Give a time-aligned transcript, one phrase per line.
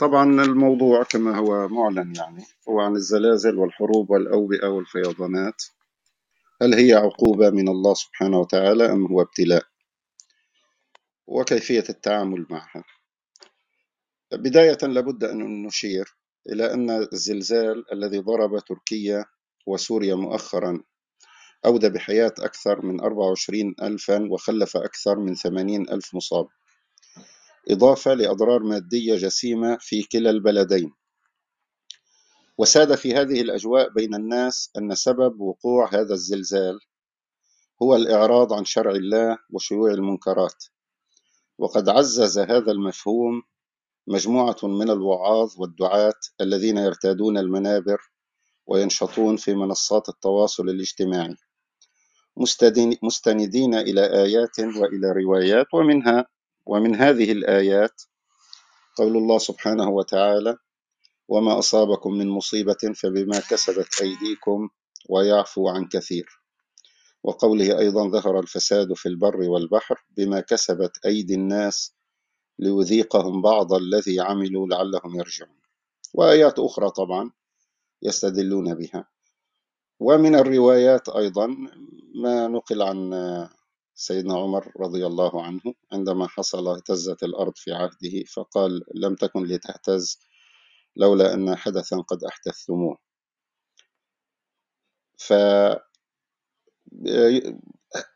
[0.00, 5.62] طبعا الموضوع كما هو معلن يعني هو عن الزلازل والحروب والأوبئة والفيضانات.
[6.62, 9.62] هل هي عقوبة من الله سبحانه وتعالى أم هو ابتلاء؟
[11.26, 12.84] وكيفية التعامل معها؟
[14.32, 16.16] بداية لابد أن نشير
[16.52, 19.24] إلى أن الزلزال الذي ضرب تركيا
[19.66, 20.82] وسوريا مؤخرا
[21.66, 26.48] أودى بحياة أكثر من 24 ألفا وخلف أكثر من 80 ألف مصاب.
[27.70, 30.92] إضافة لأضرار مادية جسيمة في كلا البلدين.
[32.58, 36.78] وساد في هذه الأجواء بين الناس أن سبب وقوع هذا الزلزال
[37.82, 40.64] هو الإعراض عن شرع الله وشيوع المنكرات.
[41.58, 43.42] وقد عزز هذا المفهوم
[44.06, 47.98] مجموعة من الوعاظ والدعاة الذين يرتادون المنابر
[48.66, 51.36] وينشطون في منصات التواصل الاجتماعي
[53.02, 56.26] مستندين إلى آيات وإلى روايات ومنها
[56.66, 58.02] ومن هذه الآيات
[58.96, 60.56] قول الله سبحانه وتعالى
[61.28, 64.68] وما أصابكم من مصيبة فبما كسبت أيديكم
[65.08, 66.40] ويعفو عن كثير.
[67.22, 71.94] وقوله أيضا ظهر الفساد في البر والبحر بما كسبت أيدي الناس
[72.58, 75.60] ليذيقهم بعض الذي عملوا لعلهم يرجعون.
[76.14, 77.30] وآيات أخرى طبعا
[78.02, 79.08] يستدلون بها.
[80.00, 81.46] ومن الروايات أيضا
[82.14, 83.10] ما نقل عن
[84.00, 85.60] سيدنا عمر رضي الله عنه
[85.92, 90.20] عندما حصل اهتزت الأرض في عهده فقال لم تكن لتهتز
[90.96, 92.98] لولا أن حدثا قد أحدثتموه.
[95.18, 95.32] ف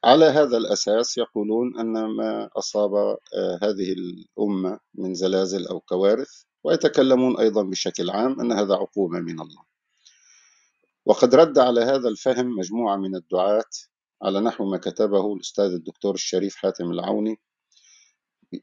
[0.05, 7.39] على هذا الأساس يقولون أن ما أصاب آه، هذه الأمة من زلازل أو كوارث ويتكلمون
[7.41, 9.65] أيضا بشكل عام أن هذا عقوبة من الله.
[11.07, 13.71] وقد رد على هذا الفهم مجموعة من الدعاة
[14.25, 17.37] على نحو ما كتبه الأستاذ الدكتور الشريف حاتم العوني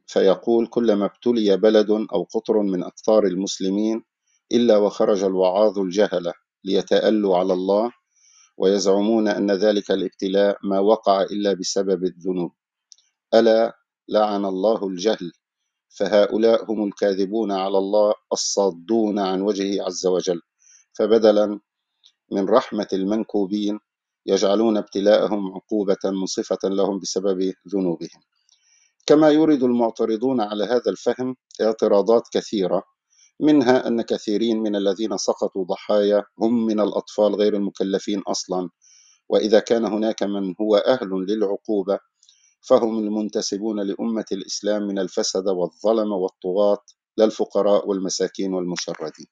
[0.07, 4.03] فيقول كلما ابتلي بلد أو قطر من أقطار المسلمين
[4.51, 7.91] إلا وخرج الوعاظ الجهلة ليتألوا على الله
[8.57, 12.51] ويزعمون أن ذلك الابتلاء ما وقع إلا بسبب الذنوب.
[13.33, 13.77] ألا
[14.09, 15.31] لعن الله الجهل
[15.89, 20.41] فهؤلاء هم الكاذبون على الله الصادون عن وجهه عز وجل.
[20.93, 21.59] فبدلا
[22.31, 23.79] من رحمة المنكوبين
[24.25, 28.21] يجعلون ابتلاءهم عقوبة منصفة لهم بسبب ذنوبهم.
[29.07, 32.83] كما يورد المعترضون على هذا الفهم اعتراضات كثيرة
[33.41, 38.69] منها أن كثيرين من الذين سقطوا ضحايا هم من الأطفال غير المكلفين أصلا
[39.29, 41.99] وإذا كان هناك من هو أهل للعقوبة
[42.69, 46.79] فهم المنتسبون لأمة الإسلام من الفسد والظلم والطغاة
[47.19, 49.27] للفقراء والمساكين والمشردين.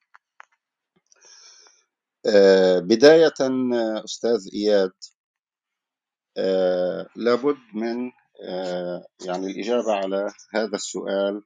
[2.25, 3.33] آه، بداية
[4.05, 4.91] أستاذ إياد.
[6.37, 8.11] آه، لابد من
[8.49, 11.43] آه، يعني الإجابة على هذا السؤال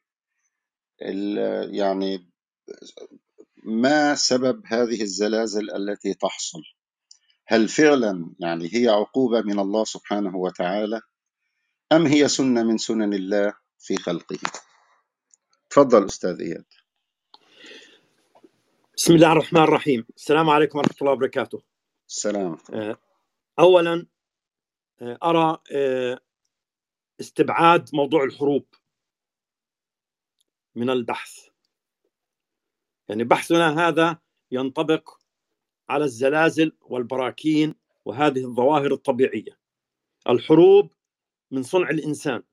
[1.71, 2.31] يعني
[3.63, 6.61] ما سبب هذه الزلازل التي تحصل؟
[7.47, 11.01] هل فعلا يعني هي عقوبة من الله سبحانه وتعالى
[11.91, 14.39] أم هي سنة من سنن الله في خلقه؟
[15.69, 16.65] تفضل أستاذ إياد.
[18.97, 20.05] بسم الله الرحمن الرحيم.
[20.15, 21.61] السلام عليكم ورحمة الله وبركاته.
[22.09, 22.57] السلام.
[22.73, 22.97] آه،
[23.59, 24.07] أولا
[25.01, 26.19] آه، أرى آه،
[27.19, 28.65] استبعاد موضوع الحروب
[30.75, 31.47] من البحث.
[33.09, 34.17] يعني بحثنا هذا
[34.51, 35.09] ينطبق
[35.89, 39.59] على الزلازل والبراكين وهذه الظواهر الطبيعية.
[40.29, 40.93] الحروب
[41.51, 42.43] من صنع الإنسان.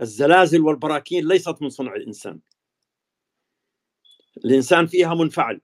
[0.00, 2.40] الزلازل والبراكين ليست من صنع الإنسان.
[4.44, 5.60] الإنسان فيها منفعل.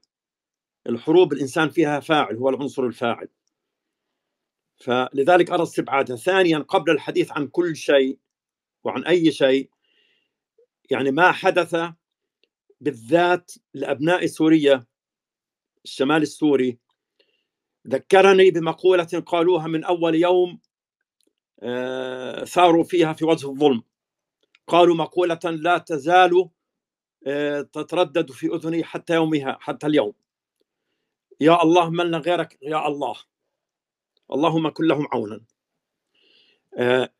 [0.86, 3.28] الحروب الإنسان فيها فاعل هو العنصر الفاعل.
[4.76, 8.18] فلذلك أرى استبعادها ثانيا قبل الحديث عن كل شيء
[8.84, 9.70] وعن أي شيء
[10.90, 11.76] يعني ما حدث
[12.80, 14.86] بالذات لأبناء سوريا
[15.84, 16.78] الشمال السوري.
[17.88, 20.60] ذكرني بمقولة قالوها من أول يوم
[21.62, 23.82] آه، ثاروا فيها في وجه الظلم.
[24.66, 26.48] قالوا مقولة لا تزال
[27.72, 30.12] تتردد في أذني حتى يومها حتى اليوم.
[31.40, 33.16] يا الله من لنا غيرك؟ يا الله.
[34.32, 35.40] اللهم كن لهم عونا.
[36.78, 37.12] آه،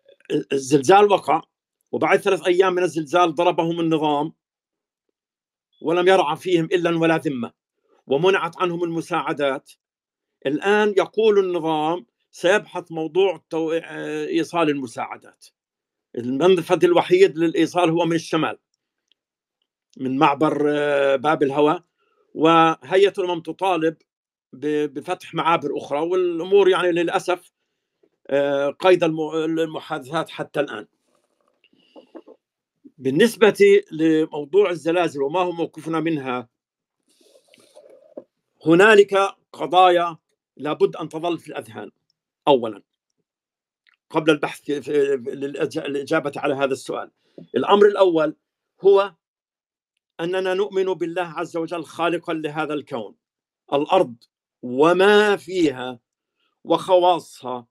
[0.52, 1.43] الزلزال وقع
[1.93, 4.32] وبعد ثلاث أيام من الزلزال ضربهم النظام
[5.82, 7.52] ولم يرعى فيهم إلا ولا ذمة
[8.06, 9.73] ومنعت عنهم المساعدات.
[10.46, 13.44] الآن يقول النظام سيبحث موضوع
[14.28, 15.46] إيصال المساعدات.
[16.19, 18.58] المنفذ الوحيد للإيصال هو من الشمال.
[19.96, 21.82] من معبر آه، باب الهواء
[22.35, 23.96] وهيئة الأمم تطالب
[24.52, 27.52] بفتح معابر أخرى والأمور يعني للأسف
[28.26, 30.87] آه، قيد المحادثات حتى الآن.
[32.99, 36.49] بالنسبة لموضوع الزلازل وما هو موقفنا منها
[38.67, 39.14] هنالك
[39.52, 40.17] قضايا
[40.56, 41.90] لابد أن تظل في الأذهان.
[42.49, 42.82] أولا
[44.11, 47.11] قبل البحث للإجابة على هذا السؤال
[47.56, 48.37] الأمر الأول
[48.81, 49.14] هو
[50.20, 53.14] أننا نؤمن بالله عز وجل خالقا لهذا الكون.
[53.72, 54.14] الأرض
[54.62, 56.00] وما فيها
[56.64, 57.66] وخواصها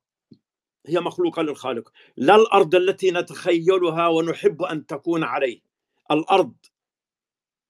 [0.87, 1.91] هي مخلوقة للخالق.
[2.17, 5.61] لا الأرض التي نتخيلها ونحب أن تكون عليه.
[6.11, 6.53] الأرض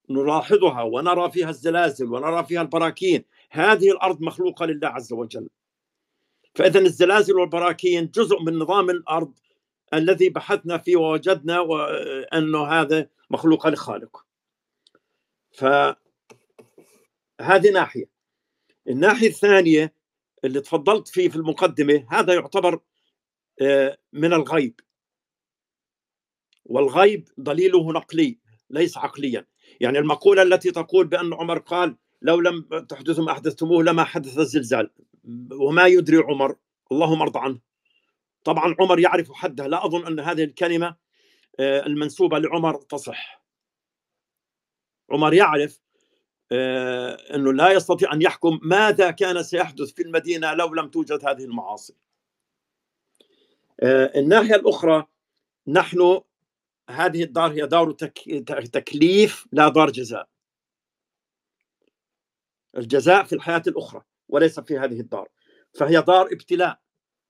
[0.10, 3.25] نلاحظها ونرى فيها الزلازل ونرى فيها البراكين.
[3.50, 5.50] هذه الأرض مخلوقة لله عز وجل.
[6.56, 9.34] فإذا الزلازل والبراكين جزء من نظام الأرض
[9.94, 11.66] الذي بحثنا فيه ووجدنا
[12.34, 14.25] أنه هذا مخلوق لخالق
[15.54, 15.96] فهذه
[17.74, 18.10] ناحية.
[18.88, 19.96] الناحية الثانية
[20.46, 22.80] اللي تفضلت فيه في المقدمة هذا يعتبر
[23.62, 24.80] آه، من الغيب.
[26.66, 28.40] والغيب دليله نقلي
[28.70, 29.46] ليس عقليا.
[29.80, 34.90] يعني المقولة التي تقول بأن عمر قال لو لم تحدثوا ما أحدثتموه لما حدث الزلزال.
[35.52, 36.56] وما يدري عمر
[36.92, 37.60] اللهم ارضى عنه.
[38.44, 40.96] طبعا عمر يعرف حده لا أظن أن هذه الكلمة
[41.60, 43.43] آه، المنسوبة لعمر تصح.
[45.13, 45.80] عمر يعرف
[46.51, 51.45] آه، أنه لا يستطيع أن يحكم ماذا كان سيحدث في المدينة لو لم توجد هذه
[51.45, 51.95] المعاصي.
[53.80, 55.07] آه، الناحية الأخرى
[55.68, 56.21] نحن
[56.89, 57.92] هذه الدار هي دار
[58.65, 60.27] تكليف لا دار جزاء.
[62.77, 65.27] الجزاء في الحياة الأخرى وليس في هذه الدار.
[65.74, 66.80] فهي دار ابتلاء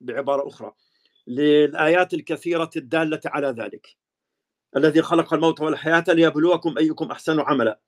[0.02, 0.72] بعبارة أخرى
[1.28, 4.03] للآيات الكثيرة الدالة على ذلك.
[4.78, 7.80] الذي خلق الموت والحياة ليبلوكم أيكم أحسن عملا.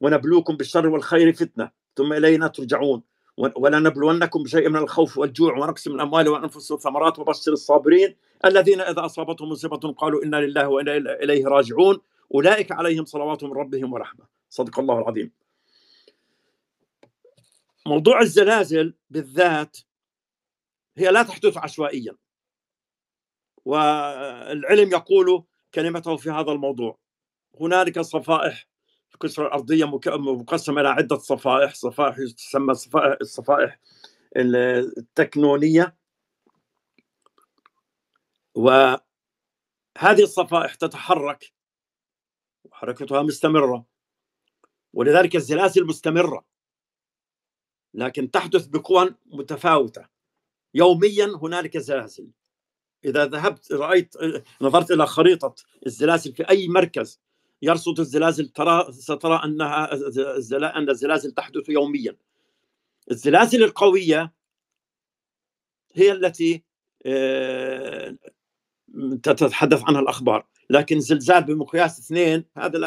[0.00, 1.70] ونبلوكم بالشر والخير فتنة.
[1.96, 3.02] ثم إلينا ترجعون.
[3.36, 9.48] ولنبلونكم بشيء من الخوف والجوع ونقص من الأموال والأنفس والثمرات وبشر الصابرين الذين إذا أصابتهم
[9.48, 12.00] مصيبة قالوا إنا لله وإنا إليه راجعون.
[12.34, 14.26] أولئك عليهم صلوات من ربهم ورحمة.
[14.50, 15.32] صدق الله العظيم.
[17.86, 19.78] موضوع الزلازل بالذات
[20.96, 22.16] هي لا تحدث عشوائيا.
[23.64, 26.98] والعلم يقول كلمته في هذا الموضوع.
[27.60, 28.68] هنالك صفائح
[29.14, 31.74] الكسرة الأرضية مقسمة إلى عدة صفائح.
[31.74, 32.72] صفائح تسمى
[33.20, 33.80] الصفائح
[34.36, 35.96] التكنونية.
[38.54, 39.02] وهذه
[40.02, 41.52] الصفائح تتحرك
[42.64, 43.86] وحركتها مستمرة.
[44.92, 46.44] ولذلك الزلازل مستمرة.
[47.94, 50.08] لكن تحدث بقوى متفاوتة.
[50.74, 52.30] يوميا هنالك زلازل.
[53.04, 54.14] إذا ذهبت رأيت
[54.60, 55.54] نظرت إلى خريطة
[55.86, 57.20] الزلازل في أي مركز
[57.62, 59.92] يرصد الزلازل ترى سترى أنها
[60.78, 62.16] أن الزلازل تحدث يوميا.
[63.10, 64.32] الزلازل القوية
[65.94, 66.62] هي التي
[67.06, 68.16] آه،
[69.22, 70.46] تتحدث عنها الأخبار.
[70.70, 72.78] لكن زلزال بمقياس اثنين هذا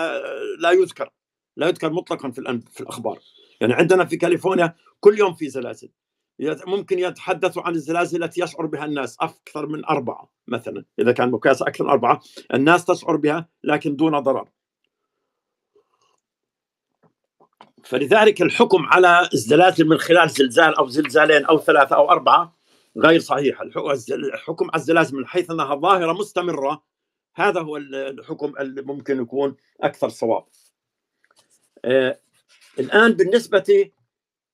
[0.59, 1.09] لا, يذكر.
[1.57, 3.19] لا يذكر مطلقا في في الأخبار.
[3.61, 5.89] يعني عندنا في كاليفورنيا كل يوم في زلازل.
[6.39, 11.61] ممكن يتحدثوا عن الزلازل التي يشعر بها الناس أكثر من أربعة مثلا إذا كان مقياس
[11.61, 12.21] أكثر من أربعة
[12.53, 14.49] الناس تشعر بها لكن دون ضرر.
[17.83, 22.57] فلذلك الحكم على الزلازل من خلال زلزال أو زلزالين أو ثلاثة أو أربعة
[22.97, 23.61] غير صحيح.
[23.61, 26.83] الحكم على الزلازل من حيث أنها ظاهرة مستمرة
[27.35, 30.45] هذا هو الحكم اللي ممكن يكون أكثر صواب.
[31.85, 32.19] آه
[32.79, 33.91] الآن بالنسبة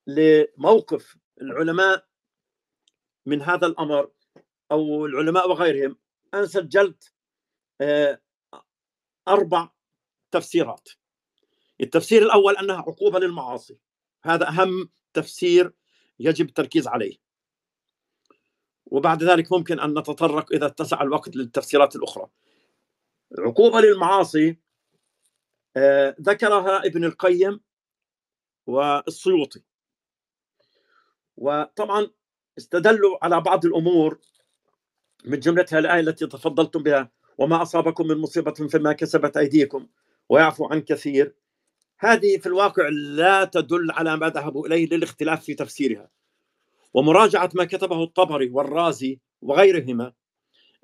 [0.07, 2.05] لموقف العلماء
[3.25, 4.11] من هذا الأمر
[4.71, 5.97] أو العلماء وغيرهم
[6.33, 7.13] أنا سجلت
[7.81, 8.21] آه
[9.27, 9.69] أربع
[10.31, 10.89] تفسيرات.
[11.81, 13.77] التفسير الأول أنها عقوبة للمعاصي.
[14.23, 15.73] هذا أهم تفسير
[16.19, 17.17] يجب التركيز عليه.
[18.85, 22.27] وبعد ذلك ممكن أن نتطرق إذا اتسع الوقت للتفسيرات الأخرى.
[23.39, 24.57] عقوبة للمعاصي
[25.77, 27.61] آه، ذكرها ابن القيم
[28.67, 29.63] والسيوطي.
[31.37, 32.07] وطبعا
[32.57, 34.19] استدلوا على بعض الأمور
[35.25, 39.87] من جملتها الآية التي تفضلتم بها وما أصابكم من مصيبة فيما كسبت أيديكم
[40.29, 41.35] ويعفو عن كثير.
[41.99, 46.09] هذه في الواقع لا تدل على ما ذهبوا إليه للاختلاف في تفسيرها.
[46.93, 50.13] ومراجعة ما كتبه الطبري والرازي وغيرهما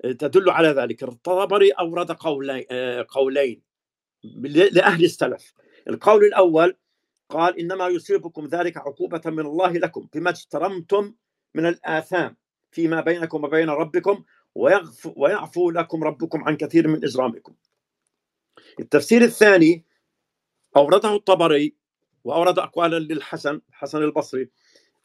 [0.02, 1.02] تدل على ذلك.
[1.02, 2.64] الطبري أورد قولين
[3.08, 3.62] قولين
[4.72, 5.52] لأهل السلف.
[5.88, 6.76] القول الأول
[7.30, 11.14] قال إنما يصيبكم ذلك عقوبة من الله لكم بما اجترمتم
[11.54, 12.36] من الآثام
[12.70, 17.54] فيما بينكم وبين ربكم ويعفو, ويعفو لكم ربكم عن كثير من إجرامكم.
[18.80, 19.84] التفسير الثاني
[20.76, 21.76] أورده الطبري
[22.24, 24.50] وأورد أقوالا للحسن الحسن البصري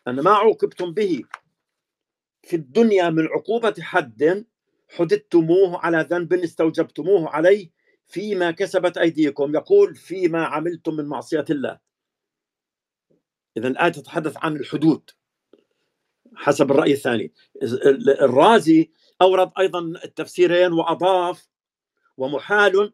[0.07, 1.23] أن ما عوقبتم به
[2.43, 4.45] في الدنيا من عقوبة حد
[4.89, 7.69] حددتموه على ذنب استوجبتموه عليه
[8.07, 9.55] فيما كسبت أيديكم.
[9.55, 11.84] يقول فيما عملتم من معصية الله.
[13.57, 15.09] إذا الآية تتحدث عن الحدود
[16.35, 17.33] حسب الرأي الثاني.
[18.21, 21.49] الرازي أورد أيضا التفسيرين وأضاف
[22.17, 22.93] ومحال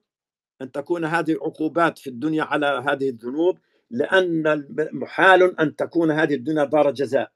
[0.61, 6.63] أن تكون هذه العقوبات في الدنيا على هذه الذنوب لأن محال أن تكون هذه الدنيا
[6.63, 7.31] دار جزاء.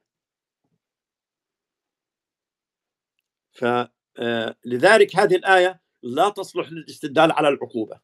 [3.52, 8.00] فلذلك هذه الآية لا تصلح للاستدلال على العقوبة.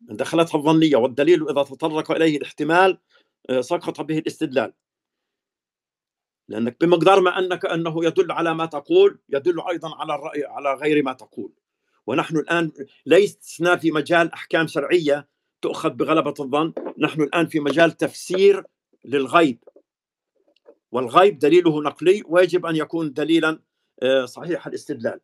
[0.00, 2.98] دخلتها الظنية والدليل إذا تطرق إليه الاحتمال آه،
[3.60, 4.72] سقط به الاستدلال.
[6.48, 11.02] لأنك بمقدار ما أنك أنه يدل على ما تقول يدل أيضا على الرأي على غير
[11.02, 11.52] ما تقول.
[12.06, 12.72] ونحن الآن
[13.06, 15.28] لسنا في مجال أحكام شرعية
[15.62, 18.64] تؤخذ بغلبة الظن نحن الآن في مجال تفسير
[19.04, 19.64] للغيب.
[20.92, 23.58] والغيب دليله نقلي ويجب أن يكون دليلا
[24.02, 25.20] آه، صحيح الاستدلال.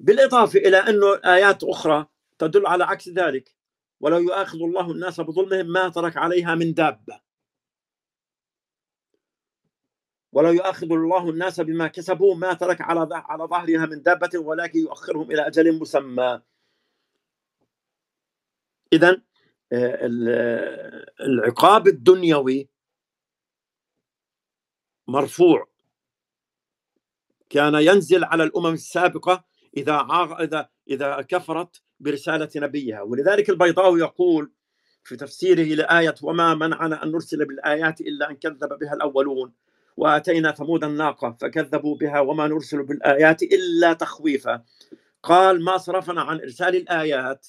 [0.00, 2.06] بالإضافة إلى أنه آيات أخرى
[2.38, 3.59] تدل على عكس ذلك.
[4.00, 7.20] ولو يؤاخذ الله الناس بظلمهم ما ترك عليها من دابة.
[10.32, 15.30] ولو يؤاخذ الله الناس بما كسبوا ما ترك على على ظهرها من دابة ولكن يؤخرهم
[15.30, 16.42] إلى أجل مسمى.
[18.92, 19.22] إذا
[19.72, 20.06] آه،
[21.20, 22.68] العقاب الدنيوي
[25.08, 25.70] مرفوع.
[27.50, 29.44] كان ينزل على الأمم السابقة
[29.76, 30.06] إذا
[30.40, 33.02] إذا إذا كفرت برسالة نبيها.
[33.02, 34.52] ولذلك البيضاوي يقول
[35.04, 39.52] في تفسيره لآية وما منعنا أن نرسل بالآيات إلا أن كذب بها الأولون
[39.96, 44.62] واتينا ثمود الناقه فكذبوا بها وما نرسل بالايات الا تخويفا.
[45.22, 47.46] قال ما صرفنا عن إرسال الآيات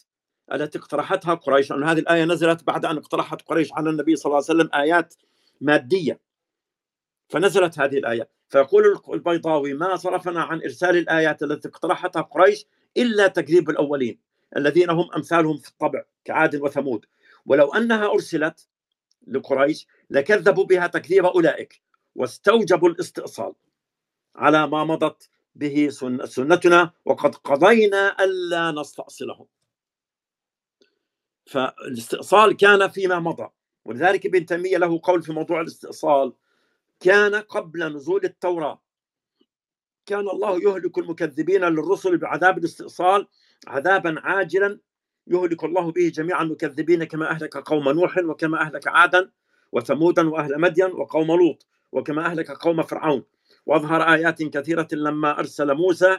[0.53, 4.43] التي اقترحتها قريش أن هذه الآية نزلت بعد أن اقترحت قريش على النبي صلى الله
[4.49, 5.13] عليه وسلم آيات
[5.61, 6.19] مادية.
[7.29, 8.29] فنزلت هذه الآية.
[8.49, 12.65] فيقول البيضاوي ما صرفنا عن إرسال الآيات التي اقترحتها قريش
[12.97, 14.19] إلا تكذيب الأولين.
[14.57, 17.05] الذين هم أمثالهم في الطبع كعاد وثمود.
[17.45, 18.67] ولو أنها أرسلت
[19.27, 21.81] لقريش لكذبوا بها تكذيب أولئك
[22.15, 23.53] واستوجبوا الاستئصال
[24.35, 25.89] على ما مضت به
[26.25, 29.45] سنتنا وقد قضينا ألا نستأصلهم.
[31.45, 33.49] فالاستئصال كان فيما مضى
[33.85, 36.33] ولذلك ابن تيمية له قول في موضوع الاستئصال
[36.99, 38.81] كان قبل نزول التوراة.
[40.05, 43.27] كان الله يهلك المكذبين للرسل بعذاب الاستئصال
[43.67, 44.79] عذابا عاجلا
[45.27, 49.31] يهلك الله به جميع المكذبين كما أهلك قوم نوح وكما أهلك عادا
[49.71, 53.23] وثمودا وأهل مدين وقوم لوط وكما أهلك قوم فرعون.
[53.65, 56.17] وأظهر آيات كثيرة لما أرسل موسى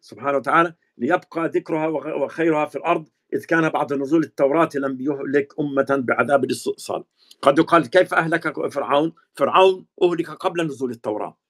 [0.00, 5.86] سبحانه وتعالى ليبقى ذكرها وخيرها في الأرض إذ كان بعد نزول التوراة لم يهلك أمة
[6.08, 7.04] بعذاب الاستئصال.
[7.42, 11.41] قد يقال كيف أهلك فرعون؟ فرعون أهلك قبل نزول التوراة.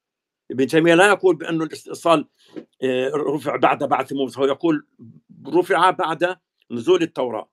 [0.52, 2.28] ابن تيمية لا يقول بأن الاستئصال
[2.82, 4.86] آه، رفع بعد بعث موسى هو يقول
[5.46, 6.36] رفع بعد
[6.70, 7.50] نزول التوراة.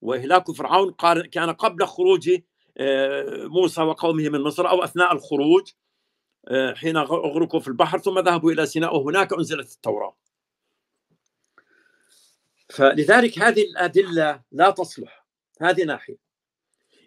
[0.00, 0.94] وإهلاك فرعون
[1.32, 2.30] كان قبل خروج
[2.78, 5.72] آه، موسى وقومه من مصر أو أثناء الخروج
[6.48, 10.16] آه، حين أغرقوا في البحر ثم ذهبوا إلى سيناء وهناك أنزلت التوراة.
[12.68, 15.26] فلذلك هذه الأدلة لا تصلح
[15.60, 16.25] هذه ناحية.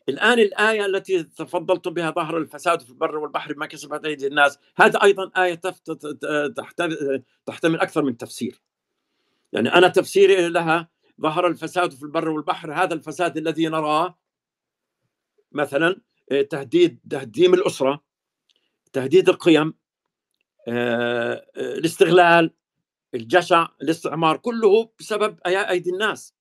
[0.09, 5.03] الآن الآية التي تفضلت بها ظهر الفساد في البر والبحر بما كسبت أيدي الناس هذا
[5.03, 5.61] أيضا آية
[7.45, 8.61] تحتمل أكثر من تفسير.
[9.53, 10.89] يعني أنا تفسيري لها
[11.21, 14.19] ظهر الفساد في البر والبحر هذا الفساد الذي نراه
[15.51, 16.01] مثلا
[16.31, 18.03] آه، تهديد تهديم الأسرة
[18.93, 19.73] تهديد القيم
[20.67, 22.53] آه، آه، الاستغلال
[23.13, 26.33] الجشع الاستعمار كله بسبب أيدي الناس.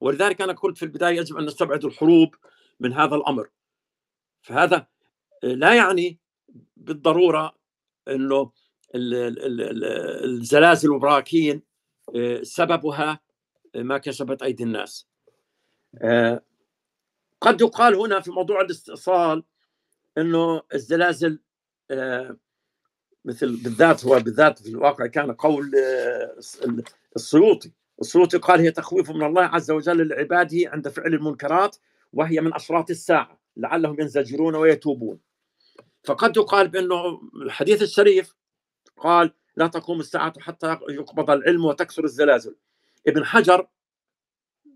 [0.00, 2.34] ولذلك أنا قلت في البداية يجب أن نستبعد الحروب
[2.80, 3.50] من هذا الأمر.
[4.42, 4.86] فهذا
[5.42, 6.18] لا يعني
[6.76, 7.54] بالضرورة
[8.08, 8.52] إنه
[10.24, 11.62] الزلازل والبراكين
[12.42, 13.20] سببها
[13.74, 15.08] ما كسبت أيدي الناس.
[17.40, 19.44] قد يقال هنا في موضوع الاستئصال
[20.18, 21.38] إنه الزلازل
[21.90, 22.36] آه،
[23.24, 26.36] مثل بالذات هو بالذات في الواقع كان قول آه،
[27.16, 31.76] السيوطي السيوطي قال هي تخويف من الله عز وجل لعباده عند فعل المنكرات
[32.12, 35.18] وهي من أشراط الساعة لعلهم ينزجرون ويتوبون.
[36.04, 38.34] فقد يقال بأنه الحديث الشريف
[38.96, 42.56] قال لا تقوم الساعة حتى يقبض العلم وتكثر الزلازل.
[43.06, 43.66] ابن حجر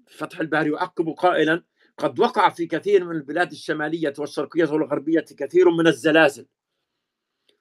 [0.06, 1.62] فتح الباري يعقب قائلا
[1.98, 6.46] قد وقع في كثير من البلاد الشمالية والشرقية والغربية كثير من الزلازل.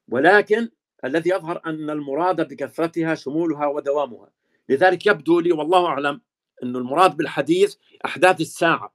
[0.08, 0.70] ولكن
[1.06, 4.32] الذي يظهر أن المراد بكثرتها شمولها ودوامها.
[4.70, 6.22] لذلك يبدو لي والله أعلم
[6.64, 7.76] أن المراد بالحديث
[8.06, 8.94] أحداث الساعة.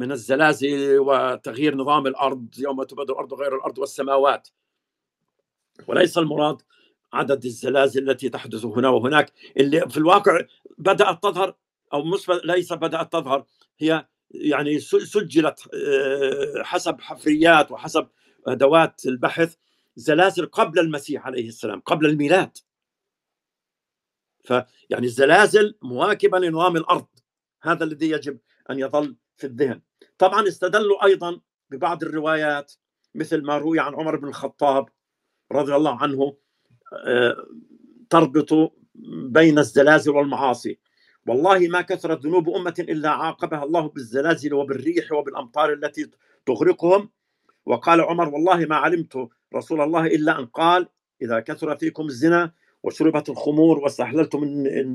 [0.00, 4.48] من الزلازل وتغيير نظام الأرض يوم تبدو الأرض غير الأرض والسماوات.
[5.88, 6.62] وليس المراد
[7.12, 9.32] عدد الزلازل التي تحدث هنا وهناك.
[9.56, 10.40] اللي في الواقع
[10.78, 11.54] بدأت تظهر
[11.92, 13.44] أو مش ليس بدأت تظهر
[13.78, 18.08] هي يعني سجلت آه، حسب حفريات وحسب
[18.46, 19.56] أدوات البحث
[19.96, 22.58] زلازل قبل المسيح عليه السلام قبل الميلاد.
[24.44, 27.06] فيعني الزلازل مواكبة لنظام الأرض.
[27.62, 28.38] هذا الذي يجب
[28.70, 29.80] أن يظل في الذهن.
[30.20, 32.72] طبعا استدلوا أيضا ببعض الروايات
[33.14, 34.88] مثل ما روي عن عمر بن الخطاب
[35.52, 36.36] رضي الله عنه
[37.06, 37.46] آه،
[38.10, 38.72] تربط
[39.36, 40.78] بين الزلازل والمعاصي.
[41.26, 46.10] والله ما كثرت ذنوب أمة إلا عاقبها الله بالزلازل وبالريح وبالأمطار التي
[46.46, 47.10] تغرقهم.
[47.66, 50.88] وقال عمر والله ما علمت رسول الله إلا أن قال
[51.22, 54.42] إذا كثر فيكم الزنا وشربت الخمور واستحللتم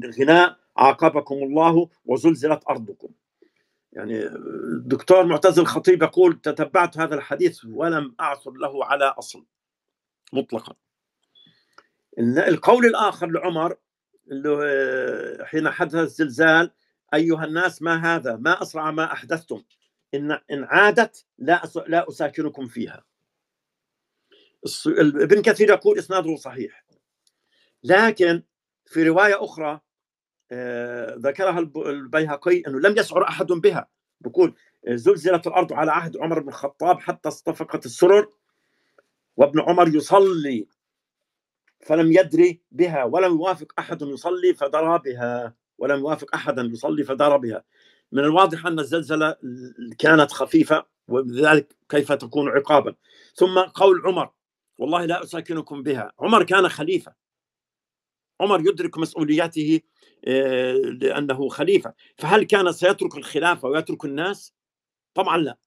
[0.03, 3.09] الغناء عاقبكم الله وزلزلت أرضكم.
[3.95, 9.45] يعني الدكتور معتز الخطيب يقول تتبعت هذا الحديث ولم أعثر له على أصل
[10.33, 10.75] مطلقا.
[12.19, 13.77] القول الآخر لعمر
[14.31, 16.71] اللي حين حدث الزلزال
[17.13, 19.63] أيها الناس ما هذا؟ ما أسرع ما أحدثتم.
[20.13, 23.05] إن إن عادت لا لا أساكنكم فيها.
[24.97, 26.85] ابن كثير يقول إسناده صحيح.
[27.83, 28.43] لكن
[28.85, 29.79] في رواية أخرى
[31.17, 33.87] ذكرها البيهقي أنه لم يشعر أحد بها.
[34.21, 34.55] بقول
[34.87, 38.29] زلزلت الأرض على عهد عمر بن الخطاب حتى اصطفقت السرر
[39.37, 40.67] وابن عمر يصلي
[41.85, 47.63] فلم يدري بها ولم يوافق أحد يصلي فدرى بها ولم يوافق أحدا يصلي فدرى بها.
[48.11, 49.35] من الواضح أن الزلزلة
[49.99, 52.95] كانت خفيفة وبذلك كيف تكون عقابا.
[53.35, 54.29] ثم قول عمر
[54.77, 56.11] والله لا أساكنكم بها.
[56.19, 57.13] عمر كان خليفة.
[58.41, 59.81] عمر يدرك مسؤولياته
[60.27, 61.93] آه، لأنه خليفة.
[62.17, 64.53] فهل كان سيترك الخلافة ويترك الناس؟
[65.13, 65.57] طبعا لا.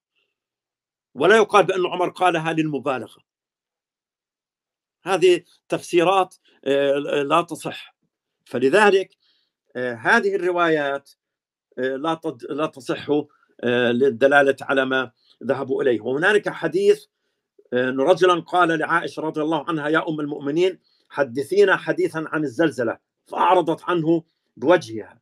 [1.15, 3.23] ولا يقال بأن عمر قالها للمبالغة.
[5.03, 6.35] هذه تفسيرات
[6.65, 7.95] آه، لا تصح.
[8.45, 9.17] فلذلك
[9.75, 11.11] آه، هذه الروايات
[11.77, 13.09] لا لا تصح
[13.63, 15.11] للدلالة على ما
[15.43, 16.01] ذهبوا إليه.
[16.01, 17.05] وهنالك حديث
[17.73, 23.83] ان رجلا قال لعائشة رضي الله عنها يا أم المؤمنين حدثينا حديثا عن الزلزلة فأعرضت
[23.83, 24.23] عنه
[24.57, 25.21] بوجهها.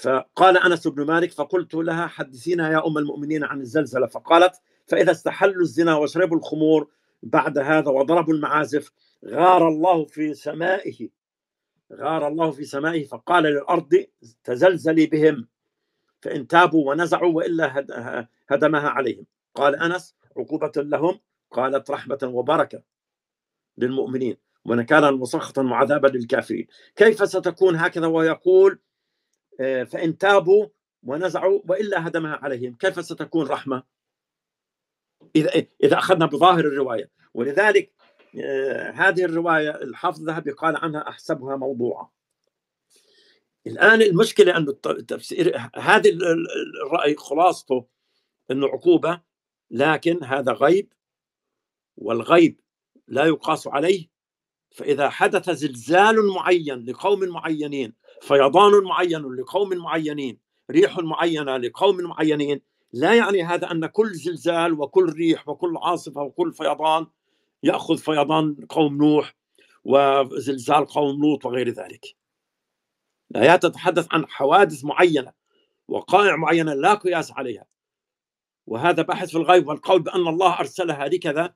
[0.00, 4.06] فقال أنس بن مالك فقلت لها حدثينا يا أم المؤمنين عن الزلزلة.
[4.06, 4.54] فقالت
[4.86, 6.90] فإذا استحلوا الزنا وشربوا الخمور
[7.22, 8.90] بعد هذا وضربوا المعازف
[9.26, 11.08] غار الله في سمائه.
[11.92, 14.04] غار الله في سمائه فقال للأرض
[14.44, 15.48] تزلزلي بهم.
[16.22, 17.86] فإن تابوا ونزعوا وإلا
[18.48, 19.26] هدمها عليهم.
[19.54, 22.82] قال أنس عقوبة لهم قالت رحمة وبركة.
[23.80, 26.66] للمؤمنين ونكالا مسخطا وعذابا للكافرين.
[26.96, 28.78] كيف ستكون هكذا ويقول
[29.60, 30.66] آه، فإن تابوا
[31.02, 32.74] ونزعوا وإلا هدمها عليهم.
[32.74, 33.82] كيف ستكون رحمة؟
[35.36, 37.10] إذا إذا أخذنا بظاهر الرواية.
[37.34, 37.92] ولذلك
[38.44, 42.12] آه، هذه الرواية الحافظ الذهبي قال عنها أحسبها موضوعة.
[43.66, 46.10] الآن المشكلة أن التفسير هذا
[46.86, 47.86] الرأي خلاصته
[48.50, 49.20] أنه عقوبة
[49.70, 50.92] لكن هذا غيب
[51.96, 52.60] والغيب
[53.10, 54.08] لا يقاس عليه
[54.70, 60.38] فإذا حدث زلزال معين لقوم معينين فيضان معين لقوم معينين
[60.70, 62.60] ريح معينة لقوم معينين
[62.92, 67.06] لا يعني هذا أن كل زلزال وكل ريح وكل عاصفة وكل فيضان
[67.62, 69.36] يأخذ فيضان قوم نوح
[69.84, 72.16] وزلزال قوم لوط وغير ذلك.
[73.30, 75.32] الآيات تتحدث عن حوادث معينة
[75.88, 77.66] وقائع معينة لا قياس عليها.
[78.66, 81.54] وهذا بحث في الغيب والقول بأن الله أرسلها لكذا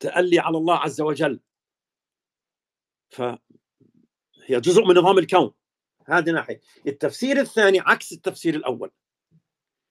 [0.00, 1.40] تألي على الله عز وجل.
[3.10, 3.38] فهي
[4.50, 5.52] جزء من نظام الكون.
[6.06, 6.60] هذه ناحية.
[6.86, 8.90] التفسير الثاني عكس التفسير الأول.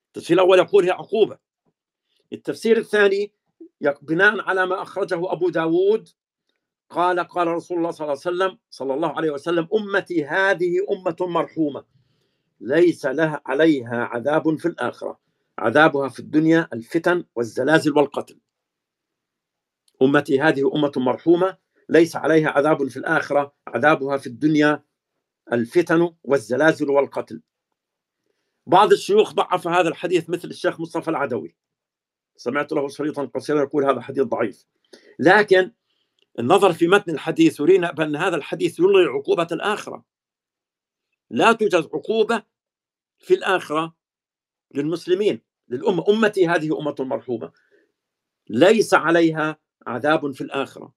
[0.06, 1.38] التفسير الأول يقول هي عقوبة.
[2.32, 3.32] التفسير الثاني
[4.02, 6.08] بناء على ما أخرجه أبو داود
[6.90, 11.16] قال قال رسول الله صلى الله عليه وسلم صلى الله عليه وسلم أمتي هذه أمة
[11.20, 11.84] مرحومة.
[12.60, 15.20] ليس لها عليها عذاب في الآخرة.
[15.58, 18.40] عذابها في الدنيا الفتن والزلازل والقتل.
[20.02, 21.56] أمتي هذه أمة مرحومة
[21.88, 24.84] ليس عليها عذاب في الآخرة عذابها في الدنيا
[25.52, 27.42] الفتن والزلازل والقتل.
[28.66, 31.56] بعض الشيوخ ضعف هذا الحديث مثل الشيخ مصطفى العدوي.
[32.36, 34.66] سمعت له شريطا قصيرا يقول هذا حديث ضعيف.
[35.18, 35.72] لكن
[36.38, 40.04] النظر في متن الحديث يرينا بأن هذا الحديث يلغي عقوبة الآخرة.
[41.30, 42.42] لا توجد عقوبة
[43.18, 43.94] في الآخرة
[44.74, 46.04] للمسلمين للأمة.
[46.08, 47.52] أمتي هذه أمة مرحومة.
[48.50, 49.58] ليس عليها
[49.88, 50.94] عذاب في الآخرة.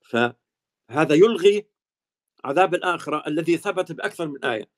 [0.00, 1.68] فهذا يلغي
[2.44, 4.70] عذاب الآخرة الذي ثبت بأكثر من آية.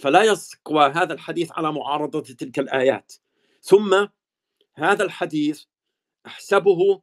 [0.00, 3.12] فلا يسقوى هذا الحديث على معارضة تلك الآيات.
[3.60, 4.06] ثم
[4.74, 5.64] هذا الحديث
[6.26, 7.02] أحسبه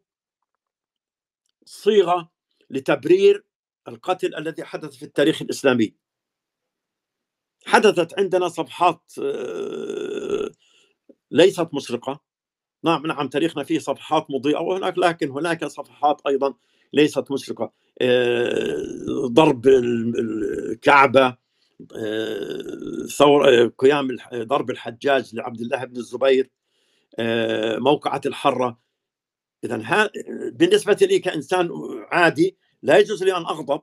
[1.65, 2.31] صيغة
[2.69, 3.45] لتبرير
[3.88, 5.95] القتل الذي حدث في التاريخ الإسلامي.
[7.65, 10.51] حدثت عندنا صفحات آه،
[11.31, 12.21] ليست مشرقه
[12.85, 16.53] نعم نعم تاريخنا فيه صفحات مضيئة وهناك لكن هناك صفحات أيضا
[16.93, 17.71] ليست مشرقة.
[18.01, 18.77] آه،
[19.25, 21.37] ضرب الكعبة
[21.95, 26.49] آه، ثور قيام ضرب الحجاج لعبد الله بن الزبير
[27.79, 28.79] موقعة الحرة.
[29.63, 30.09] إذا
[30.51, 31.69] بالنسبة لي كإنسان
[32.11, 33.81] عادي لا يجوز لي أن أغضب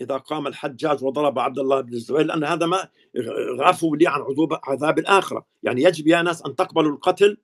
[0.00, 2.88] إذا قام الحجاج وضرب عبد الله بن الزبير لأن هذا ما
[3.60, 4.20] غافوا لي عن
[4.64, 5.46] عذاب الآخرة.
[5.62, 7.38] يعني يجب يا ناس أن تقبلوا القتل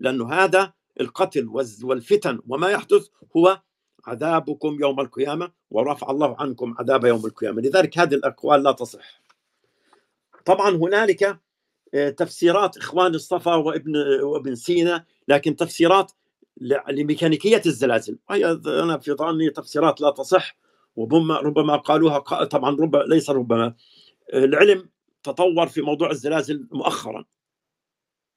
[0.00, 1.48] لأنه هذا القتل
[1.82, 3.60] والفتن وما يحدث هو
[4.06, 7.62] عذابكم يوم القيامة ورفع الله عنكم عذاب يوم القيامة.
[7.62, 9.22] لذلك هذه الأقوال لا تصح.
[10.44, 11.40] طبعا هنالك
[11.94, 16.12] آه، تفسيرات إخوان الصفا وابن وابن سينا لكن تفسيرات
[16.88, 18.18] لميكانيكية الزلازل.
[18.30, 20.56] وهي أنا في ظني تفسيرات لا تصح
[20.96, 23.74] وربما ربما قالوها طبعا ربما ليس ربما.
[24.34, 24.88] العلم
[25.22, 27.24] تطور في موضوع الزلازل مؤخرا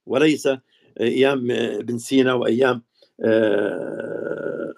[0.06, 0.48] وليس
[1.00, 2.82] أيام ابن سينا وأيام
[3.24, 4.74] آه،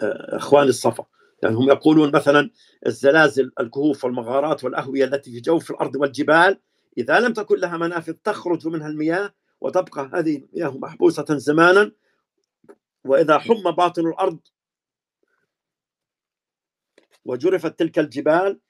[0.00, 1.04] آه، أخوان الصفا.
[1.42, 2.50] يعني هم يقولون مثلا
[2.86, 6.58] الزلازل الكهوف والمغارات والأهوية التي في جوف الأرض والجبال
[6.98, 11.92] إذا لم تكن لها منافذ تخرج منها المياه وتبقى هذه المياه محبوسة زمانا.
[13.04, 14.38] وإذا حم باطن الأرض
[17.24, 18.60] وجرفت تلك الجبال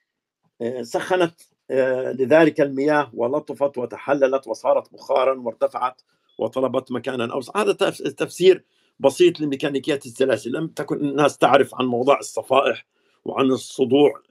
[0.62, 6.02] آه، سخنت آه، لذلك المياه ولطفت وتحللت وصارت بخارا وارتفعت
[6.40, 8.64] وطلبت مكانا اوسع هذا تفسير
[8.98, 12.86] بسيط لميكانيكيه الزلازل لم تكن الناس تعرف عن موضوع الصفائح
[13.24, 14.22] وعن الصدوع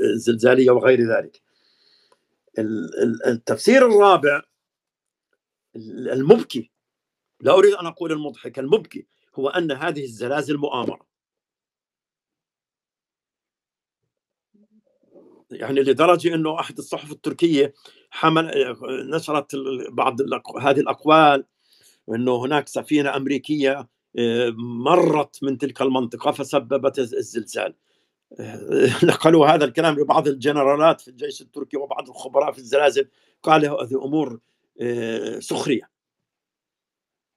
[0.00, 1.42] الزلزالية وغير ذلك.
[3.26, 4.42] التفسير الرابع
[5.76, 6.70] المبكي
[7.40, 11.06] لا أريد أن أقول المضحك المبكي هو أن هذه الزلازل مؤامرة.
[15.50, 17.74] يعني لدرجة إنه أحد الصحف التركية
[18.10, 18.76] حمل
[19.10, 19.56] نشرت
[19.90, 20.20] بعض
[20.60, 21.44] هذه الأقوال
[22.08, 27.74] إنه هناك سفينة أمريكية آه، مرت من تلك المنطقة فسببت الزلزال.
[28.40, 33.08] آه، نقلوا هذا الكلام لبعض الجنرالات في الجيش التركي وبعض الخبراء في الزلازل.
[33.42, 34.40] قال هذه أمور
[34.80, 35.90] آه، سخرية.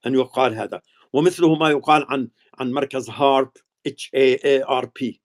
[0.06, 0.82] أن يقال هذا.
[1.12, 3.50] ومثله ما يقال عن عن مركز HAARP
[3.86, 5.20] H A A R P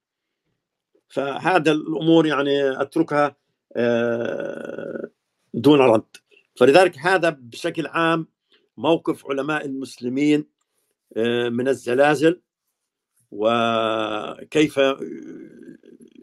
[1.07, 3.35] فهذا الأمور يعني أتركها
[3.75, 5.09] آه،
[5.53, 6.17] دون رد.
[6.59, 8.27] فلذلك هذا بشكل عام
[8.77, 10.49] موقف علماء المسلمين
[11.17, 12.41] آه، من الزلازل
[13.31, 14.79] وكيف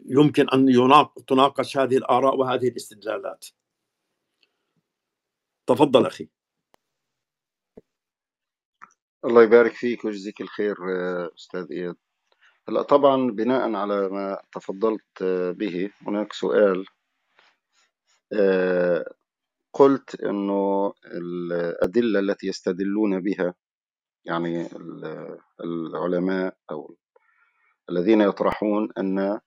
[0.05, 0.65] يمكن أن
[1.27, 3.45] تناقش هذه الآراء وهذه الاستدلالات.
[5.67, 6.29] تفضل أخي.
[9.25, 11.95] الله يبارك فيك ويجزيك الخير آه، أستاذ إياد.
[12.69, 15.23] هلا طبعا بناء على ما تفضلت
[15.57, 16.85] به هناك سؤال
[18.33, 19.05] آه،
[19.73, 23.53] قلت إنه الأدلة التي يستدلون بها
[24.25, 24.69] يعني
[25.63, 26.95] العلماء أو
[27.89, 29.39] الذين يطرحون أن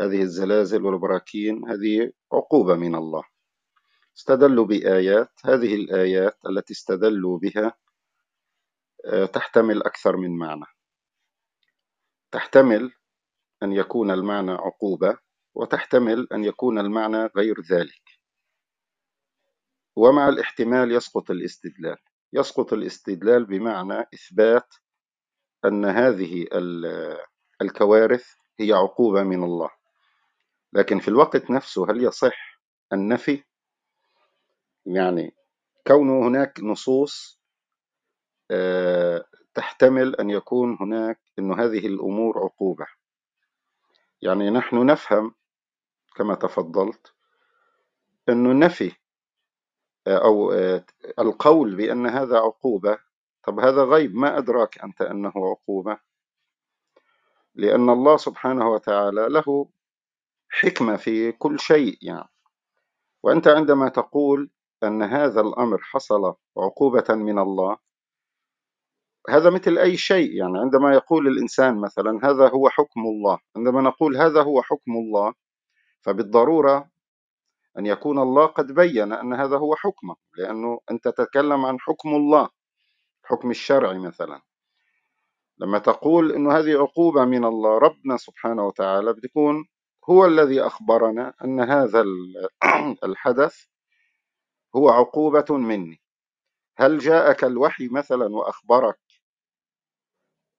[0.00, 3.22] هذه الزلازل والبراكين هذه عقوبة من الله.
[4.16, 7.74] استدلوا بآيات هذه الآيات التي استدلوا بها
[9.04, 10.64] آه، تحتمل أكثر من معنى.
[12.32, 12.92] تحتمل
[13.62, 15.18] أن يكون المعنى عقوبة
[15.54, 18.02] وتحتمل أن يكون المعنى غير ذلك.
[19.96, 21.96] ومع الاحتمال يسقط الاستدلال.
[22.32, 24.74] يسقط الاستدلال بمعنى إثبات
[25.64, 26.46] أن هذه
[27.62, 28.26] الكوارث
[28.60, 29.70] هي عقوبة من الله.
[30.72, 32.60] لكن في الوقت نفسه هل يصح
[32.92, 33.44] النفي
[34.86, 35.34] يعني
[35.86, 37.40] كون هناك نصوص
[38.50, 39.24] آه،
[39.58, 42.86] تحتمل أن يكون هناك أن هذه الأمور عقوبة.
[44.22, 45.34] يعني نحن نفهم
[46.16, 47.12] كما تفضلت
[48.28, 48.92] أنه النفي
[50.08, 50.52] أو
[51.18, 52.98] القول بأن هذا عقوبة
[53.44, 55.98] طب هذا غيب ما أدراك أنت أنه عقوبة؟
[57.54, 59.68] لأن الله سبحانه وتعالى له
[60.50, 62.28] حكمة في كل شيء يعني.
[63.22, 64.50] وأنت عندما تقول
[64.82, 67.87] أن هذا الأمر حصل عقوبة من الله
[69.28, 74.16] هذا مثل أي شيء يعني عندما يقول الإنسان مثلا هذا هو حكم الله عندما نقول
[74.16, 75.34] هذا هو حكم الله
[76.00, 76.90] فبالضرورة
[77.78, 82.48] أن يكون الله قد بين أن هذا هو حكمه لأنه أنت تتكلم عن حكم الله
[83.24, 84.40] حكم الشرعي مثلا.
[85.58, 89.64] لما تقول أنه هذه عقوبة من الله ربنا سبحانه وتعالى بتكون
[90.10, 92.04] هو الذي أخبرنا أن هذا
[93.04, 93.64] الحدث
[94.76, 96.00] هو عقوبة مني.
[96.76, 98.98] هل جاءك الوحي مثلا وأخبرك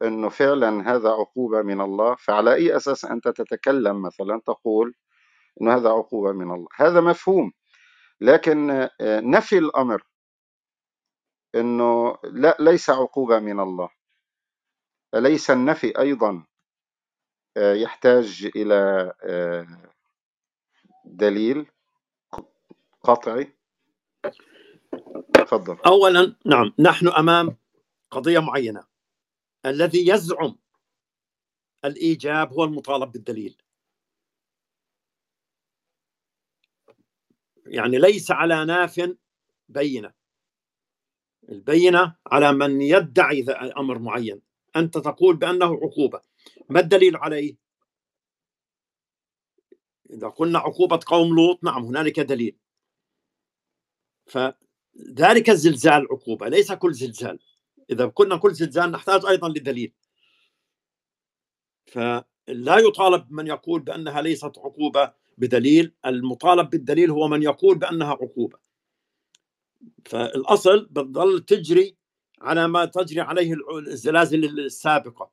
[0.03, 4.95] أنه فعلا هذا عقوبة من الله فعلى أي أساس أنت تتكلم مثلا تقول
[5.61, 7.53] أنه هذا عقوبة من الله؟ هذا مفهوم
[8.21, 10.03] لكن آه، نفي الأمر
[11.55, 13.89] أنه لا ليس عقوبة من الله
[15.15, 16.45] أليس النفي أيضا
[17.57, 19.67] آه، يحتاج إلى آه،
[21.05, 21.67] دليل
[23.03, 23.53] قطعي؟
[25.33, 25.77] تفضل.
[25.85, 27.57] أولا نعم نحن أمام
[28.11, 28.83] قضية معينة.
[29.65, 30.55] الذي يزعم
[31.85, 33.61] الإيجاب هو المطالب بالدليل.
[37.65, 39.15] يعني ليس على ناف
[39.69, 40.13] بينة.
[41.49, 43.45] البينة على من يدعي
[43.77, 44.41] أمر معين.
[44.75, 46.21] أنت تقول بأنه عقوبة.
[46.69, 47.57] ما الدليل عليه؟
[50.09, 52.57] إذا قلنا عقوبة قوم لوط نعم هنالك دليل.
[54.25, 57.39] فذلك الزلزال عقوبة ليس كل زلزال.
[57.91, 59.93] إذا قلنا كل زلزال نحتاج أيضا لدليل
[61.85, 68.57] فلا يطالب من يقول بأنها ليست عقوبة بدليل المطالب بالدليل هو من يقول بأنها عقوبة.
[70.05, 71.97] فالأصل بتظل تجري
[72.41, 73.55] على ما تجري عليه
[73.87, 75.31] الزلازل السابقة.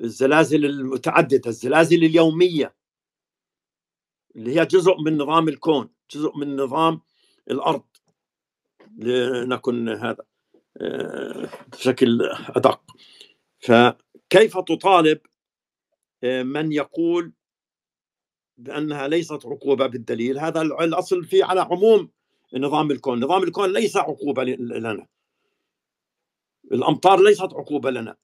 [0.00, 2.74] الزلازل المتعددة الزلازل اليومية.
[4.36, 7.00] اللي هي جزء من نظام الكون جزء من نظام
[7.50, 7.84] الأرض.
[8.96, 10.29] لنكن هذا.
[11.66, 12.22] بشكل
[12.56, 12.82] أدق.
[13.58, 15.20] فكيف تطالب
[16.24, 17.32] آه، من يقول
[18.56, 22.10] بأنها ليست عقوبة بالدليل؟ هذا الأصل فيه على عموم
[22.54, 23.24] نظام الكون.
[23.24, 25.06] نظام الكون ليس عقوبة لنا.
[26.72, 28.16] الأمطار ليست عقوبة لنا.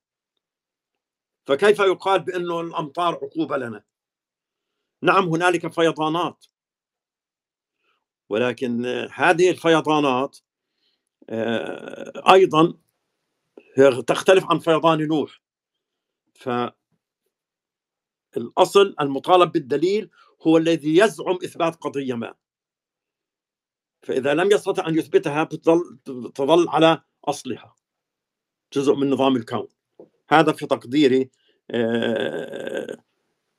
[1.47, 3.85] فكيف يقال بأنه الأمطار عقوبة لنا؟
[5.03, 6.47] نعم هنالك فيضانات.
[8.29, 10.39] ولكن هذه الفيضانات
[11.31, 12.75] آه، أيضا
[14.07, 15.43] تختلف عن فيضان نوح.
[16.35, 16.75] فالأصل
[19.01, 20.11] المطالب بالدليل
[20.43, 22.35] هو الذي يزعم إثبات قضية ما.
[24.03, 25.99] فإذا لم يستطع أن يثبتها بتظل
[26.35, 27.75] تظل على أصلها
[28.73, 29.69] جزء من نظام الكون.
[30.31, 31.31] هذا في تقديري
[31.71, 32.97] آه،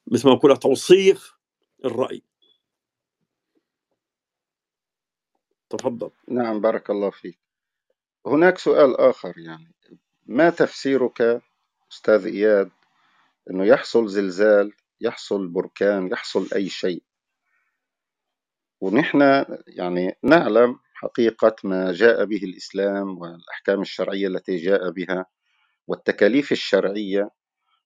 [0.07, 1.37] مثل ما أقول توصيف
[1.85, 2.23] الرأي.
[5.69, 6.11] تفضل.
[6.27, 7.46] نعم بارك الله فيك.
[8.27, 9.75] هناك سؤال آخر يعني
[10.25, 11.41] ما تفسيرك
[11.91, 12.69] أستاذ إياد
[13.51, 17.03] أنه يحصل زلزال يحصل بركان يحصل أي شيء؟
[18.81, 25.25] ونحن يعني نعلم حقيقة ما جاء به الإسلام والأحكام الشرعية التي جاء بها
[25.87, 27.29] والتكاليف الشرعية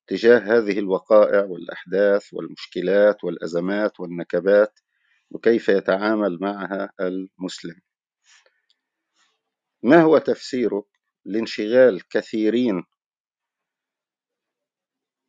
[0.07, 4.79] تجاه هذه الوقائع والأحداث والمشكلات والأزمات والنكبات
[5.31, 7.81] وكيف يتعامل معها المسلم.
[9.83, 10.85] ما هو تفسيرك
[11.25, 12.83] لانشغال كثيرين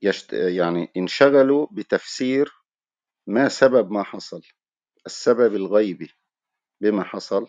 [0.03, 0.33] يشت...
[0.33, 2.53] يعني انشغلوا بتفسير
[3.27, 4.43] ما سبب ما حصل
[5.07, 6.11] السبب الغيبي
[6.81, 7.49] بما حصل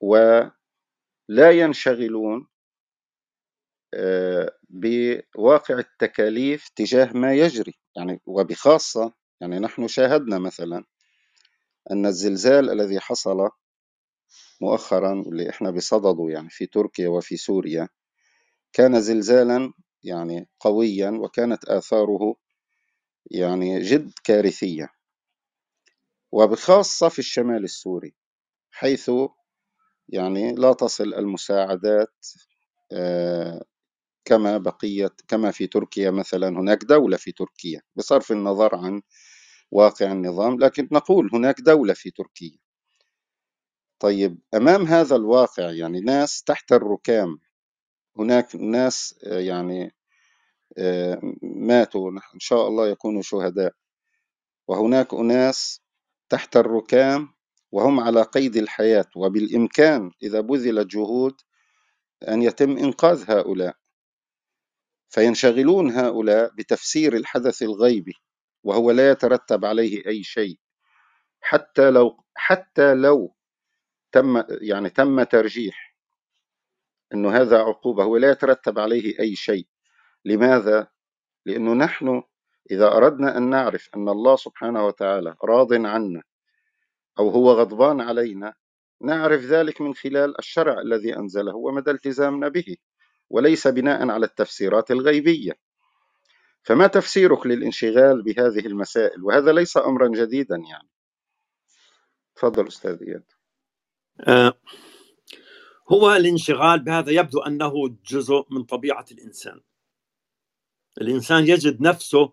[0.00, 2.48] ولا ينشغلون
[3.94, 10.84] آه، بواقع التكاليف تجاه ما يجري يعني وبخاصة يعني نحن شاهدنا مثلا
[11.90, 13.50] أن الزلزال الذي حصل
[14.62, 17.88] مؤخرا اللي إحنا بصدده يعني في تركيا وفي سوريا
[18.74, 19.72] كان زلزالا
[20.04, 22.36] يعني قويا وكانت آثاره
[23.30, 24.88] يعني جد كارثية.
[26.32, 28.14] وبخاصة في الشمال السوري
[28.72, 29.10] حيث
[30.08, 32.26] يعني لا تصل المساعدات
[32.92, 33.64] آه،
[34.24, 39.02] كما بقية كما في تركيا مثلا هناك دولة في تركيا بصرف النظر عن
[39.72, 42.58] واقع النظام لكن نقول هناك دولة في تركيا.
[44.02, 47.38] طيب أمام هذا الواقع يعني ناس تحت الركام
[48.18, 49.94] هناك ناس آه، يعني
[50.78, 53.74] آه، ماتوا إن شاء الله يكونوا شهداء.
[54.68, 55.80] وهناك أناس
[56.28, 57.28] تحت الركام
[57.72, 61.34] وهم على قيد الحياة وبالإمكان إذا بذلت جهود
[62.28, 63.76] أن يتم إنقاذ هؤلاء.
[65.08, 68.14] فينشغلون هؤلاء بتفسير الحدث الغيبي
[68.64, 70.58] وهو لا يترتب عليه أي شيء.
[71.40, 73.34] حتى لو حتى لو
[74.12, 75.96] تم يعني تم ترجيح
[77.14, 79.66] إنه هذا عقوبة هو لا يترتب عليه أي شيء.
[80.24, 80.88] لماذا؟
[81.46, 82.22] لأنه نحن
[82.70, 86.22] إذا أردنا أن نعرف أن الله سبحانه وتعالى راض عنا
[87.18, 88.54] أو هو غضبان علينا
[89.00, 92.76] نعرف ذلك من خلال الشرع الذي أنزله ومدى التزامنا به
[93.30, 95.52] وليس بناء على التفسيرات الغيبية.
[96.62, 100.88] فما تفسيرك للانشغال بهذه المسائل؟ وهذا ليس امرا جديدا يعني.
[102.34, 103.24] تفضل أستاذ إياد.
[104.20, 104.58] آه
[105.92, 109.60] هو الانشغال بهذا يبدو أنه جزء من طبيعة الإنسان.
[111.00, 112.32] الإنسان يجد نفسه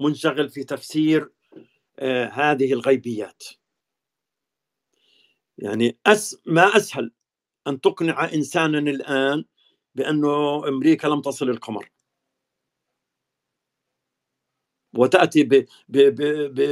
[0.00, 1.32] منشغل في تفسير
[1.98, 3.42] آه هذه الغيبيات.
[5.58, 7.12] يعني أس ما أسهل
[7.66, 9.44] أن تقنع إنسانا الآن
[9.94, 11.90] بأنه أمريكا لم تصل القمر.
[14.94, 15.66] وتأتي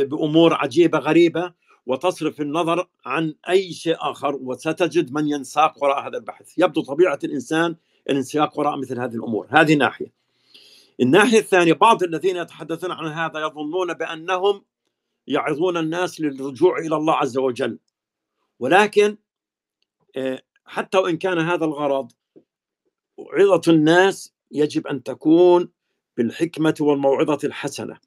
[0.06, 1.54] بأمور عجيبة غريبة
[1.88, 6.52] وتصرف النظر عن أي شيء آخر وستجد من ينساق وراء هذا البحث.
[6.58, 7.76] يبدو طبيعة الإنسان
[8.10, 9.46] الانسياق وراء مثل هذه الأمور.
[9.50, 10.12] هذه ناحيه
[11.00, 14.64] الناحية الثانية بعض الذين يتحدثون عن هذا يظنون بأنهم
[15.26, 17.78] يعظون الناس للرجوع إلى الله عز وجل.
[18.58, 19.16] ولكن
[20.16, 22.12] آه، حتى وإن كان هذا الغرض
[23.18, 25.68] عظة الناس يجب أن تكون
[26.16, 27.98] بالحكمة والموعظة الحسنة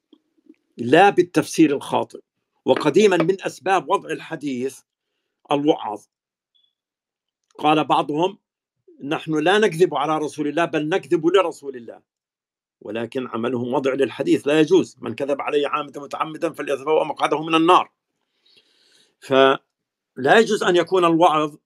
[0.76, 2.20] لا بالتفسير الخاطئ.
[2.64, 4.80] وقديما من أسباب وضع الحديث
[5.52, 6.04] الوعظ.
[7.58, 8.38] قال بعضهم
[9.04, 12.02] نحن لا نكذب على رسول الله بل نكذب لرسول الله.
[12.80, 14.96] ولكن عملهم وضع للحديث لا يجوز.
[15.00, 17.92] من كذب علي عامدا متعمدا فليتبوأ مقعده من النار.
[19.20, 21.56] فلا يجوز أن يكون الوعظ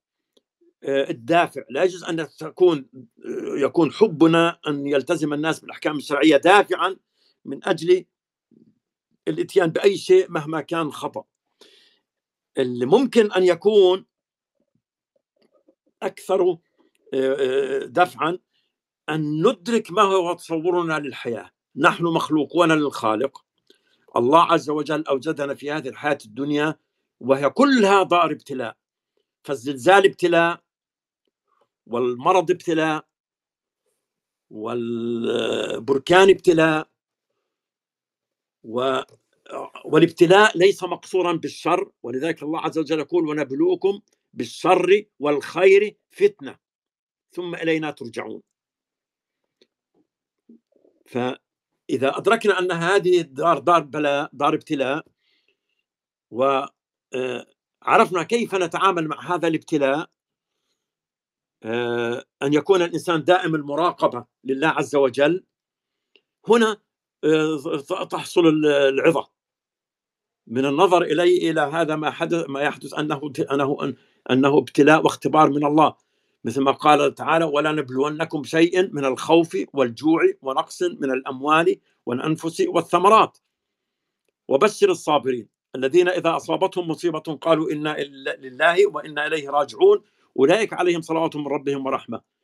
[0.85, 1.63] آه، الدافع.
[1.71, 6.97] لا يجوز أن تكون آه، يكون حبنا أن يلتزم الناس بالأحكام الشرعية دافعا
[7.45, 8.05] من أجل
[9.29, 11.25] الإتيان بأي شيء مهما كان خطأ.
[12.59, 14.07] اللي ممكن أن يكون
[16.03, 16.59] أكثر
[17.15, 18.39] آه، دفعا
[19.09, 21.51] أن ندرك ما هو تصورنا للحياة.
[21.77, 23.45] نحن مخلوقون للخالق.
[24.17, 26.79] الله عز وجل أوجدنا في هذه الحياة الدنيا
[27.21, 28.77] وهي كلها دار ابتلاء.
[29.45, 30.61] فالزلزال ابتلاء
[31.87, 33.07] والمرض ابتلاء
[34.51, 36.89] والبركان ابتلاء
[38.67, 39.03] و
[39.85, 44.01] والابتلاء ليس مقصورا بالشر ولذلك الله عز وجل يقول ونبلوكم
[44.33, 46.59] بالشر والخير فتنة
[47.31, 48.43] ثم إلينا ترجعون.
[51.07, 55.07] فإذا أدركنا أن هذه الدار دار بلاء دار ابتلاء
[56.31, 60.11] وعرفنا كيف نتعامل مع هذا الابتلاء
[61.63, 65.45] آه، أن يكون الإنسان دائم المراقبة لله عز وجل.
[66.49, 66.86] هنا آه،
[68.11, 69.29] تحصل العظة.
[70.47, 73.95] من النظر إلي إلى هذا ما حدث ما يحدث أنه أنه
[74.31, 75.95] أنه ابتلاء واختبار من الله.
[76.45, 81.77] مثل ما قال تعالى ولا نبلونكم شيء من الخوف والجوع ونقص من الأموال
[82.07, 83.39] والأنفس والثمرات.
[84.49, 87.97] وبشر الصابرين الذين إذا أصابتهم مصيبة قالوا إنا
[88.39, 90.03] لله وإنا إليه راجعون.
[90.39, 92.36] أولئك عليهم صلوات من ربهم ورحمة.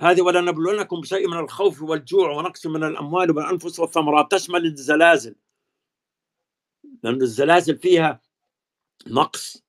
[0.00, 5.34] هذه ولا نبلونكم بشيء من الخوف والجوع ونقص من الأموال والأنفس والثمرات تشمل الزلازل.
[7.02, 8.20] لأن الزلازل فيها
[9.06, 9.64] نقص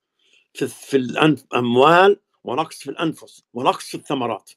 [0.54, 4.50] في, في الأموال ونقص في الأنفس ونقص في الثمرات.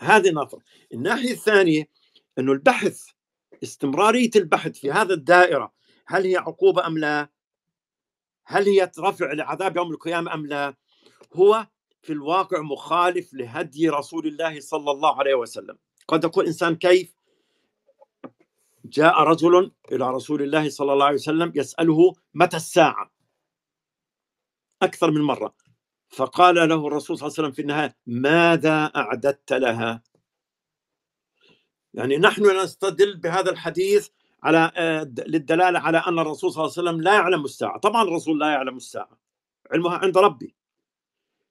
[0.00, 0.60] هذه نظرة.
[0.94, 1.88] الناحية الثانية
[2.38, 3.06] أنه البحث
[3.62, 5.72] استمرارية البحث في هذا الدائرة
[6.06, 7.28] هل هي عقوبة أم لا؟
[8.44, 10.74] هل هي رفع لعذاب يوم القيامة أم لا؟
[11.32, 11.66] هو
[12.06, 15.78] في الواقع مخالف لهدي رسول الله صلى الله عليه وسلم.
[16.08, 17.16] قد يقول إنسان كيف؟
[18.84, 23.10] جاء رجل إلى رسول الله صلى الله عليه وسلم يسأله متى الساعة؟
[24.82, 25.54] أكثر من مرة.
[26.08, 30.02] فقال له الرسول صلى الله عليه وسلم في النهاية ماذا أعددت لها؟
[31.94, 34.08] يعني نحن نستدل بهذا الحديث
[34.42, 38.40] على آه، للدلالة على أن الرسول صلى الله عليه وسلم لا يعلم الساعة، طبعا الرسول
[38.40, 39.18] لا يعلم الساعة.
[39.72, 40.56] علمها عند ربي.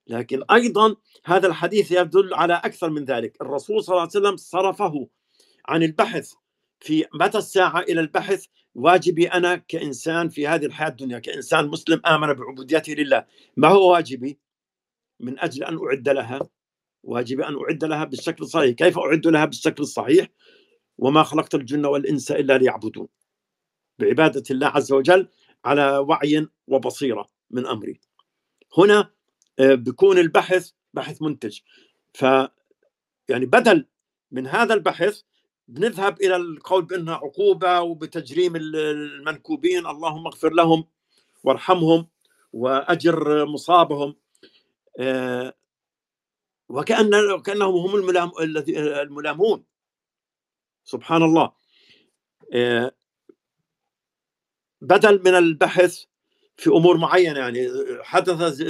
[0.08, 5.08] لكن أيضا هذا الحديث يدل على أكثر من ذلك، الرسول صلى الله عليه وسلم صرفه
[5.68, 6.34] عن البحث
[6.80, 8.46] في متى الساعة إلى البحث.
[8.76, 13.26] واجبي أنا كإنسان في هذه الحياة الدنيا كإنسان مسلم آمن بعبوديته لله،
[13.58, 14.40] ما هو واجبي؟
[15.20, 16.40] من أجل أن أعد لها
[17.04, 20.28] واجبي أن أعد لها بالشكل الصحيح، كيف أعد لها بالشكل الصحيح؟
[20.98, 23.08] وما خلقت الجن والإنس إلا ليعبدون.
[24.00, 25.28] بعبادة الله عز وجل
[25.66, 28.00] على وعي وبصيرة من أمري.
[28.78, 29.15] هنا
[29.60, 31.60] بيكون البحث بحث منتج.
[32.14, 32.22] ف
[33.30, 33.86] يعني بدل
[34.32, 35.22] من هذا البحث
[35.68, 39.88] بنذهب إلى القول بأنها عقوبة وبتجريم المنكوبين.
[39.88, 40.88] اللهم اغفر لهم
[41.44, 42.08] وارحمهم
[42.54, 44.16] وأجر مصابهم.
[45.00, 45.54] آه،
[46.70, 47.96] وكأن كانهم هم
[49.00, 49.66] الملامون.
[50.84, 51.52] سبحان الله.
[52.54, 52.92] آه،
[54.82, 56.06] بدل من البحث
[56.58, 57.70] في أمور معينة يعني
[58.02, 58.62] حدث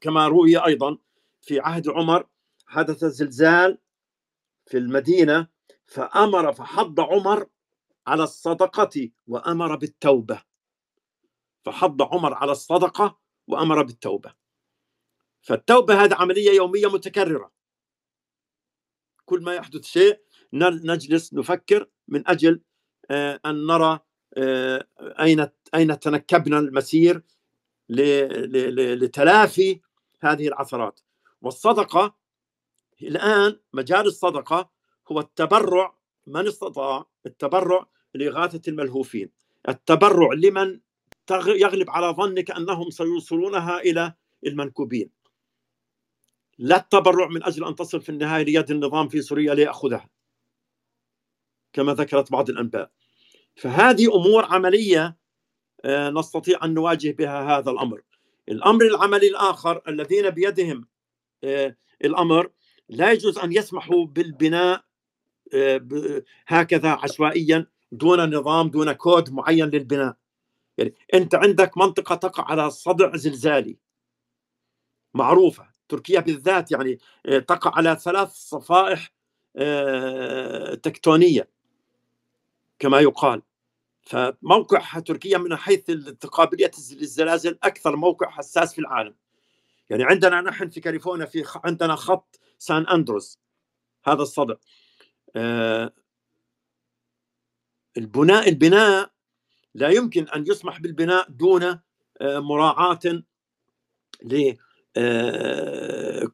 [0.00, 0.98] كما روي أيضا
[1.40, 2.26] في عهد عمر
[2.66, 3.78] حدث زلزال
[4.66, 5.48] في المدينة
[5.86, 7.46] فأمر فحض عمر
[8.06, 10.42] على الصدقة وأمر بالتوبة.
[11.64, 14.34] فحض عمر على الصدقة وأمر بالتوبة.
[15.42, 17.52] فالتوبة هذه عملية يومية متكررة.
[19.24, 20.20] كل ما يحدث شيء
[20.52, 22.62] نجلس نفكر من أجل
[23.10, 24.00] آه، أن نرى
[24.36, 27.22] أين أين تنكبنا المسير
[27.88, 29.80] لتلافي
[30.20, 31.00] هذه العثرات.
[31.42, 32.16] والصدقة
[33.02, 34.70] الآن مجال الصدقة
[35.12, 39.30] هو التبرع من استطاع؟ التبرع لإغاثة الملهوفين.
[39.68, 40.80] التبرع لمن
[41.46, 44.14] يغلب على ظنك أنهم سيوصلونها إلى
[44.46, 45.10] المنكوبين.
[46.58, 50.08] لا التبرع من أجل أن تصل في النهاية ليد النظام في سوريا ليأخذها
[51.72, 52.90] كما ذكرت بعض الأنباء.
[53.58, 55.16] فهذه أمور عملية
[55.84, 58.02] آه، نستطيع أن نواجه بها هذا الأمر.
[58.48, 60.88] الأمر العملي الآخر الذين بيدهم
[61.44, 62.50] آه، الأمر
[62.88, 64.84] لا يجوز أن يسمحوا بالبناء
[65.54, 70.16] آه، هكذا عشوائيا دون نظام دون كود معين للبناء.
[70.78, 73.76] يعني أنت عندك منطقة تقع على صدع زلزالي.
[75.14, 75.68] معروفة.
[75.88, 79.12] تركيا بالذات يعني تقع على ثلاث صفائح
[80.82, 81.48] تكتونية
[82.78, 83.42] كما يقال.
[84.08, 85.90] فموقع تركيا من حيث
[86.26, 89.14] قابليه الزلازل أكثر موقع حساس في العالم.
[89.90, 93.38] يعني عندنا نحن في كاليفورنيا في عندنا خط سان اندروز
[94.04, 94.54] هذا الصدع
[95.36, 95.92] آه
[97.96, 99.10] البناء البناء
[99.74, 103.22] لا يمكن أن يسمح بالبناء دون آه مراعاة
[104.22, 104.54] ل
[104.96, 106.28] آه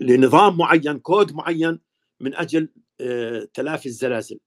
[0.00, 1.80] لنظام معين كود معين
[2.20, 2.68] من أجل
[3.00, 4.40] آه تلافي الزلازل.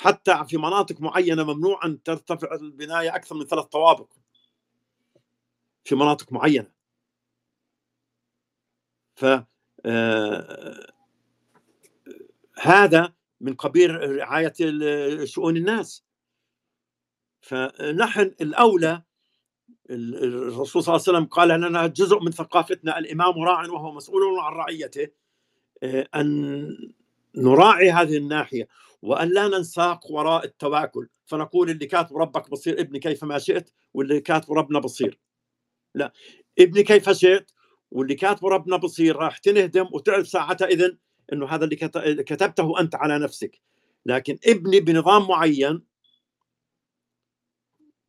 [0.00, 4.12] حتى في مناطق معينة ممنوع ان ترتفع البناية أكثر من ثلاث طوابق.
[5.84, 6.70] في مناطق معينة.
[9.14, 9.26] ف
[9.86, 10.92] آه،
[12.60, 14.52] هذا من قبيل رعاية
[15.24, 16.04] شؤون الناس.
[17.40, 19.02] فنحن الأولى
[19.90, 24.52] الرسول صلى الله عليه وسلم قال لنا جزء من ثقافتنا الإمام راع وهو مسؤول عن
[24.52, 25.08] رعيته
[25.82, 26.92] آه، أن
[27.36, 28.68] نراعي هذه الناحية.
[29.02, 31.08] وأن لا ننساق وراء التواكل.
[31.26, 35.18] فنقول اللي كاتب ربك بصير ابني كيفما شئت واللي كاتب ربنا بصير.
[35.94, 36.12] لا
[36.58, 37.50] ابني كيف شئت
[37.90, 39.16] واللي كاتب ربنا بصير.
[39.16, 40.98] راح تنهدم وتعرف ساعتها إذن
[41.32, 43.60] أنه هذا اللي كتبته أنت على نفسك.
[44.06, 45.82] لكن ابني بنظام معين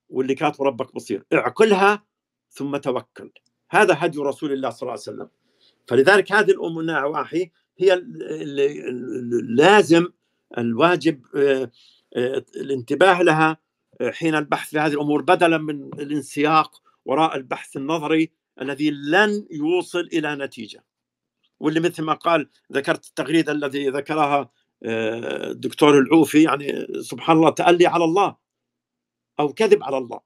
[0.09, 1.25] واللي كاتب ربك بصير.
[1.33, 2.05] اعقلها
[2.49, 3.31] ثم توكل.
[3.69, 5.29] هذا هدي رسول الله صلى الله عليه وسلم.
[5.87, 8.05] فلذلك هذه النواحي هي
[9.49, 10.07] لازم
[10.58, 11.72] الواجب آه،
[12.16, 13.58] آه، الانتباه لها
[14.02, 18.32] آه، حين البحث في هذه الأمور بدلا من الانسياق وراء البحث النظري
[18.62, 20.84] الذي لن يوصل إلى نتيجة.
[21.60, 24.52] واللي مثل ما قال ذكرت التغريدة الذي ذكرها
[24.84, 28.36] الدكتور العوفي يعني سبحان الله تألي على الله
[29.39, 30.20] أو كذب على الله.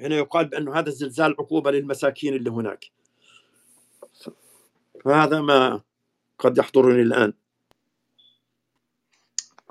[0.00, 2.84] هنا يقال بأنه هذا الزلزال عقوبة للمساكين اللي هناك.
[5.04, 5.82] فهذا ما
[6.38, 7.32] قد يحضرني الآن.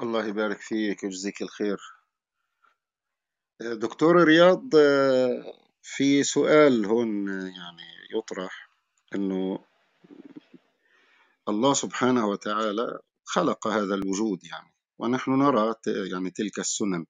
[0.02, 1.78] الله يبارك فيك ويجزيك الخير.
[3.62, 4.70] دكتور رياض
[5.84, 7.88] في سؤال هون يعني
[8.18, 8.70] يطرح
[9.16, 9.66] إنه
[11.50, 17.06] الله سبحانه وتعالى خلق هذا الوجود يعني ونحن نرى يعني تلك السنن.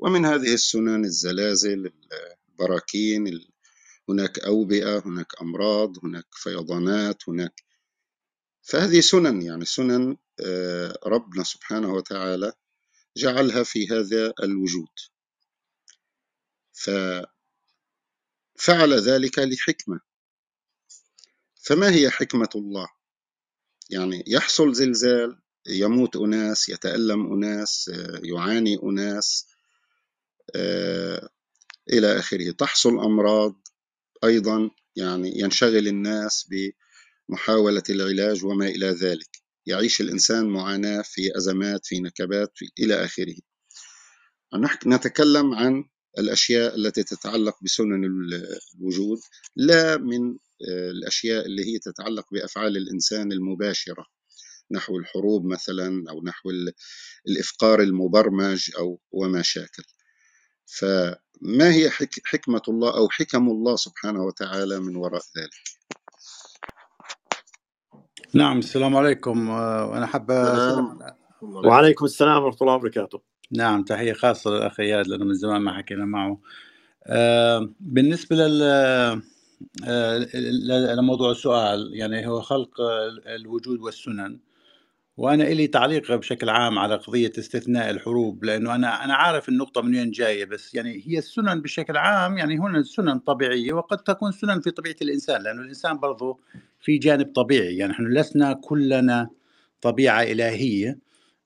[0.00, 1.92] ومن هذه السنن الزلازل
[2.50, 3.40] البراكين
[4.08, 7.62] هناك أوبئة هناك أمراض هناك فيضانات هناك
[8.62, 10.16] فهذه سنن يعني سنن آه،
[11.06, 12.52] ربنا سبحانه وتعالى
[13.16, 14.88] جعلها في هذا الوجود.
[16.72, 17.24] ففعل
[18.92, 20.00] ذلك لحكمة.
[21.62, 22.88] فما هي حكمة الله؟
[23.90, 29.46] يعني يحصل زلزال يموت أناس يتألم أناس آه، يعاني أناس
[30.54, 31.28] آه،
[31.92, 32.50] إلى آخره.
[32.50, 33.68] تحصل أمراض
[34.24, 39.39] أيضا يعني ينشغل الناس بمحاولة العلاج وما إلى ذلك.
[39.66, 43.36] يعيش الإنسان معاناة في أزمات في نكبات في إلى آخره.
[44.86, 45.84] نتكلم عن
[46.18, 49.18] الأشياء التي تتعلق بسنن الوجود
[49.56, 50.30] لا من
[50.68, 54.06] آه، الأشياء اللي هي تتعلق بأفعال الإنسان المباشرة
[54.70, 56.50] نحو الحروب مثلا أو نحو
[57.28, 59.82] الإفقار المبرمج أو وما شاكل.
[60.66, 61.90] فما هي
[62.24, 65.79] حكمة الله أو حكم الله سبحانه وتعالى من وراء ذلك؟
[68.34, 69.50] نعم السلام عليكم.
[69.50, 70.34] آه، وأنا حابة
[71.42, 73.20] وعليكم السلام ورحمة الله وبركاته.
[73.52, 76.40] نعم تحية خاصة للأخ إياد لأنه من زمان ما حكينا معه.
[77.06, 78.62] آه، بالنسبة لل
[79.84, 82.80] آه، لموضوع السؤال يعني هو خلق
[83.26, 84.38] الوجود والسنن.
[85.16, 89.96] وأنا إلي تعليق بشكل عام على قضية استثناء الحروب لأنه أنا أنا عارف النقطة من
[89.96, 94.60] وين جاية بس يعني هي السنن بشكل عام يعني هنا سنن طبيعية وقد تكون سنن
[94.60, 96.38] في طبيعة الإنسان لأنه الإنسان برضه
[96.80, 99.30] في جانب طبيعي يعني نحن لسنا كلنا
[99.82, 100.98] طبيعة إلهية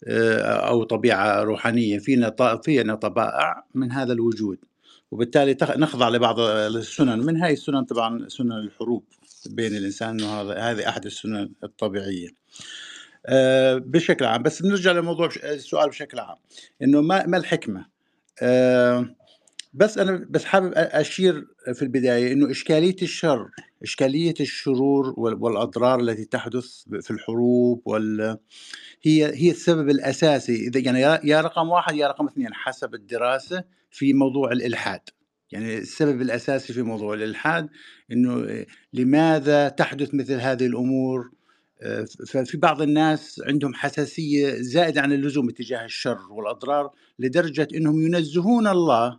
[0.07, 4.59] آه، أو طبيعة روحانية فينا فينا طبائع من هذا الوجود
[5.11, 9.05] وبالتالي نخضع لبعض السنن من هاي السنن طبعا سنن الحروب
[9.51, 12.29] بين الإنسان وهذا هذه أحد السنن الطبيعية.
[13.79, 14.43] بشكل عام.
[14.43, 16.37] بس بنرجع لموضوع السؤال بشكل عام.
[16.83, 17.87] إنه ما ما الحكمة؟
[18.43, 19.15] آه،
[19.75, 23.51] بس أنا بس حابب أشير في البداية إنه إشكالية الشر
[23.83, 26.67] إشكالية الشرور والأضرار التي تحدث
[27.01, 28.39] في الحروب وال
[29.03, 30.67] هي هي السبب الأساسي.
[30.67, 35.01] إذا يعني يا رقم واحد يا رقم اثنين حسب الدراسة في موضوع الإلحاد.
[35.53, 37.69] يعني السبب الأساسي في موضوع الإلحاد
[38.13, 41.31] إنه لماذا تحدث مثل هذه الأمور؟
[42.29, 49.19] ففي بعض الناس عندهم حساسية زائدة عن اللزوم اتجاه الشر والأضرار لدرجة إنهم ينزهون الله.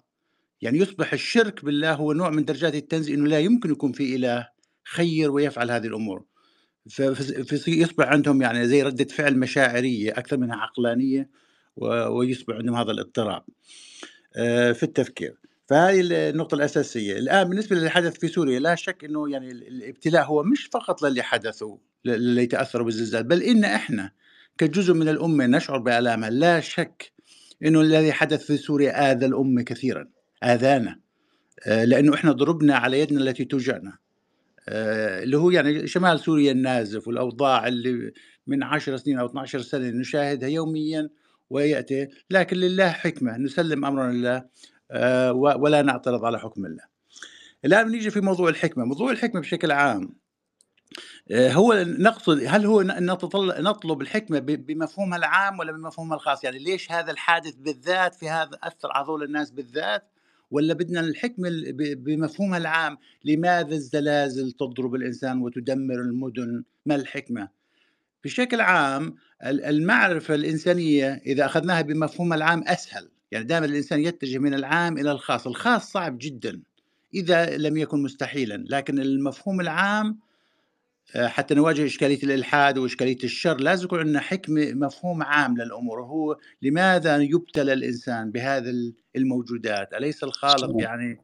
[0.61, 4.47] يعني يصبح الشرك بالله هو نوع من درجات التنزيه إنه لا يمكن يكون في إله
[4.83, 6.25] خير ويفعل هذه الأمور.
[6.89, 11.29] فيصبح عندهم يعني زي ردة فعل مشاعرية أكثر منها عقلانية
[12.09, 13.43] ويصبح عندهم هذا الاضطراب.
[14.35, 15.35] آه، في التفكير.
[15.67, 17.17] فهذه النقطة الأساسية.
[17.17, 21.21] الآن بالنسبة للي حدث في سوريا لا شك أنه يعني الابتلاء هو مش فقط للي
[21.21, 24.11] حدثوا للي تأثروا بالزلزال بل إن إحنا
[24.57, 27.11] كجزء من الأمة نشعر بآلامها لا شك
[27.65, 30.07] أنه الذي حدث في سوريا آذى الأمة كثيرا
[30.43, 30.99] آذانا.
[31.67, 33.97] آه، لأنه إحنا ضربنا على يدنا التي توجعنا
[34.69, 38.11] آه، اللي هو يعني شمال سوريا النازف والأوضاع اللي
[38.47, 41.09] من 10 سنين أو 12 سنة نشاهدها يوميا
[41.49, 42.07] ويأتي.
[42.29, 44.45] لكن لله حكمة نسلم أمرنا لله.
[45.33, 46.83] ولا نعترض على حكم الله.
[47.65, 48.85] الآن نيجي في موضوع الحكمة.
[48.85, 50.15] موضوع الحكمة بشكل عام
[51.31, 52.81] آه، هو نقصد هل هو
[53.59, 58.91] نطلب الحكمة بمفهومها العام ولا بمفهومها الخاص؟ يعني ليش هذا الحادث بالذات في هذا أثر
[58.91, 60.03] على هذول الناس بالذات؟
[60.51, 67.49] ولا بدنا الحكمة بمفهومها العام؟ لماذا الزلازل تضرب الإنسان وتدمر المدن؟ ما الحكمة؟
[68.23, 73.09] بشكل عام المعرفة الإنسانية إذا أخذناها بمفهومها العام أسهل.
[73.31, 76.61] يعني دائما الإنسان يتجه من العام إلى الخاص الخاص صعب جدا
[77.13, 80.19] إذا لم يكن مستحيلا لكن المفهوم العام
[81.15, 86.01] آه، حتى نواجه إشكالية الإلحاد وإشكالية الشر لازم يكون عندنا حكمة مفهوم عام للأمور.
[86.03, 91.21] هو لماذا يبتلى الإنسان بهذه الموجودات؟ أليس الخالق يعني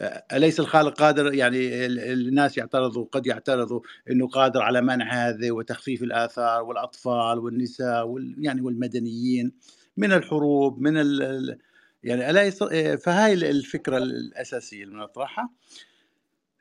[0.00, 3.80] آه، أليس الخالق قادر يعني الناس يعترضوا قد يعترضوا
[4.10, 9.52] أنه قادر على منع هذه وتخفيف الآثار والأطفال والنساء وال يعني والمدنيين؟
[9.96, 11.58] من الحروب من ال
[12.02, 12.50] يعني ألا
[12.96, 15.50] فهاي الفكرة الأساسية اللي بنطرحها.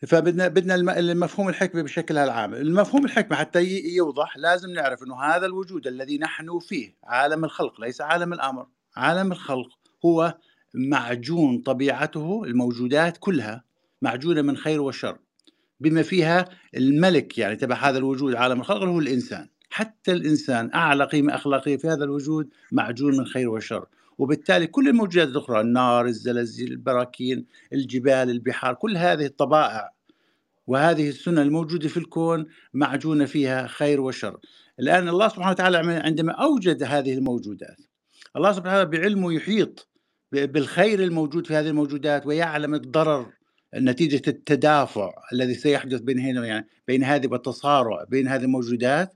[0.07, 3.63] فبدنا بدنا المفهوم الحكمة بشكلها العام المفهوم الحكمة حتى
[3.95, 8.67] يوضح لازم نعرف أنه هذا الوجود الذي نحن فيه عالم الخلق ليس عالم الأمر.
[8.95, 9.69] عالم الخلق
[10.05, 10.37] هو
[10.73, 13.63] معجون طبيعته الموجودات كلها
[14.01, 15.19] معجونة من خير وشر
[15.79, 16.45] بما فيها
[16.77, 19.49] الملك يعني تبع هذا الوجود عالم الخلق هو الإنسان.
[19.69, 23.85] حتى الإنسان أعلى قيمة أخلاقية في هذا الوجود معجون من خير وشر.
[24.17, 29.91] وبالتالي كل الموجودات الأخرى النار الزلازل البراكين الجبال البحار كل هذه الطبائع
[30.67, 34.39] وهذه السنة الموجودة في الكون معجونة فيها خير وشر.
[34.79, 37.77] الآن الله سبحانه وتعالى عندما أوجد هذه الموجودات
[38.35, 39.89] الله سبحانه وتعالى بعلمه يحيط
[40.31, 43.33] بالخير الموجود في هذه الموجودات ويعلم الضرر
[43.75, 49.13] نتيجة التدافع الذي سيحدث بين هنا يعني بين هذه والتصارع بين هذه الموجودات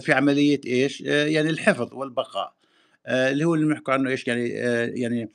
[0.00, 2.54] في عملية إيش؟ آه، يعني الحفظ والبقاء
[3.06, 4.48] آه، اللي هو اللي بنحكي عنه إيش يعني
[5.00, 5.30] يعني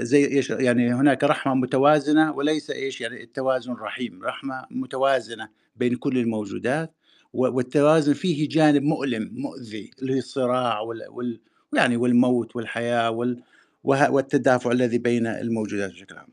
[0.00, 6.18] زي إيش يعني هناك رحمة متوازنة وليس إيش يعني التوازن رحيم رحمة متوازنة بين كل
[6.18, 6.94] الموجودات
[7.32, 11.40] والتوازن فيه جانب مؤلم مؤذي اللي هي الصراع وال, وال
[11.72, 13.42] يعني والموت والحياة وال
[13.84, 16.28] والتدافع الذي بين الموجودات بشكل عام.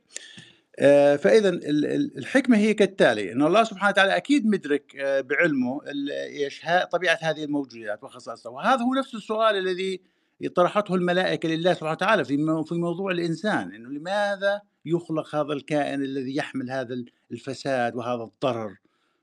[0.80, 1.50] آه، فإذا
[2.18, 6.62] الحكمة هي كالتالي ان الله سبحانه وتعالى أكيد مدرك آه، بعلمه إيش
[6.92, 10.02] طبيعة هذه الموجودات وخصائصها وهذا هو نفس السؤال الذي
[10.56, 16.36] طرحته الملائكة لله سبحانه وتعالى في في موضوع الإنسان إنه لماذا يخلق هذا الكائن الذي
[16.36, 18.78] يحمل هذا الفساد وهذا الضرر؟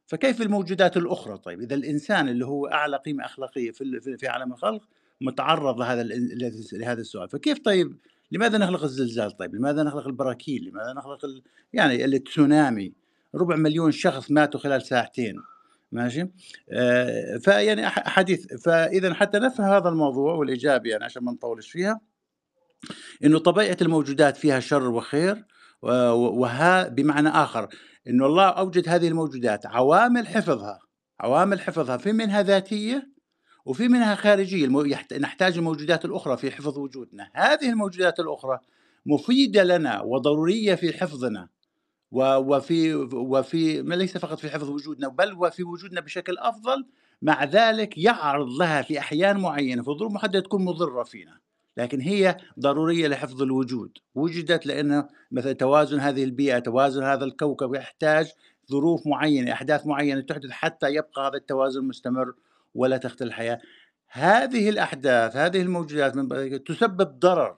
[0.07, 4.83] فكيف الموجودات الأخرى؟ طيب إذا الإنسان اللي هو أعلى قيمة أخلاقية في في عالم الخلق
[5.21, 6.03] متعرض لهذا
[6.73, 7.97] لهذا السؤال فكيف طيب
[8.33, 11.43] لماذا نخلق الزلزال طيب؟ لماذا نخلق البراكين؟ لماذا نخلق ال...
[11.73, 12.93] يعني التسونامي؟
[13.35, 15.37] ربع مليون شخص ماتوا خلال ساعتين
[15.93, 16.29] ماشي؟
[16.71, 22.01] آه فيعني حديث فاذا حتى نفهم هذا الموضوع والاجابه يعني عشان ما نطولش فيها
[23.25, 25.45] إنه طبيعة الموجودات فيها شر وخير
[25.83, 27.69] وها بمعنى آخر
[28.09, 30.79] إنه الله أوجد هذه الموجودات عوامل حفظها
[31.21, 33.11] عوامل حفظها في منها ذاتية
[33.65, 34.69] وفي منها خارجية
[35.19, 37.31] نحتاج الموجودات الأخرى في حفظ وجودنا.
[37.35, 38.59] هذه الموجودات الأخرى
[39.07, 41.49] مفيدة لنا وضرورية في حفظنا
[42.13, 46.87] وفي وفي ليس فقط في حفظ وجودنا بل وفي وجودنا بشكل أفضل
[47.23, 51.39] مع ذلك يعرض لها في أحيان معينة في ظروف محددة تكون مضرة فينا.
[51.77, 53.99] لكن هي ضرورية لحفظ الوجود.
[54.15, 58.33] وجدت لأنه مثلا توازن هذه البيئة توازن هذا الكوكب يحتاج
[58.71, 62.35] ظروف معينة أحداث معينة تحدث حتى يبقى هذا التوازن مستمر
[62.75, 63.61] ولا تختل الحياة.
[64.09, 67.57] هذه الأحداث هذه الموجودات من تسبب ضرر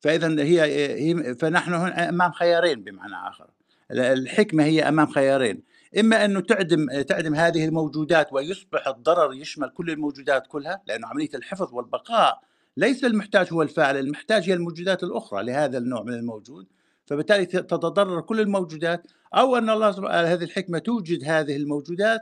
[0.00, 3.50] فإذا هي, فنحن هنا أمام خيارين بمعنى آخر.
[3.90, 5.62] الحكمة هي أمام خيارين.
[5.98, 11.74] إما انه تعدم تعدم هذه الموجودات ويصبح الضرر يشمل كل الموجودات كلها لأنه عملية الحفظ
[11.74, 12.40] والبقاء
[12.76, 16.66] ليس المحتاج هو الفاعل المحتاج هي الموجودات الأخرى لهذا النوع من الموجود.
[17.06, 19.06] فبالتالي تتضرر كل الموجودات.
[19.34, 22.20] أو أن الله سبحانه هذه الحكمة توجد هذه الموجودات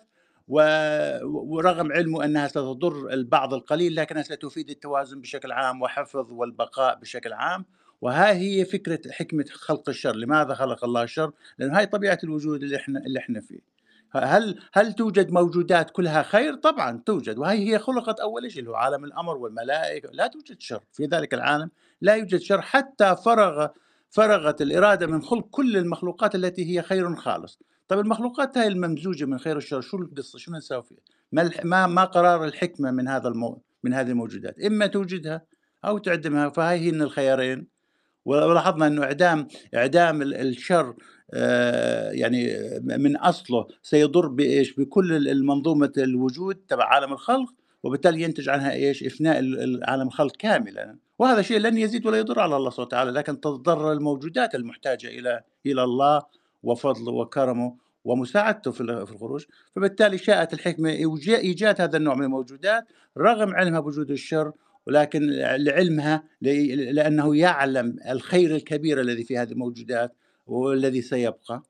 [0.48, 7.64] ورغم علمه أنها ستضر البعض القليل لكنها ستفيد التوازن بشكل عام وحفظ والبقاء بشكل عام.
[8.00, 10.16] وها هي فكرة حكمة خلق الشر.
[10.16, 13.74] لماذا خلق الله الشر؟ لأن هاي طبيعة الوجود اللي إحنا اللي إحنا فيه.
[14.12, 17.38] هل هل توجد موجودات كلها خير؟ طبعا توجد.
[17.38, 20.08] وهي هي خلقت أول شيء هو عالم الأمر والملائكة.
[20.12, 21.70] لا توجد شر في ذلك العالم.
[22.00, 23.68] لا يوجد شر حتى فرغ
[24.10, 27.58] فرغت الإرادة من خلق كل المخلوقات التي هي خير خالص.
[27.88, 30.98] طيب المخلوقات هاي الممزوجة من خير والشر شو القصة؟ شو نسوي فيها؟
[31.32, 34.60] ما ما ما قرار الحكمة من هذا المو من هذه الموجودات.
[34.60, 35.42] إما توجدها
[35.84, 37.66] أو تعدمها فهاي هن الخيارين.
[38.24, 40.94] ولاحظنا إنه إعدام إعدام الشر
[41.34, 48.72] آه، يعني من أصله سيضر بإيش؟ بكل المنظومة الوجود تبع عالم الخلق وبالتالي ينتج عنها
[48.72, 49.36] إيش؟ إفناء
[49.82, 50.96] عالم الخلق كاملا.
[51.18, 55.42] وهذا شيء لن يزيد ولا يضر على الله سبحانه وتعالى لكن تضر الموجودات المحتاجة إلى
[55.66, 56.22] إلى الله
[56.64, 59.44] وفضله وكرمه ومساعدته في الخروج
[59.76, 60.90] فبالتالي شاءت الحكمة
[61.28, 62.84] إيجاد هذا النوع من الموجودات
[63.18, 64.52] رغم علمها بوجود الشر
[64.86, 71.62] ولكن لعلمها لأنه يعلم الخير الكبير الذي في هذه الموجودات والذي سيبقى.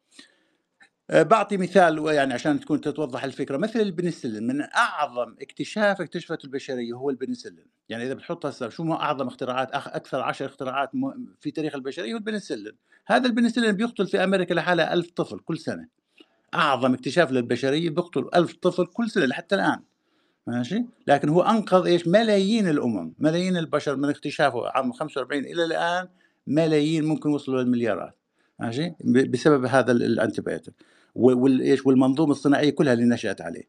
[1.13, 3.57] بعطي مثال يعني عشان تكون تتوضح الفكرة.
[3.57, 7.67] مثل البنسلين من أعظم اكتشاف اكتشفته البشرية هو البنسلين.
[7.89, 10.91] يعني إذا بتحط هسه شو أعظم اختراعات أكثر عشر اختراعات
[11.41, 12.73] في تاريخ البشرية هو البنسلين.
[13.07, 15.89] هذا البنسلين بيقتل في أمريكا لحالها ألف طفل كل سنة.
[16.55, 19.81] أعظم اكتشاف للبشرية بيقتل ألف طفل كل سنة لحتى الآن.
[20.47, 26.09] ماشي؟ لكن هو أنقذ إيش؟ ملايين الأمم ملايين البشر من اكتشافه عام 45 إلى الآن
[26.47, 28.19] ملايين ممكن وصلوا للمليارات.
[28.61, 30.75] ماشي؟ بسبب هذا الأنتيبيوتيك.
[31.15, 33.69] وايش والمنظومة الصناعية كلها اللي نشأت عليه.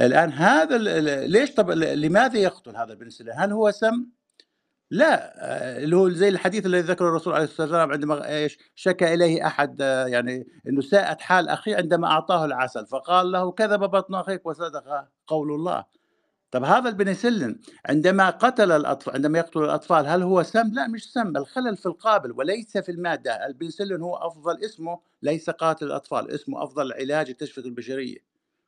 [0.00, 0.78] الآن هذا
[1.26, 4.06] ليش طب لماذا يقتل هذا البنسلين هل هو سم؟
[4.90, 5.32] لا
[5.78, 9.80] اللي هو زي الحديث الذي ذكره الرسول عليه الصلاة والسلام عندما إيش شكى إليه أحد
[9.80, 15.52] يعني إنه ساءت حال أخيه عندما أعطاه العسل فقال له كذب بطن أخيك وصدق قول
[15.52, 15.84] الله.
[16.54, 21.36] طب هذا البنسلين عندما قتل الاطفال عندما يقتل الأطفال هل هو سم؟ لا مش سم
[21.36, 26.92] الخلل في القابل وليس في المادة، البنسلين هو أفضل اسمه ليس قاتل الأطفال، اسمه أفضل
[26.92, 28.16] علاج اكتشفته البشرية.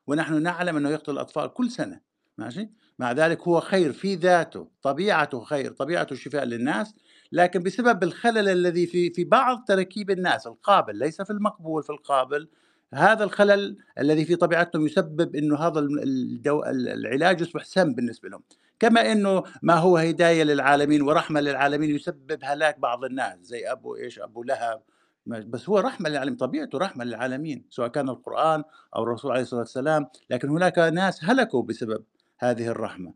[0.06, 2.00] ونحن نعلم أنه يقتل الأطفال كل سنة،
[2.38, 6.94] ماشي؟ مع ذلك هو خير في ذاته، طبيعته خير، طبيعته شفاء للناس،
[7.32, 12.48] لكن بسبب الخلل الذي في في بعض تركيب الناس القابل ليس في المقبول في القابل
[12.94, 16.62] هذا الخلل الذي في طبيعتهم يسبب إنه هذا الدو...
[16.64, 18.42] العلاج يصبح سم بالنسبة لهم.
[18.80, 24.18] كما إنه ما هو هداية للعالمين ورحمة للعالمين يسبب هلاك بعض الناس زي أبو إيش
[24.18, 24.82] أبو لهب.
[25.26, 28.64] بس هو رحمة للعالمين طبيعته رحمة للعالمين سواء كان القرآن
[28.96, 30.06] أو الرسول عليه الصلاة والسلام.
[30.30, 32.04] لكن هناك ناس هلكوا بسبب
[32.38, 33.14] هذه الرحمة.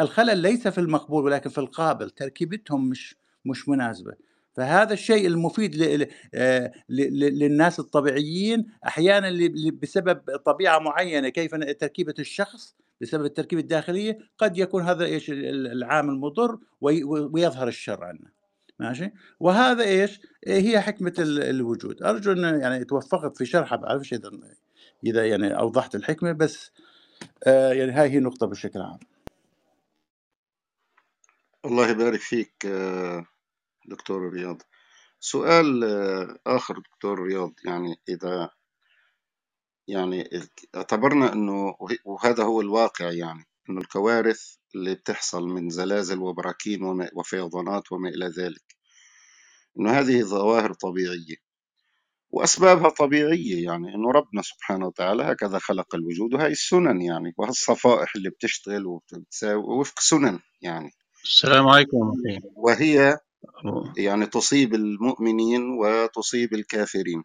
[0.00, 2.10] الخلل ليس في المقبول ولكن في القابل.
[2.10, 4.12] تركيبتهم مش مش مناسبة.
[4.52, 8.66] فهذا الشيء المفيد آه، للناس الطبيعيين.
[8.86, 9.50] أحيانا
[9.82, 16.58] بسبب طبيعة معينة كيف تركيبة الشخص بسبب التركيبة الداخلية قد يكون هذا إيش؟ العامل مضر
[16.80, 18.40] ويظهر الشر عنه.
[18.78, 22.02] ماشي؟ وهذا إيش؟ هي حكمة الوجود.
[22.02, 24.30] أرجو ان يعني توفقت في شرحها بعرفش إذا
[25.06, 26.70] إذا يعني أوضحت الحكمة بس
[27.46, 28.98] آه، يعني هاي هي النقطة بشكل عام.
[31.64, 33.26] الله يبارك فيك آه،
[33.90, 34.62] دكتور رياض.
[35.20, 38.50] سؤال آه، آخر دكتور رياض يعني إذا
[39.88, 40.28] يعني
[40.76, 41.74] اعتبرنا أنه
[42.04, 44.40] وهذا هو الواقع يعني أنه الكوارث
[44.74, 48.76] اللي بتحصل من زلازل وبراكين وفيضانات وما إلى ذلك
[49.78, 51.36] أنه هذه ظواهر طبيعية.
[52.30, 58.30] وأسبابها طبيعية يعني أنه ربنا سبحانه وتعالى هكذا خلق الوجود وهي السنن يعني وهالصفائح اللي
[58.30, 60.90] بتشتغل وبتساوي وفق سنن يعني.
[61.24, 62.12] السلام عليكم
[62.56, 63.18] وهي
[63.96, 67.24] يعني تصيب المؤمنين وتصيب الكافرين.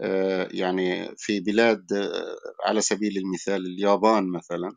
[0.00, 2.36] آه، يعني في بلاد آه،
[2.66, 4.76] على سبيل المثال اليابان مثلا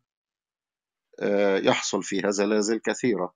[1.20, 3.34] آه، يحصل فيها زلازل كثيرة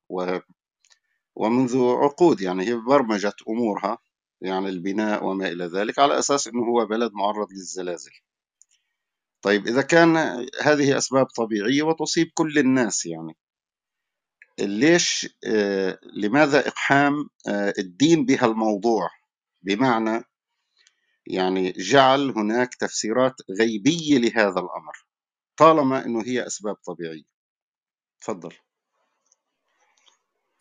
[1.36, 3.98] ومنذ عقود يعني هي برمجت أمورها
[4.42, 8.12] يعني البناء وما إلى ذلك على أساس أنه هو بلد معرض للزلازل.
[9.42, 10.18] طيب إذا كان
[10.62, 13.38] هذه أسباب طبيعية وتصيب كل الناس يعني.
[14.60, 19.10] ليش آه، لماذا إقحام آه، الدين بها الموضوع
[19.62, 20.24] بمعنى
[21.28, 25.06] يعني جعل هناك تفسيرات غيبية لهذا الأمر
[25.58, 27.32] طالما أنه هي أسباب طبيعية.
[28.22, 28.54] تفضل.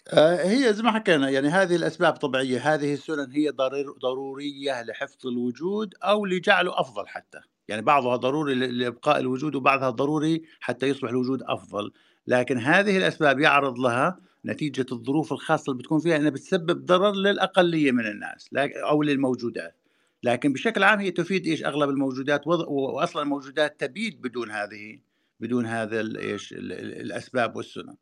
[0.08, 3.50] آه، هي زي ما حكينا يعني هذه الأسباب طبيعية هذه السنن هي
[4.02, 7.40] ضرورية لحفظ الوجود أو لجعله أفضل حتى.
[7.68, 11.92] يعني بعضها ضروري لإبقاء الوجود وبعضها ضروري حتى يصبح الوجود أفضل.
[12.26, 17.92] لكن هذه الأسباب يعرض لها نتيجة الظروف الخاصة اللي بتكون فيها أنها بتسبب ضرر للأقلية
[17.92, 18.50] من الناس
[18.90, 19.76] أو للموجودات.
[20.22, 24.98] لكن بشكل عام هي تفيد إيش؟ أغلب الموجودات واصلا الموجودات تبيد بدون هذه
[25.40, 27.96] بدون هذا إيش؟ الأسباب والسنن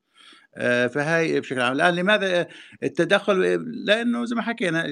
[0.56, 1.72] آه، فهاي بشكل عام.
[1.72, 2.48] الآن لماذا
[2.82, 3.40] التدخل؟
[3.84, 4.86] لأنه زي ما حكينا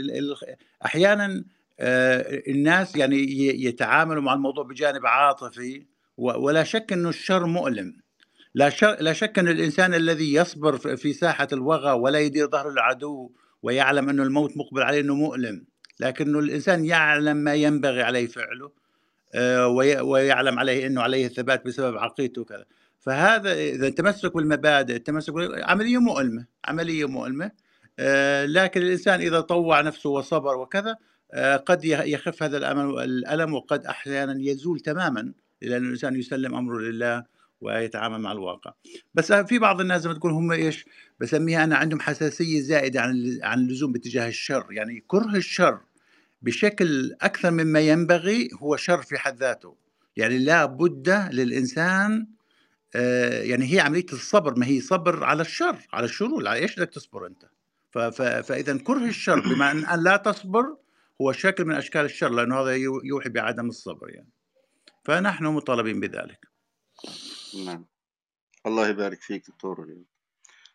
[0.84, 1.44] أحيانا
[1.80, 3.16] آه، الناس يعني
[3.64, 8.05] يتعاملوا مع الموضوع بجانب عاطفي ولا شك إنه الشر مؤلم.
[8.56, 13.30] لا لا شك أن الإنسان الذي يصبر في ساحة الوغى ولا يدير ظهر العدو
[13.62, 15.64] ويعلم انه الموت مقبل عليه إنه مؤلم
[16.00, 18.72] لكنه الإنسان يعلم ما ينبغي عليه فعله
[19.34, 19.68] آه،
[20.02, 22.64] ويعلم عليه إنه عليه الثبات بسبب عقيدته وكذا.
[23.00, 25.32] فهذا إذا التمسك بالمبادئ التمسك
[25.62, 27.50] عملية مؤلمة عملية مؤلمة
[27.98, 30.96] آه، لكن الإنسان إذا طوع نفسه وصبر وكذا
[31.32, 35.32] آه، قد يخف هذا الألم وقد أحيانا يزول تماما
[35.62, 38.72] لأن الإنسان يسلم أمره لله ويتعامل مع الواقع.
[39.14, 40.84] بس في بعض الناس ما تقول هم إيش؟
[41.20, 44.66] بسميها أنا عندهم حساسية زائده عن عن اللزوم باتجاه الشر.
[44.70, 45.80] يعني كره الشر
[46.42, 49.76] بشكل أكثر مما ينبغي هو شر في حد ذاته.
[50.16, 52.26] يعني لا بد للإنسان
[52.94, 56.90] آه، يعني هي عملية الصبر ما هي صبر على الشر على الشرور على إيش بدك
[56.90, 57.44] تصبر أنت؟
[58.42, 60.76] فإذا كره الشر بما أن لا تصبر
[61.20, 64.30] هو شكل من أشكال الشر لأنه هذا يوحي بعدم الصبر يعني.
[65.04, 66.48] فنحن مطالبين بذلك.
[67.64, 67.86] نعم.
[68.66, 70.04] الله يبارك فيك دكتور.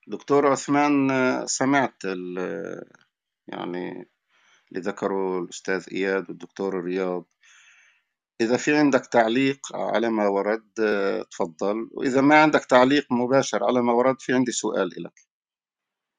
[0.07, 1.09] دكتور عثمان
[1.47, 2.03] سمعت
[3.47, 4.09] يعني
[4.69, 7.25] اللي ذكره الأستاذ إياد والدكتور رياض.
[8.41, 10.71] إذا في عندك تعليق على ما ورد
[11.31, 11.89] تفضل.
[11.91, 15.19] وإذا ما عندك تعليق مباشر على ما ورد في عندي سؤال لك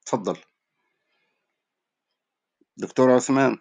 [0.07, 0.37] تفضل.
[2.77, 3.59] دكتور عثمان.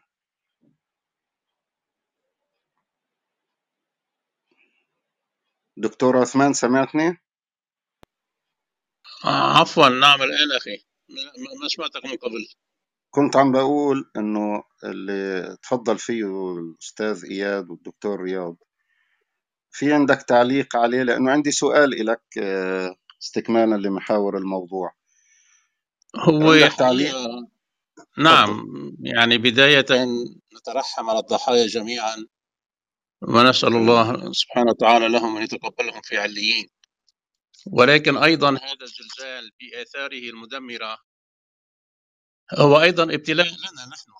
[5.81, 7.17] دكتور عثمان سمعتني؟
[9.25, 9.89] آه عفوا.
[9.89, 10.85] نعم الآن أخي.
[11.61, 12.47] ما سمعتك من قبل.
[13.09, 18.55] كنت عم بقول إنه اللي تفضل فيه الأستاذ إياد والدكتور رياض.
[19.71, 24.95] في عندك تعليق عليه؟ لأنه عندي سؤال لك آه، استكمالا لمحاور الموضوع.
[26.15, 27.15] هو تعليق؟
[28.17, 28.65] نعم.
[28.99, 29.85] يعني بداية
[30.57, 32.27] نترحم على الضحايا جميعا.
[33.21, 36.69] ونسأل الله سبحانه وتعالى لهم أن يتقبلهم في عليين.
[37.67, 40.97] ولكن أيضا هذا الزلزال بآثاره المدمرة
[42.53, 44.11] هو أيضا ابتلاء لنا نحن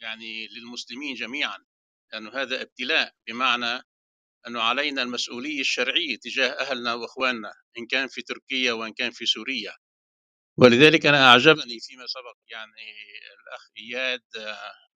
[0.00, 1.58] يعني للمسلمين جميعا
[2.12, 3.82] لأنه هذا ابتلاء بمعنى
[4.46, 9.76] أنه علينا المسؤولية الشرعية تجاه أهلنا وأخواننا إن كان في تركيا وإن كان في سوريا.
[10.56, 12.92] ولذلك أنا أعجبني فيما سبق يعني
[13.40, 14.22] الأخ إياد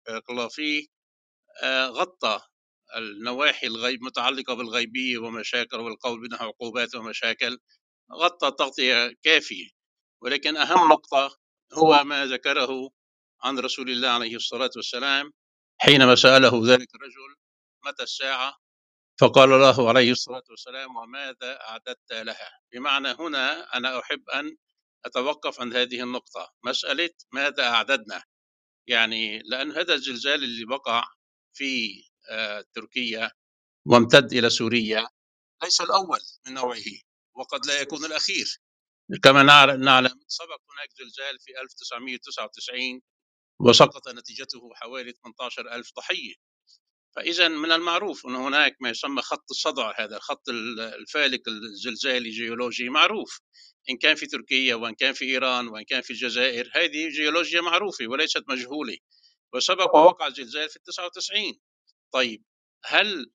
[0.07, 0.87] بارك الله فيه
[1.87, 2.41] غطى
[2.97, 7.57] النواحي الغيب متعلقة بالغيبية ومشاكل والقول بأنها عقوبات ومشاكل
[8.13, 9.69] غطى تغطية كافية.
[10.21, 11.37] ولكن أهم نقطة
[11.73, 12.89] هو ما ذكره
[13.43, 15.33] عن رسول الله عليه الصلاة والسلام
[15.77, 17.35] حينما سأله ذلك الرجل
[17.85, 18.57] متى الساعة؟
[19.21, 24.57] فقال له عليه الصلاة والسلام وماذا أعددت لها؟ بمعنى هنا أنا أحب أن
[25.05, 26.53] أتوقف عند هذه النقطة.
[26.63, 28.23] مسألة ماذا أعددنا؟
[28.87, 31.03] يعني لأن هذا الزلزال اللي وقع
[31.53, 32.03] في
[32.73, 33.31] تركيا
[33.85, 35.07] وامتد إلى سوريا.
[35.63, 36.83] ليس الأول من نوعه
[37.35, 38.57] وقد لا يكون الأخير.
[39.23, 43.01] كما نعلم سبق هناك زلزال في 1999
[43.59, 46.33] وسقط نتيجته حوالي 18 ألف ضحية.
[47.15, 53.39] فإذا من المعروف أن هناك ما يسمى خط الصدع هذا الخط الفالك الزلزالي جيولوجي معروف.
[53.89, 58.07] إن كان في تركيا وإن كان في إيران وإن كان في الجزائر هذه جيولوجيا معروفة
[58.07, 58.97] وليست مجهولة.
[59.53, 61.59] وسبق ووقع زلزال في 99
[62.15, 62.43] طيب
[62.85, 63.31] هل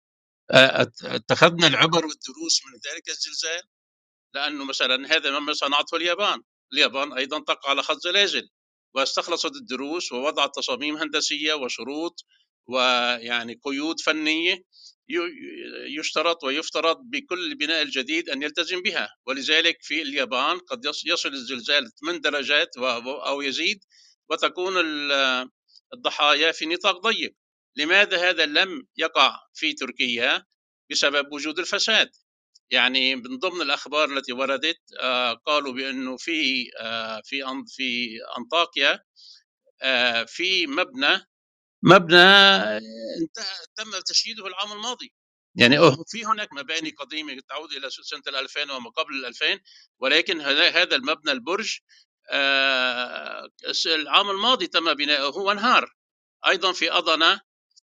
[1.05, 3.63] اتخذنا العبر والدروس من ذلك الزلزال؟
[4.35, 8.49] لأنه مثلا هذا مما صنعته اليابان، اليابان أيضا تقع على خط زلازل
[8.95, 12.25] واستخلصت الدروس ووضعت تصاميم هندسية وشروط
[12.67, 14.65] ويعني قيود فنية
[15.99, 22.21] يشترط ويفترض بكل بناء الجديد أن يلتزم بها ولذلك في اليابان قد يصل الزلزال 8
[22.21, 23.85] درجات أو يزيد
[24.31, 24.73] وتكون
[25.95, 27.40] الضحايا في نطاق ضيق
[27.77, 30.47] لماذا هذا لم يقع في تركيا
[30.91, 32.11] بسبب وجود الفساد؟
[32.71, 39.05] يعني من ضمن الأخبار التي وردت آه، قالوا بانه في آه، في في أنطاكيا
[39.83, 41.27] آه، في مبنى
[41.83, 42.19] مبنى
[43.21, 45.13] انتهى تم تشييده العام الماضي.
[45.55, 45.77] يعني
[46.09, 49.61] في هناك مباني قديمة تعود إلى سنة 2000 وما قبل 2000
[49.99, 51.79] ولكن هذا المبنى البرج
[53.87, 55.95] العام الماضي تم بناؤه وانهار.
[56.47, 57.41] أيضا في أضنة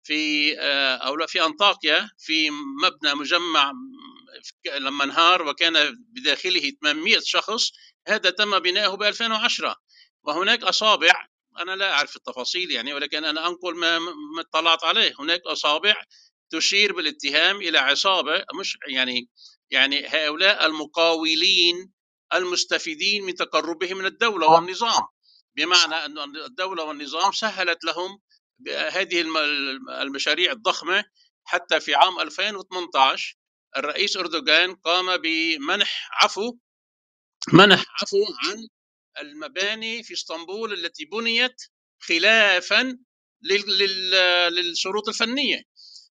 [0.05, 0.55] في
[1.01, 2.49] أو في أنطاكيا في
[2.83, 3.71] مبنى مجمع
[4.79, 7.71] لما انهار وكان بداخله 800 شخص
[8.07, 9.75] هذا تم بناؤه ب 2010
[10.23, 11.27] وهناك أصابع
[11.59, 15.13] أنا لا أعرف التفاصيل يعني ولكن أنا أنقل ما ما اطلعت عليه.
[15.19, 16.03] هناك أصابع
[16.49, 19.29] تشير بالاتهام إلى عصابة مش يعني
[19.69, 21.91] يعني هؤلاء المقاولين
[22.33, 25.03] المستفيدين من تقربهم من الدولة والنظام.
[25.55, 28.19] بمعنى أن الدولة والنظام سهلت لهم
[28.69, 29.21] هذه
[30.01, 31.05] المشاريع الضخمة.
[31.43, 33.37] حتى في عام 2018
[33.77, 36.57] الرئيس أردوغان قام بمنح عفو
[37.53, 38.67] منح عفو عن
[39.21, 41.55] المباني في إسطنبول التي بنيت
[41.99, 42.97] خلافا
[44.51, 45.61] للشروط الفنية.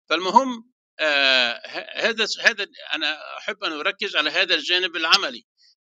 [0.09, 1.61] فالمهم آه
[1.95, 5.45] هذا هذا أنا أحب أن أركز على هذا الجانب العملي.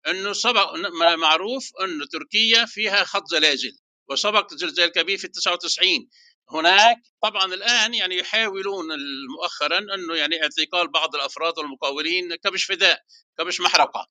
[0.08, 0.76] أنه سبق
[1.18, 3.78] معروف انه تركيا فيها خط زلازل
[4.10, 6.10] وسبق زلزال كبير في 99
[6.52, 8.86] هناك طبعا الآن يعني يحاولون
[9.38, 13.02] مؤخرا أنه يعني اعتقال بعض الأفراد والمقاولين كبش فداء
[13.38, 14.08] كبش محرقة.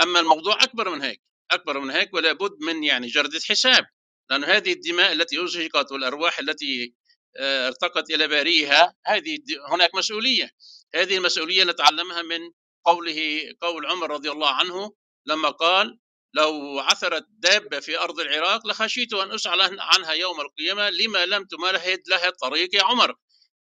[0.00, 3.84] أما الموضوع أكبر من هيك أكبر من هيك ولا بد من يعني جردة حساب
[4.30, 6.94] لأن هذه الدماء التي أزهقت والأرواح التي
[7.36, 10.50] آه، ارتقت إلى باريها هذه هناك مسؤولية.
[10.94, 12.40] هذه المسؤولية نتعلمها من
[12.84, 14.92] قوله قول عمر رضي الله عنه
[15.26, 15.98] لما قال
[16.34, 22.02] لو عثرت دابة في أرض العراق لخشيت أن أسأل عنها يوم القيامة لما لم تمهد
[22.08, 23.14] لها الطريق يا عمر.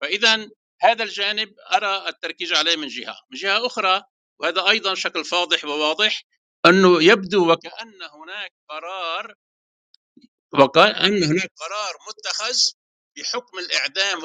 [0.00, 0.48] فإذا
[0.82, 3.16] هذا الجانب أرى التركيز عليه من جهة.
[3.30, 4.02] من جهة أخرى
[4.40, 6.22] وهذا أيضا شكل فاضح وواضح
[6.66, 9.34] أنه يبدو وكأن هناك قرار
[10.52, 12.58] وقال أن هناك قرار متخذ
[13.16, 14.22] بحكم الإعدام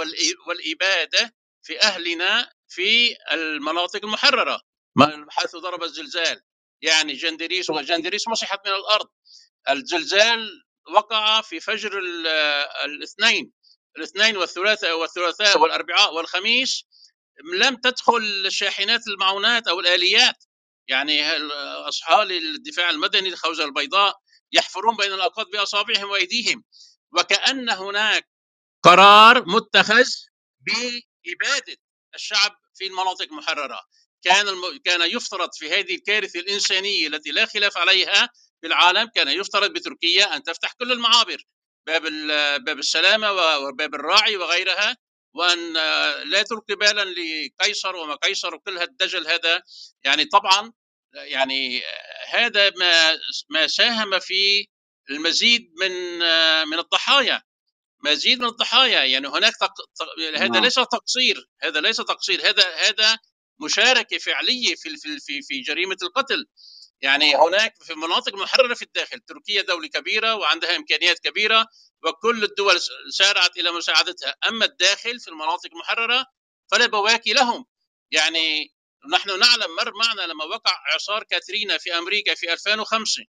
[0.48, 1.34] والإبادة
[1.64, 4.62] في أهلنا في المناطق المحررة
[5.30, 6.42] حيث ضرب الزلزال.
[6.82, 9.08] يعني جندريس وجندريس مسحت من الأرض.
[9.70, 10.64] الزلزال
[10.96, 12.00] وقع في فجر
[12.86, 13.52] الاثنين.
[13.98, 16.86] الاثنين والثلاثاء والثلاثاء والأربعاء والخميس
[17.54, 20.44] لم تدخل شاحنات المعونات أو الآليات.
[20.88, 21.32] يعني
[21.88, 24.20] أصحاب الدفاع المدني الخوذة البيضاء
[24.52, 26.64] يحفرون بين الأوقات بأصابعهم وأيديهم.
[27.18, 28.30] وكأن هناك
[28.84, 30.06] قرار متخذ
[30.60, 31.78] بإبادة
[32.16, 33.80] الشعب في المناطق المحررة
[34.24, 34.80] كان الم...
[34.86, 38.30] كان يفترض في هذه الكارثة الإنسانية التي لا خلاف عليها
[38.62, 41.44] في العالم كان يفترض بتركيا أن تفتح كل المعابر
[41.88, 42.02] باب
[42.66, 44.98] باب السلامة وباب الراعي وغيرها
[45.34, 45.74] وأن
[46.30, 49.64] لا تلقي بالا لقيصر وما قيصر وكل هالدجل هذا
[50.04, 50.74] يعني طبعا
[51.14, 51.82] يعني
[52.28, 54.68] هذا ما ما ساهم في
[55.10, 56.20] المزيد من
[56.70, 57.42] من الضحايا
[58.06, 59.74] مزيد من الضحايا يعني هناك تق...
[60.36, 60.64] هذا نعم.
[60.64, 63.18] ليس تقصير هذا ليس تقصير هذا هذا
[63.60, 66.46] مشاركة فعلية في في في جريمة القتل.
[67.02, 71.68] يعني هناك في مناطق محررة في الداخل تركيا دولة كبيرة وعندها إمكانيات كبيرة
[72.04, 72.80] وكل الدول
[73.12, 74.36] سارعت إلى مساعدتها.
[74.48, 76.26] أما الداخل في المناطق المحرره
[76.72, 77.66] فلا بواكي لهم.
[78.12, 78.74] يعني
[79.14, 83.24] نحن نعلم مر معنا لما وقع اعصار كاترينا في أمريكا في 2005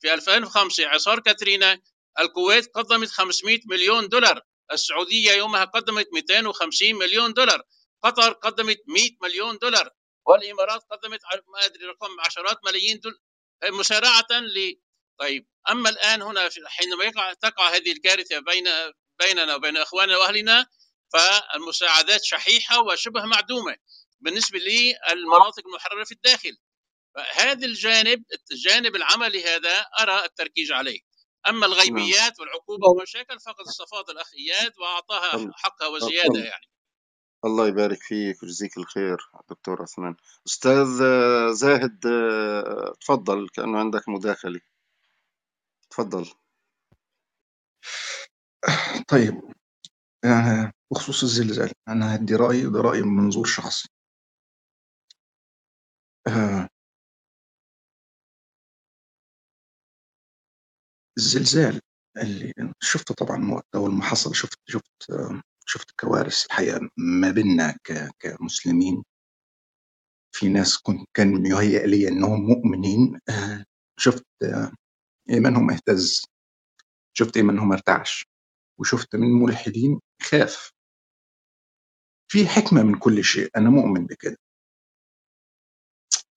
[0.00, 1.80] في 2005 اعصار كاترينا
[2.20, 4.40] الكويت قدمت 500 مليون دولار
[4.72, 7.62] السعودية يومها قدمت 250 مليون دولار.
[8.02, 9.90] قطر قدمت 100 مليون دولار
[10.26, 11.20] والإمارات قدمت
[11.54, 13.18] ما أدري رقم عشرات ملايين دولار
[13.64, 14.80] مسارعه ل
[15.18, 18.64] طيب أما الآن هنا حينما يقع تقع هذه الكارثة بين
[19.20, 20.66] بيننا وبين إخواننا وأهلنا
[21.12, 23.76] فالمساعدات شحيحة وشبه معدومة
[24.20, 26.56] بالنسبة للمناطق المحررة في الداخل.
[27.16, 31.00] فهذا الجانب الجانب العملي هذا أرى التركيز عليه.
[31.48, 36.66] أما الغيبيات والعقوبة والمشاكل فقد استفاض الأخ إياد وأعطاها حقها وزيادة يعني.
[37.44, 39.16] الله يبارك فيك ويجزيك الخير
[39.50, 40.16] دكتور عثمان.
[40.46, 40.86] أستاذ
[41.52, 42.00] زاهد
[43.00, 44.60] تفضل كأنه عندك مداخلة.
[45.90, 46.26] تفضل.
[49.08, 49.42] طيب
[50.24, 53.88] يعني بخصوص الزلزال أنا هدي رايي ده رايي من منظور شخصي.
[56.28, 56.68] آه،
[61.18, 61.80] الزلزال
[62.22, 65.12] اللي شفته طبعا أول ما حصل شفت شفت
[65.68, 67.76] شفت كوارث الحقيقة ما بيننا
[68.18, 69.04] كمسلمين.
[70.32, 73.20] في ناس كنت كان يهيأ لي إنهم مؤمنين.
[73.28, 73.64] آه،
[73.98, 74.72] شفت آه،
[75.30, 76.24] ايمانهم اهتز.
[77.12, 78.26] شفت ايمانهم ارتعش.
[78.80, 80.70] وشفت من ملحدين خاف.
[82.32, 83.50] في حكمة من كل شيء.
[83.56, 84.36] أنا مؤمن بكده.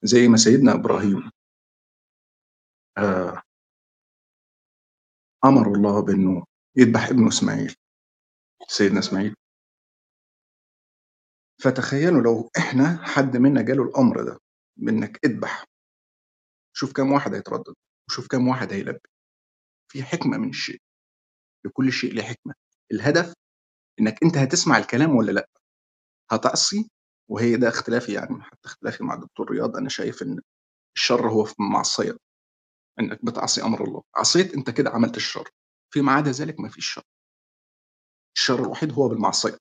[0.03, 1.31] زي ما سيدنا إبراهيم.
[2.97, 3.41] آه
[5.45, 7.75] أمر الله بأنه يذبح ابنه إسماعيل.
[8.69, 9.35] سيدنا إسماعيل.
[11.61, 14.39] فتخيلوا لو إحنا حد منا جاله الأمر ده
[14.77, 15.65] بإنك اذبح
[16.75, 17.73] شوف كم واحد هيتردد
[18.09, 18.99] وشوف كم واحد هيلبي.
[19.91, 20.81] في حكمة من الشيء
[21.65, 22.53] لكل شيء له حكمة.
[22.91, 23.33] الهدف
[23.99, 25.49] إنك أنت هتسمع الكلام ولا لأ؟
[26.31, 26.89] هتعصي
[27.29, 29.77] وهي ده اختلافي يعني حتى اختلافي مع الدكتور رياض.
[29.77, 30.41] أنا شايف إن
[30.97, 32.17] الشر هو في معصية
[32.99, 34.03] إنك بتعصي أمر الله.
[34.15, 35.49] عصيت أنت كده عملت الشر.
[35.93, 37.03] فيما عدا ذلك ما فيش شر.
[38.35, 39.57] الشر الوحيد هو بالمعصية.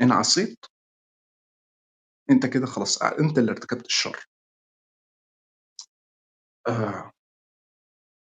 [0.00, 0.64] إن عصيت
[2.30, 4.26] أنت كده خلاص أنت اللي ارتكبت الشر.
[6.68, 7.12] آه.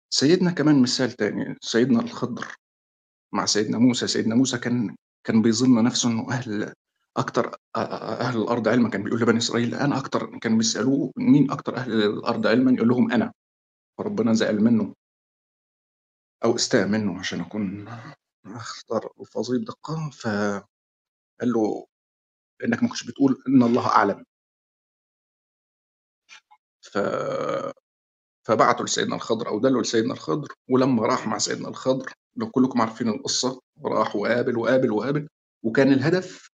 [0.09, 2.55] سيدنا كمان مثال تاني سيدنا الخضر
[3.33, 4.07] مع سيدنا موسى.
[4.07, 6.73] سيدنا موسى كان كان بيظن نفسه إنه أهل
[7.17, 8.89] أكتر أهل الأرض علما.
[8.89, 13.11] كان بيقول لبني إسرائيل أنا أكتر كانوا بيسألوه مين أكتر أهل الأرض علما؟ يقول لهم
[13.11, 13.33] أنا.
[13.97, 14.95] فربنا زعل منه.
[16.43, 17.87] أو أستاء منه عشان أكون
[18.45, 20.63] اختار الفاظي بدقه فقال
[21.41, 21.85] له
[22.63, 24.25] إنك ما كنتش بتقول إن الله أعلم.
[26.81, 26.97] ف
[28.47, 33.09] فبعتوا لسيدنا الخضر أو دلوا لسيدنا الخضر ولما راح مع سيدنا الخضر لو كلكم عارفين
[33.09, 35.27] القصة راح وقابل وقابل وقابل
[35.63, 36.49] وكان الهدف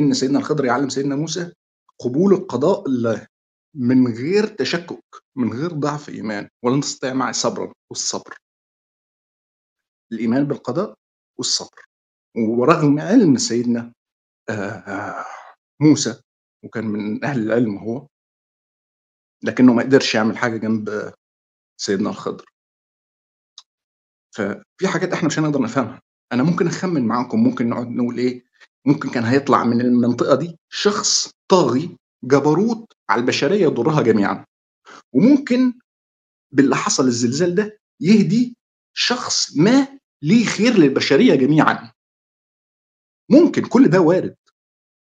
[0.00, 1.52] إن سيدنا الخضر يعلم سيدنا موسى
[1.98, 2.84] قبول القضاء
[3.74, 5.04] من غير تشكك
[5.36, 8.36] من غير ضعف إيمان ولا نستطيع معه صبرا والصبر
[10.12, 10.94] الإيمان بالقضاء
[11.38, 11.84] والصبر.
[12.36, 13.92] ورغم علم سيدنا
[14.50, 15.24] آه،
[15.80, 16.20] موسى
[16.64, 18.06] وكان من أهل العلم هو
[19.44, 21.12] لكنه ما قدرش يعمل حاجة جنب
[21.80, 22.44] سيدنا الخضر.
[24.36, 26.00] ففي حاجات إحنا مش هنقدر نفهمها.
[26.32, 28.44] أنا ممكن أخمن معاكم ممكن نقعد نقول إيه
[28.86, 34.44] ممكن كان هيطلع من المنطقة دي شخص طاغي جبروت على البشرية يضرها جميعا.
[35.12, 35.72] وممكن
[36.52, 38.56] باللي حصل الزلزال ده يهدي
[39.00, 41.92] شخص ما ليه خير للبشرية جميعا.
[43.30, 44.36] ممكن كل ده وارد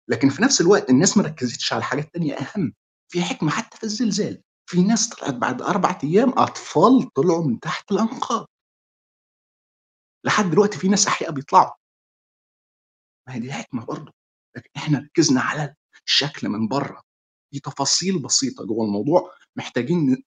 [0.08, 2.74] لكن في نفس الوقت الناس ما ركزتش على حاجات تانية أهم.
[3.12, 4.44] في حكمة حتى في الزلزال.
[4.70, 8.48] في ناس طلعت بعد أربع أيام أطفال طلعوا من تحت الأنقاض.
[10.26, 11.72] لحد دلوقتي في ناس أحياء بيطلعوا.
[13.28, 14.14] ما هي دي حكمة برضه.
[14.56, 15.76] لكن إحنا ركزنا على
[16.08, 17.02] الشكل من بره.
[17.52, 20.24] في تفاصيل بسيطة جوه الموضوع محتاجين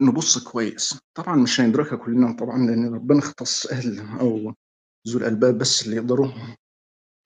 [0.00, 0.98] نبص كويس.
[1.14, 4.54] طبعا مش هندركها كلنا طبعا لأن ربنا اختص أهل أو
[5.08, 6.32] ذو الألباب بس اللي يقدروا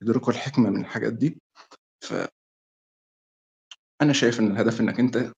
[0.03, 1.43] يدركوا الحكمة من الحاجات دي.
[2.05, 2.15] ف
[4.03, 5.33] أنا شايف إن الهدف إنك أنت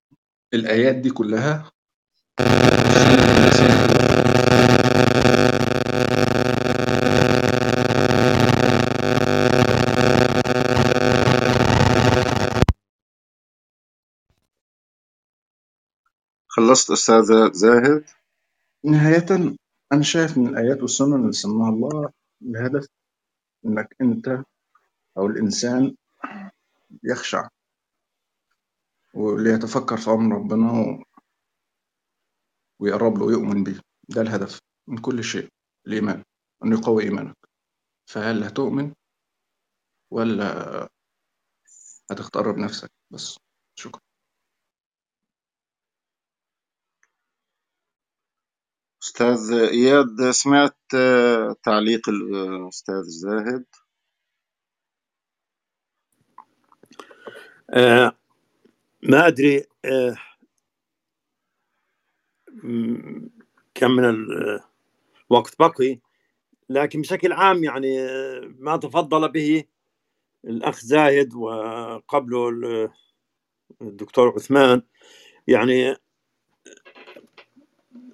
[0.54, 1.70] الآيات دي كلها
[16.56, 18.04] خلصت أستاذ زاهد؟
[18.84, 19.56] نهاية
[19.92, 22.86] أنا شايف من الآيات والسنن اللي سماها الله الهدف
[23.66, 24.44] إنك أنت
[25.18, 25.96] أو الإنسان
[27.04, 27.48] يخشع
[29.14, 31.00] وليتفكر في أمر ربنا
[32.80, 35.48] ويقرب له ويؤمن به ده الهدف من كل شيء
[35.86, 36.24] الإيمان
[36.64, 37.36] أن يقوي إيمانك.
[38.10, 38.94] فهل هتؤمن
[40.12, 40.88] ولا
[42.10, 43.38] هتختار بنفسك؟ بس
[43.78, 44.02] شكرا.
[49.02, 50.76] أستاذ إياد سمعت
[51.62, 53.64] تعليق الأستاذ زاهد؟
[57.70, 58.18] آه
[59.02, 60.16] ما أدري آه
[63.74, 64.04] كم من
[65.30, 66.00] الوقت بقي
[66.70, 67.96] لكن بشكل عام يعني
[68.58, 69.64] ما تفضل به
[70.44, 72.48] الأخ زاهد وقبله
[73.82, 74.82] الدكتور عثمان.
[75.48, 75.96] يعني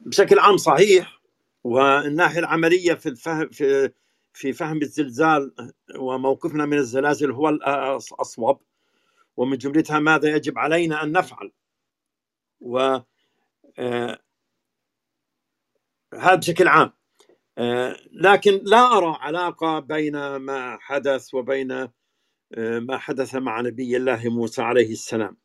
[0.09, 1.21] بشكل عام صحيح
[1.65, 3.93] والناحية العملية في الفهم في
[4.33, 5.55] في فهم الزلزال
[5.99, 8.61] وموقفنا من الزلازل هو الاصوب
[9.37, 11.53] ومن جملتها ماذا يجب علينا أن نفعل؟
[12.61, 12.99] و
[13.79, 14.19] آه،
[16.15, 16.93] هذا بشكل عام.
[17.59, 21.91] آه، لكن لا أرى علاقة بين ما حدث وبين آه،
[22.79, 25.37] ما حدث مع نبي الله موسى عليه السلام.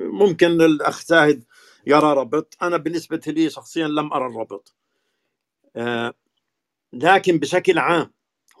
[0.00, 1.44] ممكن الأخ زاهد
[1.86, 4.76] يرى ربط أنا بالنسبة لي شخصيا لم أرى الربط.
[6.92, 8.12] لكن بشكل عام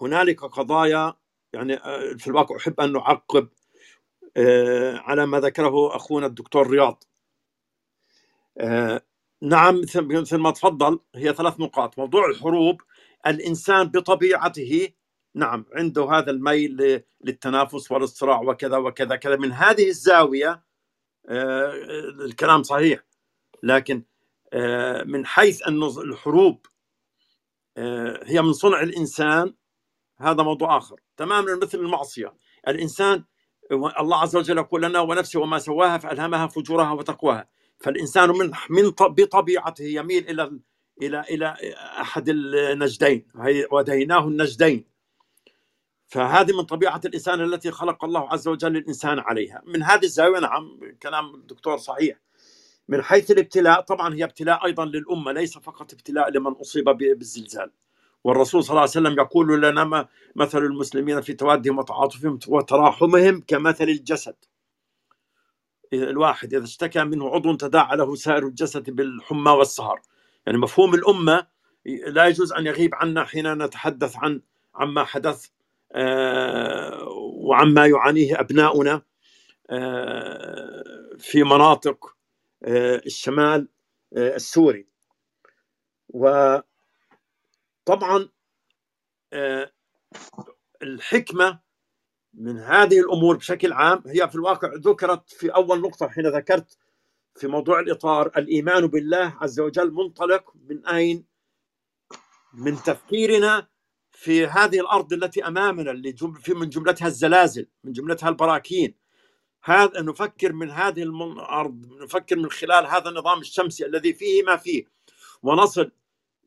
[0.02, 1.14] هنالك قضايا
[1.52, 3.48] يعني آه، في الواقع أحب أن نعقب
[4.36, 7.04] آه، على ما ذكره أخونا الدكتور رياض.
[9.42, 11.00] نعم مثل ما تفضل.
[11.14, 11.98] هي ثلاث نقاط.
[11.98, 12.82] موضوع الحروب
[13.26, 14.88] الإنسان بطبيعته
[15.34, 19.36] نعم عنده هذا الميل للتنافس والصراع وكذا وكذا كذا.
[19.36, 20.64] من هذه الزاوية
[21.28, 21.72] آه،
[22.26, 23.04] الكلام صحيح.
[23.62, 24.02] لكن
[24.52, 26.66] آه، من حيث أن الحروب
[27.76, 29.54] آه، هي من صنع الإنسان
[30.18, 31.00] هذا موضوع آخر.
[31.16, 32.34] تماما مثل المعصية.
[32.68, 33.24] الإنسان
[33.72, 37.48] الله عز وجل يقول لنا ونفسه وما سواها فألهمها فجورها وتقواها.
[37.80, 40.60] فالإنسان من من بطبيعته يميل إلى
[41.02, 41.56] إلى إلى
[42.00, 43.28] أحد النجدين.
[43.72, 44.84] وديناه النجدين.
[46.06, 49.62] فهذه من طبيعة الإنسان التي خلق الله عز وجل الإنسان عليها.
[49.66, 52.18] من هذه الزاوية نعم كلام الدكتور صحيح.
[52.88, 57.70] من حيث الابتلاء طبعا هي ابتلاء أيضا للأمة ليس فقط ابتلاء لمن أصيب بالزلزال.
[58.24, 64.34] والرسول صلى الله عليه وسلم يقول لنا مثل المسلمين في توادهم وتعاطفهم وتراحمهم كمثل الجسد.
[65.92, 70.00] الواحد إذا اشتكى منه عضو تداعى له سائر الجسد بالحمى والسهر.
[70.46, 71.46] يعني مفهوم الأمة
[72.06, 74.40] لا يجوز أن يغيب عنا حين نتحدث عن
[74.74, 75.46] عما حدث
[75.92, 79.02] آه، وعما يعانيه أبناؤنا
[79.70, 80.84] آه،
[81.18, 82.16] في مناطق
[83.06, 83.68] الشمال
[84.16, 84.88] السوري
[86.08, 86.64] وطبعا
[90.82, 91.60] الحكمة
[92.34, 96.78] من هذه الأمور بشكل عام هي في الواقع ذكرت في أول نقطة حين ذكرت
[97.34, 101.26] في موضوع الإطار الإيمان بالله عز وجل منطلق من أين؟
[102.54, 103.68] من تفكيرنا
[104.10, 108.94] في هذه الأرض التي أمامنا اللي في من جملتها الزلازل من جملتها البراكين
[109.64, 114.84] هذا نفكر من هذه الأرض نفكر من خلال هذا النظام الشمسي الذي فيه ما فيه
[115.42, 115.90] ونصل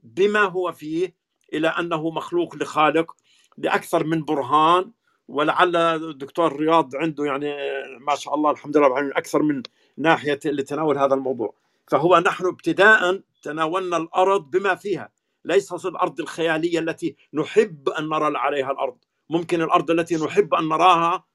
[0.03, 1.15] بما هو فيه
[1.53, 3.15] إلى أنه مخلوق لخالق
[3.57, 4.91] لأكثر من برهان
[5.27, 7.55] ولعل الدكتور رياض عنده يعني
[7.99, 9.63] ما شاء الله الحمد لله أكثر من
[9.97, 11.55] ناحية لتناول هذا الموضوع.
[11.87, 15.09] فهو نحن ابتداء تناولنا الأرض بما فيها
[15.45, 18.97] ليست الأرض الخيالية التي نحب أن نرى عليها الأرض.
[19.29, 21.25] ممكن الأرض التي نحب أن نراها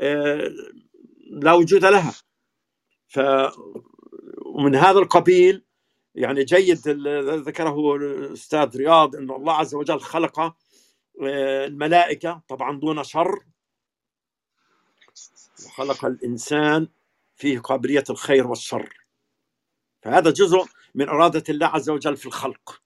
[0.00, 0.50] آه،
[1.28, 2.14] لا وجود لها.
[3.08, 3.20] ف
[4.46, 5.64] ومن هذا القبيل
[6.14, 6.88] يعني جيد
[7.48, 13.44] ذكره الأستاذ رياض إنه الله عز وجل خلق آه، الملائكة طبعا دون شر.
[15.66, 16.88] وخلق الإنسان
[17.36, 19.06] فيه قابلية الخير والشر.
[20.02, 20.64] فهذا جزء
[20.94, 22.82] من إرادة الله عز وجل في الخلق.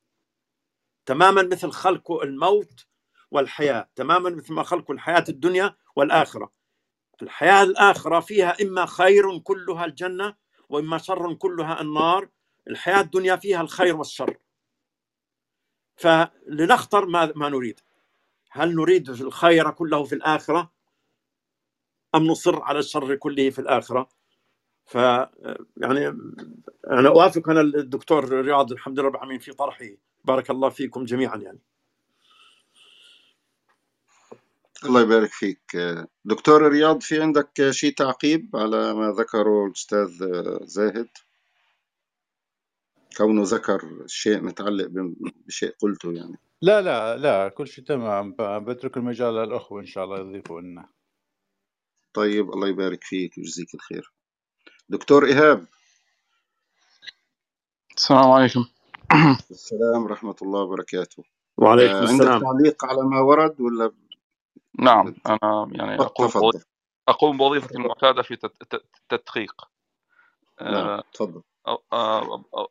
[1.07, 2.87] تماما مثل خلق الموت
[3.31, 6.53] والحياة تماما مثل ما خلق الحياة الدنيا والآخرة.
[7.23, 10.35] الحياة الآخرة فيها إما خير كلها الجنة
[10.69, 12.29] وإما شر كلها النار.
[12.69, 14.37] الحياة الدنيا فيها الخير والشر.
[15.97, 17.81] فلنختر ما, ما نريد.
[18.51, 20.73] هل نريد الخير كله في الآخرة
[22.15, 24.09] أم نصر على الشر كله في الآخرة؟
[24.85, 24.95] ف
[25.77, 26.09] يعني
[26.91, 29.87] أنا أوافق أنا الدكتور رياض الحمد لله رب العالمين في طرحه.
[30.25, 31.61] بارك الله فيكم جميعا يعني.
[34.85, 35.77] الله يبارك فيك.
[36.25, 40.09] دكتور رياض في عندك شيء تعقيب على ما ذكره الأستاذ
[40.65, 41.09] زاهد؟
[43.17, 44.89] كونه ذكر شيء متعلق
[45.47, 46.39] بشيء قلته يعني.
[46.63, 48.35] لا لا لا كل شيء تمام.
[48.39, 50.89] بترك المجال للأخوة إن شاء الله يضيفوا لنا.
[52.15, 54.13] طيب الله يبارك فيك ويجزيك الخير.
[54.89, 55.67] دكتور إيهاب.
[57.97, 58.65] السلام عليكم.
[59.51, 61.25] السلام ورحمة الله وبركاته.
[61.57, 62.33] وعليكم السلام.
[62.33, 63.93] عندك تعليق على ما ورد ولا
[64.79, 66.63] نعم أنا يعني أقوم تفضل.
[67.09, 68.39] أقوم بوظيفتي المعتادة في
[68.75, 69.69] التدقيق
[70.61, 71.43] نعم آه، تفضل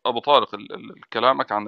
[0.06, 0.56] أبو طارق
[1.14, 1.68] كلامك عن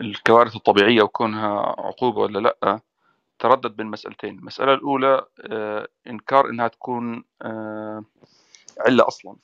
[0.00, 2.80] الكوارث الطبيعية وكونها عقوبة ولا لأ
[3.38, 4.38] تردد بين مسألتين.
[4.38, 5.26] المسألة الأولى
[6.06, 7.24] إنكار إنها تكون
[8.80, 9.36] علة أصلا.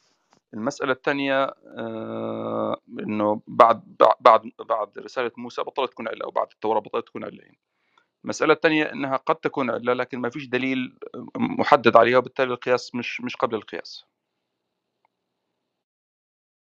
[0.55, 1.45] المسألة الثانية
[1.79, 7.25] آه إنه بعد بعد بعد رسالة موسى بطلت تكون علة أو بعد التوراة بطلت تكون
[7.25, 7.59] علة يعني.
[8.25, 10.99] المسألة الثانية إنها قد تكون علة لكن ما فيش دليل
[11.37, 14.07] محدد عليها وبالتالي القياس مش مش قبل القياس.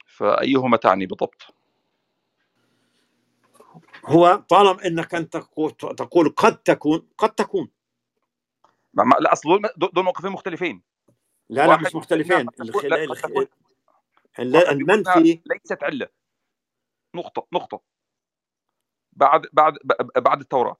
[0.07, 1.55] فأيهما تعني بالضبط؟
[4.05, 5.37] هو طالما إنك أنت
[5.97, 7.69] تقول قد تكون قد تكون
[9.21, 10.83] لا أصل دول موقفين مختلفين
[11.49, 12.51] لا لا مش مختلفين
[14.39, 16.07] المنفي ليست علة.
[17.15, 17.81] نقطة نقطة.
[19.13, 19.77] بعد بعد
[20.17, 20.77] بعد التوراة.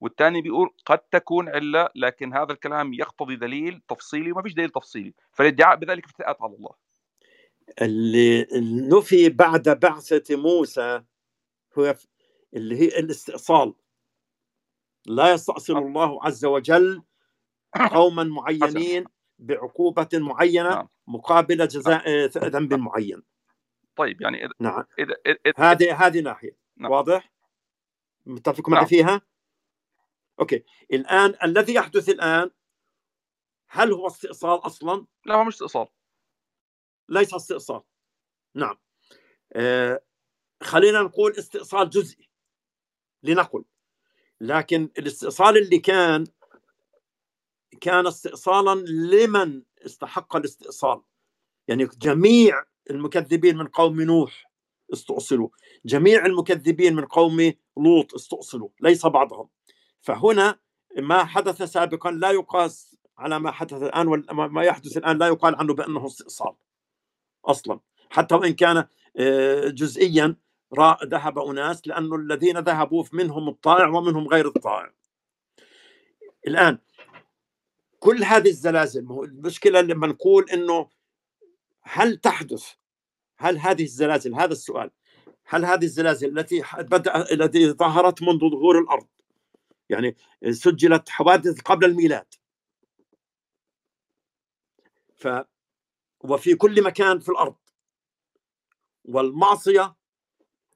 [0.00, 5.14] والثاني بيقول قد تكون علة لكن هذا الكلام يقتضي دليل تفصيلي وما فيش دليل تفصيلي.
[5.32, 6.74] فالادعاء بذلك افتئات على الله.
[7.82, 8.46] اللي
[8.88, 11.02] نفي بعد بعثة موسى
[11.78, 11.94] هو
[12.54, 13.74] اللي هي الاستئصال.
[15.06, 17.02] لا يستأصل الله عز وجل
[17.92, 19.04] قوما معينين
[19.40, 20.88] بعقوبة معينة نعم.
[21.06, 23.22] مقابل جزاء ذنب معين
[23.96, 26.90] طيب يعني إذا نعم إذا إذا هذه هذه ناحية نعم.
[26.90, 27.32] واضح؟
[28.26, 28.88] متفق معي نعم.
[28.88, 29.22] فيها؟
[30.40, 32.50] أوكي الآن الذي يحدث الآن
[33.68, 35.86] هل هو استئصال أصلا؟ لا هو مش استئصال
[37.08, 37.82] ليس استئصال
[38.54, 38.76] نعم
[39.52, 40.02] آه
[40.62, 42.30] خلينا نقول استئصال جزئي
[43.22, 43.64] لنقل
[44.40, 46.26] لكن الاستئصال اللي كان
[47.80, 51.00] كان استئصالا لمن استحق الاستئصال.
[51.68, 54.50] يعني جميع المكذبين من قوم نوح
[54.92, 55.48] استؤصلوا.
[55.84, 59.48] جميع المكذبين من قوم لوط استؤصلوا ليس بعضهم.
[60.00, 60.58] فهنا
[60.98, 65.74] ما حدث سابقا لا يقاس على ما حدث الآن وما يحدث الآن لا يقال عنه
[65.74, 66.54] بأنه استئصال
[67.44, 67.80] أصلا.
[68.10, 68.86] حتى وإن كان
[69.16, 70.36] آه، جزئيا
[71.04, 74.92] ذهب أناس لأنه الذين ذهبوا منهم الطائع ومنهم غير الطائع.
[76.46, 76.78] الآن
[78.00, 80.88] كل هذه الزلازل المشكلة لما نقول أنه
[81.82, 82.72] هل تحدث؟
[83.38, 84.90] هل هذه الزلازل هذا السؤال
[85.44, 89.06] هل هذه الزلازل التي بدأ التي ظهرت منذ ظهور الأرض
[89.90, 90.16] يعني
[90.50, 92.34] سجلت حوادث قبل الميلاد.
[95.14, 95.28] ف
[96.20, 97.56] وفي كل مكان في الأرض.
[99.04, 99.94] والمعصية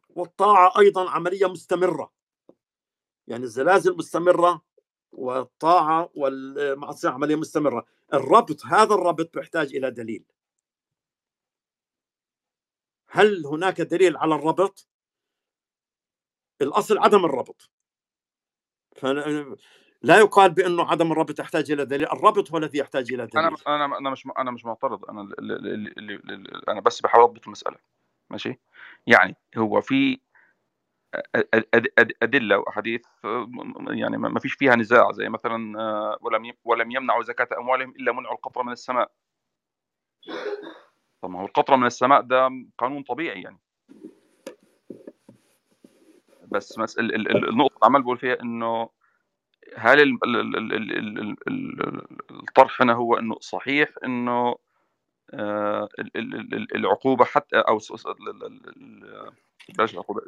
[0.08, 2.12] والطاعة أيضا عملية مستمرة.
[3.26, 4.62] يعني الزلازل مستمرة
[5.14, 7.86] والطاعة والمعصية عملية مستمرة.
[8.14, 10.24] الربط هذا الربط يحتاج إلى دليل.
[13.08, 14.88] هل هناك دليل على الربط؟
[16.62, 17.70] الأصل عدم الربط.
[18.96, 23.44] فلا يقال بأنه عدم الربط يحتاج إلى دليل، الربط هو الذي يحتاج إلى دليل.
[23.46, 25.04] أنا أنا أنا مش أنا مش معترض.
[25.04, 25.56] أنا اللي
[25.98, 27.76] اللي أنا بس بحاول أضبط المساله
[28.30, 28.60] ماشي؟
[29.06, 30.20] يعني هو في
[32.22, 33.02] أدلة واحاديث
[33.86, 35.78] يعني ما فيش فيها نزاع زي مثلا
[36.20, 39.10] ولم ولم يمنعوا زكاه اموالهم الا منعوا القطره من السماء.
[41.22, 43.58] طب ما هو القطره من السماء ده قانون طبيعي يعني.
[46.48, 48.88] بس النقطة اللي عمال بقول فيها إنه
[49.76, 50.18] هل
[52.30, 54.56] الطرح هنا هو إنه صحيح إنه
[56.74, 57.78] العقوبة حتى أو
[59.78, 60.22] بلاش العقوبة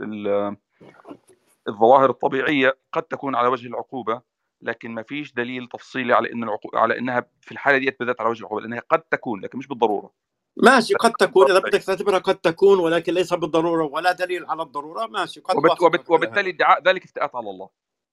[1.69, 4.23] الظواهر الطبيعية قد تكون على وجه العقوبة
[4.62, 8.31] لكن ما فيش دليل تفصيلي على إن العقوبة على إنها في الحالة ديت بالذات على
[8.31, 10.12] وجه العقوبة لأنها قد تكون لكن مش بالضرورة.
[10.57, 15.07] ماشي قد تكون إذا بدك تعتبرها قد تكون ولكن ليس بالضرورة ولا دليل على الضرورة
[15.07, 17.69] ماشي قد وبت وبت وبالتالي ادعاء ذلك افتئات على الله.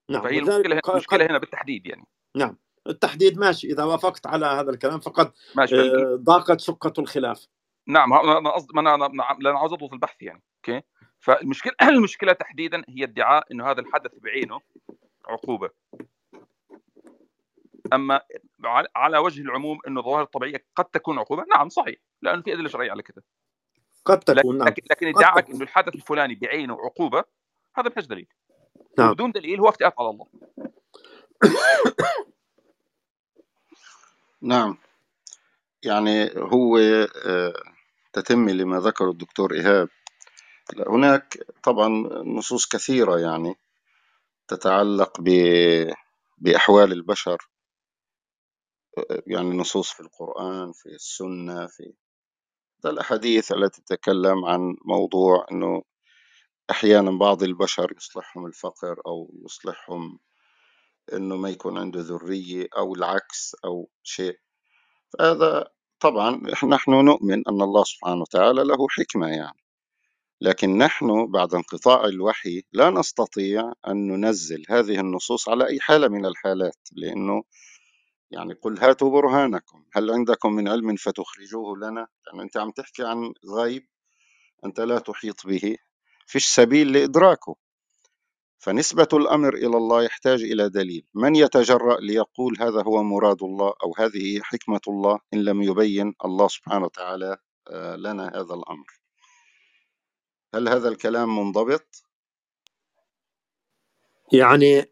[0.10, 2.08] نعم فهي المشكلة المشكلة هنا بالتحديد يعني.
[2.36, 2.58] نعم.
[2.88, 3.68] التحديد ماشي.
[3.68, 7.48] إذا وافقت على هذا الكلام فقد ماشي آه ضاقت شقه الخلاف.
[7.88, 10.86] نعم أنا قصدي أنا أنا أنا عاوز اضبط البحث يعني أوكي؟
[11.20, 14.60] فالمشكلة المشكلة تحديدا هي ادعاء إنه هذا الحدث بعينه
[15.28, 15.70] عقوبة.
[17.94, 18.22] أما
[18.96, 21.96] على وجه العموم إنه الظواهر الطبيعية قد تكون عقوبة نعم صحيح.
[22.22, 23.24] لأنه في أدلة شرعية على كده.
[24.06, 24.68] قد تكون نعم.
[24.68, 27.24] لكن, لكن ادعائك إنه الحدث الفلاني بعينه عقوبة
[27.76, 28.28] هذا ما دليل.
[29.00, 29.14] نعم.
[29.14, 30.28] بدون دليل هو افتئات على الله.
[34.44, 34.78] نعم.
[35.84, 36.78] يعني هو
[37.26, 37.54] آه،
[38.14, 39.90] تتمي لما ذكره الدكتور إيهاب.
[40.88, 41.90] هناك طبعا
[42.26, 43.56] نصوص كثيرة يعني
[44.48, 45.22] تتعلق
[46.38, 47.38] بأحوال البشر.
[49.28, 51.94] يعني نصوص في القرآن في السنة في
[52.86, 55.84] الأحاديث التي تتكلم عن موضوع أنه
[56.72, 60.20] أحيانا بعض البشر يصلحهم الفقر أو يصلحهم
[61.14, 64.38] أنه ما يكون عنده ذرية أو العكس أو شيء.
[65.22, 65.68] هذا
[66.00, 69.64] طبعا نحن نؤمن أن الله سبحانه وتعالى له حكمة يعني.
[70.42, 76.26] لكن نحن بعد انقطاع الوحي لا نستطيع أن ننزل هذه النصوص على أي حالة من
[76.26, 77.44] الحالات لأنه
[78.32, 79.86] يعني قل هاتوا برهانكم.
[79.94, 83.88] هل عندكم من علم فتخرجوه لنا؟ يعني أنت عم تحكي عن غيب
[84.66, 85.78] أنت لا تحيط به.
[86.28, 87.56] فيش سبيل لإدراكه.
[88.64, 91.06] فنسبة الأمر إلى الله يحتاج إلى دليل.
[91.14, 96.48] من يتجرأ ليقول هذا هو مراد الله أو هذه حكمة الله إن لم يبين الله
[96.48, 97.38] سبحانه وتعالى
[97.68, 98.86] آه، لنا هذا الأمر؟
[100.56, 102.04] هل هذا الكلام منضبط؟
[104.34, 104.86] يعني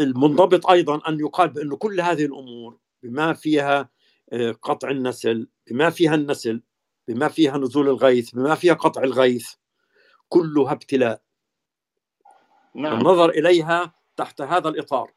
[0.00, 3.88] المنضبط أيضا أن يقال بأن كل هذه الأمور بما فيها
[4.32, 6.62] آه، قطع النسل بما فيها النسل
[7.08, 9.52] بما فيها نزول الغيث بما فيها قطع الغيث
[10.28, 11.25] كلها ابتلاء.
[12.76, 12.98] نعم.
[12.98, 15.12] النظر إليها تحت هذا الإطار.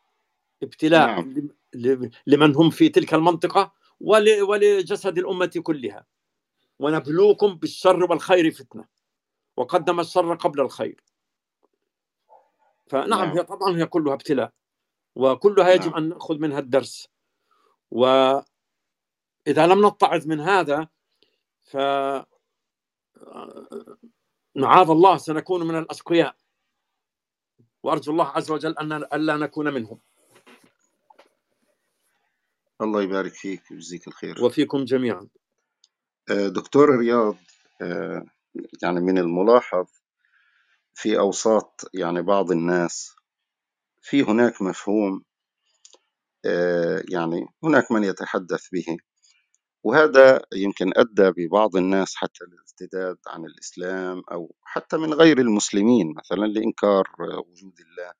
[0.64, 1.52] ابتلاء نعم.
[2.27, 6.06] لمن هم في تلك المنطقة ولجسد الأمة كلها.
[6.80, 8.86] ونبلوكم بالشر والخير فتنة.
[9.57, 11.03] وقدم الشر قبل الخير.
[12.88, 13.38] فنعم نعم.
[13.38, 14.52] هي طبعا هي كلها ابتلاء.
[15.15, 15.95] وكلها يجب نعم.
[15.95, 17.07] أن نأخذ منها الدرس.
[17.91, 18.44] واذا
[19.48, 20.88] لم نتعظ من هذا
[21.64, 21.77] ف
[24.56, 26.36] معاذ الله سنكون من الأشقياء.
[27.84, 29.99] وأرجو الله عز وجل ان الا نكون منهم.
[32.81, 34.43] الله يبارك فيك ويجزيك الخير.
[34.43, 35.27] وفيكم جميعا.
[36.31, 37.35] آه، دكتور رياض
[37.81, 38.26] آه،
[38.84, 39.88] يعني من الملاحظ
[40.93, 43.15] في أوساط يعني بعض الناس
[44.01, 45.23] في هناك مفهوم
[46.45, 48.97] آه، يعني هناك من يتحدث به.
[49.84, 56.45] وهذا يمكن أدى ببعض الناس حتى الارتداد عن الإسلام أو حتى من غير المسلمين مثلا
[56.45, 58.14] لإنكار وجود الله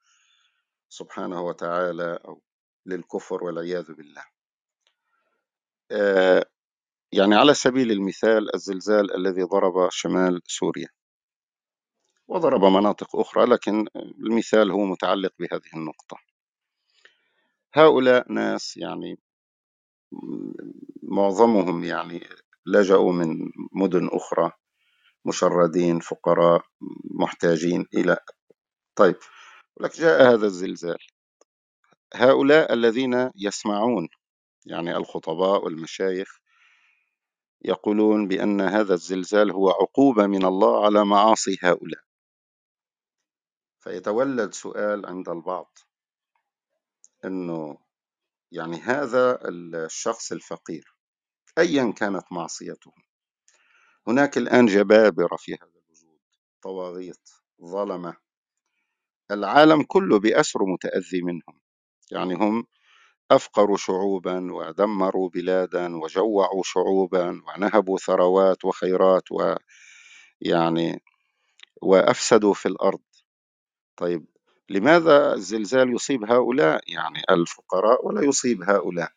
[0.90, 2.42] سبحانه وتعالى أو
[2.86, 4.24] للكفر والعياذ بالله.
[5.92, 6.46] آه،
[7.12, 10.90] يعني على سبيل المثال الزلزال الذي ضرب شمال سوريا
[12.28, 16.18] وضرب مناطق أخرى لكن المثال هو متعلق بهذه النقطة.
[17.74, 19.20] هؤلاء ناس يعني
[21.04, 22.28] معظمهم يعني
[22.66, 24.52] لجأوا من مدن أخرى
[25.26, 26.62] مشردين فقراء
[27.20, 28.18] محتاجين إلى
[28.96, 29.16] طيب
[29.82, 30.98] لك جاء هذا الزلزال.
[32.14, 34.08] هؤلاء الذين يسمعون
[34.66, 36.40] يعني الخطباء والمشايخ
[37.62, 42.02] يقولون بأن هذا الزلزال هو عقوبة من الله على معاصي هؤلاء.
[43.80, 45.78] فيتولد سؤال عند البعض
[47.26, 47.78] أنه
[48.52, 50.96] يعني هذا الشخص الفقير
[51.58, 52.92] أيا كانت معصيته.
[54.08, 56.20] هناك الآن جبابرة في هذا الوجود
[56.62, 57.30] طواغيت
[57.66, 58.18] ظلمة.
[59.32, 61.62] العالم كله بأسر متأذي منهم.
[62.12, 62.68] يعني هم
[63.32, 69.24] أفقروا شعوبا ودمروا بلادا وجوعوا شعوبا ونهبوا ثروات وخيرات
[70.42, 71.04] ويعني
[71.82, 73.02] وأفسدوا في الأرض.
[73.98, 74.26] طيب
[74.70, 79.12] لماذا الزلزال يصيب هؤلاء؟ يعني الفقراء ولا يصيب هؤلاء.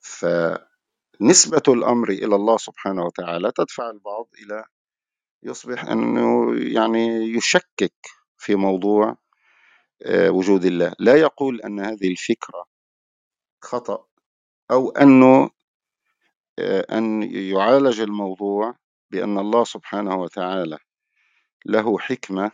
[0.00, 4.64] فنسبة الأمر إلى الله سبحانه وتعالى تدفع البعض إلى
[5.42, 7.94] يصبح أنه يعني يشكك
[8.36, 9.16] في موضوع
[10.02, 10.94] آه، وجود الله.
[10.98, 12.64] لا يقول أن هذه الفكرة
[13.62, 14.06] خطأ
[14.70, 15.50] أو أنه
[16.58, 18.74] آه، أن يعالج الموضوع
[19.10, 20.78] بأن الله سبحانه وتعالى
[21.66, 22.52] له حكمة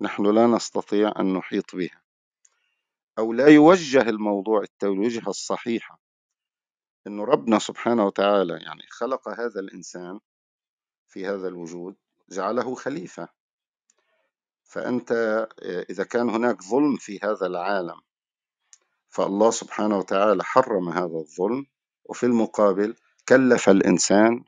[0.00, 2.02] نحن لا نستطيع أن نحيط بها.
[3.18, 6.00] أو لا يوجه الموضوع التوجيه الصحيحة.
[7.06, 10.20] أنه ربنا سبحانه وتعالى يعني خلق هذا الإنسان
[11.06, 11.96] في هذا الوجود
[12.30, 13.28] جعله خليفة.
[14.64, 15.12] فأنت
[15.62, 18.00] آه، إذا كان هناك ظلم في هذا العالم
[19.08, 21.66] فالله سبحانه وتعالى حرم هذا الظلم
[22.04, 22.94] وفي المقابل
[23.28, 24.44] كلف الإنسان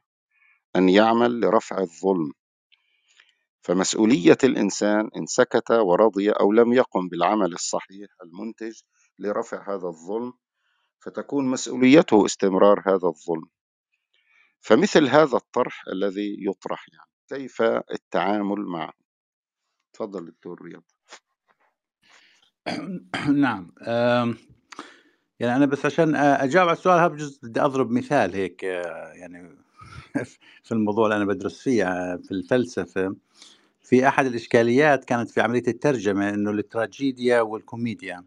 [0.77, 2.32] أن يعمل لرفع الظلم.
[3.62, 8.81] فمسؤولية الإنسان إن سكت ورضي أو لم يقم بالعمل الصحيح المنتج
[9.19, 10.32] لرفع هذا الظلم
[11.01, 13.49] فتكون مسؤوليته استمرار هذا الظلم.
[14.61, 17.62] فمثل هذا الطرح الذي يطرح يعني كيف
[17.93, 18.93] التعامل معه؟
[19.93, 20.85] تفضل دكتور رياض.
[23.45, 23.73] نعم
[25.41, 29.59] يعني أنا بس عشان أجاوب على السؤال هذا بجوز بدي أضرب مثال هيك يعني
[30.64, 33.16] في الموضوع اللي أنا بدرس فيه في الفلسفة.
[33.82, 38.24] في أحد الإشكاليات كانت في عملية الترجمة إنه التراجيديا والكوميديا.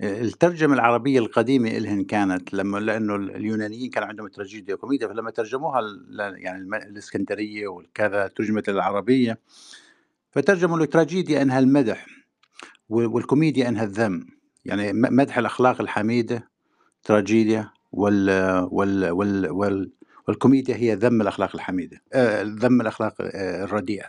[0.00, 5.80] الترجمة العربية القديمة إلهن كانت لما لأنه اليونانيين كان عندهم تراجيديا وكوميديا فلما ترجموها
[6.18, 9.38] يعني الإسكندرية والكذا ترجمت العربية
[10.30, 12.06] فترجموا التراجيديا إنها المدح
[12.88, 14.26] والكوميديا إنها الذم.
[14.64, 16.50] يعني مدح الأخلاق الحميدة
[17.04, 18.30] تراجيديا وال
[18.70, 19.90] وال وال, وال
[20.30, 24.06] والكوميديا هي ذم الأخلاق الحميدة آه ذم الأخلاق آه الرديئة.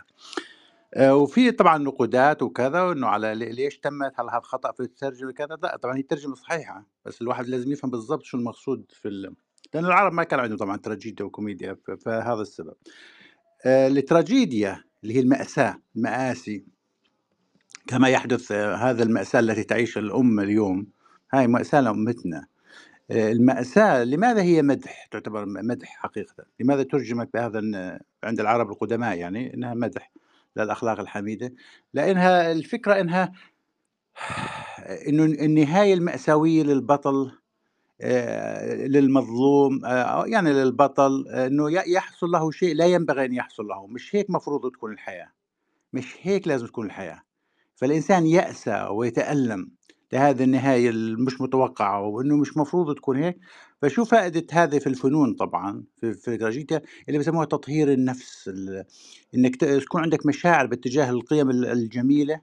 [0.94, 5.58] آه وفي طبعا نقودات وكذا وإنه على ليش تمت؟ هل هذا خطا في الترجمة كذا؟
[5.62, 9.34] لا طبعا هي الترجمه صحيحة بس الواحد لازم يفهم بالضبط شو المقصود في ال...
[9.74, 12.74] لأن العرب ما كان عندهم طبعا تراجيديا وكوميديا فهذا السبب.
[13.66, 16.64] التراجيديا اللي هي المأساة المآسي
[17.86, 20.86] كما يحدث هذا المأساة التي تعيشها الأمة اليوم
[21.34, 22.46] هاي مأساة لأمتنا.
[23.12, 26.44] المأساة لماذا هي مدح؟ تعتبر مدح حقيقة.
[26.60, 27.58] لماذا ترجمت بهذا
[28.24, 30.12] عند العرب القدماء يعني إنها مدح
[30.56, 31.54] للأخلاق الحميدة؟
[31.94, 33.32] لأنها الفكرة إنها
[35.08, 37.32] إنه النهاية المأساوية للبطل
[38.00, 39.80] آه، للمظلوم
[40.26, 43.86] يعني للبطل إنه يحصل له شيء لا ينبغي أن يحصل له.
[43.86, 45.28] مش هيك مفروض تكون الحياة.
[45.92, 47.22] مش هيك لازم تكون الحياة.
[47.76, 49.70] فالإنسان يأسى ويتألم
[50.12, 53.38] لهذه النهاية المش متوقعة وإنه مش مفروض تكون هيك.
[53.82, 56.34] فشو فائدة هذا في الفنون طبعا في في
[57.08, 58.50] اللي بسموها تطهير النفس
[59.34, 62.40] إنك تكون عندك مشاعر باتجاه القيم الجميلة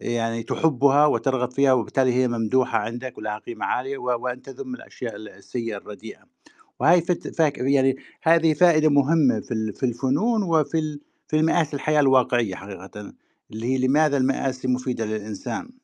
[0.00, 5.76] يعني تحبها وترغب فيها وبالتالي هي ممدوحة عندك ولها قيمة عالية وأنت ذم الأشياء السيئة
[5.76, 6.20] الرديئة.
[6.80, 7.02] وهي
[7.56, 13.14] يعني هذه فائدة مهمة في في الفنون وفي في مآسي الحياة الواقعية حقيقةً،
[13.50, 15.81] اللي هي لماذا المآسي مفيدة للإنسان؟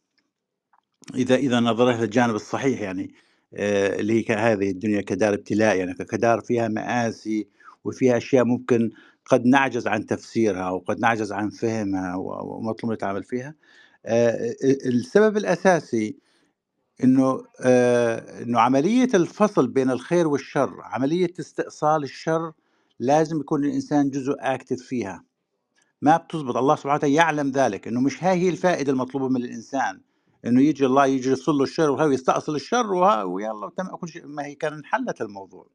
[1.14, 3.14] إذا إذا نظرها للجانب الصحيح يعني
[3.55, 7.48] آه، اللي هي هذه الدنيا كدار ابتلاء يعني كدار فيها مآسي
[7.85, 8.90] وفيها أشياء ممكن
[9.26, 13.55] قد نعجز عن تفسيرها وقد نعجز عن فهمها ومطلوب نتعامل فيها.
[14.06, 14.55] آه،
[14.86, 16.16] السبب الأساسي
[17.05, 22.52] إنه آه، إنه عملية الفصل بين الخير والشر، عملية استئصال الشر
[23.01, 25.24] لازم يكون الإنسان جزء أكتف فيها.
[26.02, 30.01] ما بتزبط الله سبحانه وتعالى يعلم ذلك إنه مش هاي هي الفائدة المطلوبة من الإنسان
[30.47, 32.93] إنه يجي الله يصل له الشر وهو يستأصل الشر
[33.27, 33.70] ويلا
[34.01, 34.27] كل شيء.
[34.27, 35.66] ما هي كان انحلت الموضوع.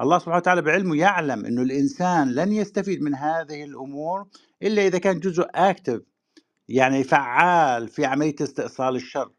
[0.00, 4.26] الله سبحانه وتعالى بعلمه يعلم إنه الإنسان لن يستفيد من هذه الأمور
[4.62, 6.02] إلا إذا كان جزء أكتف
[6.68, 9.30] يعني فعال في عملية استئصال الشر.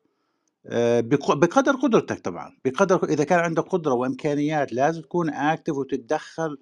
[0.68, 2.58] آه، بقدر قدرتك طبعا.
[2.66, 6.58] بقدر إذا كان عندك قدرة وإمكانيات لازم تكون أكتف وتتدخل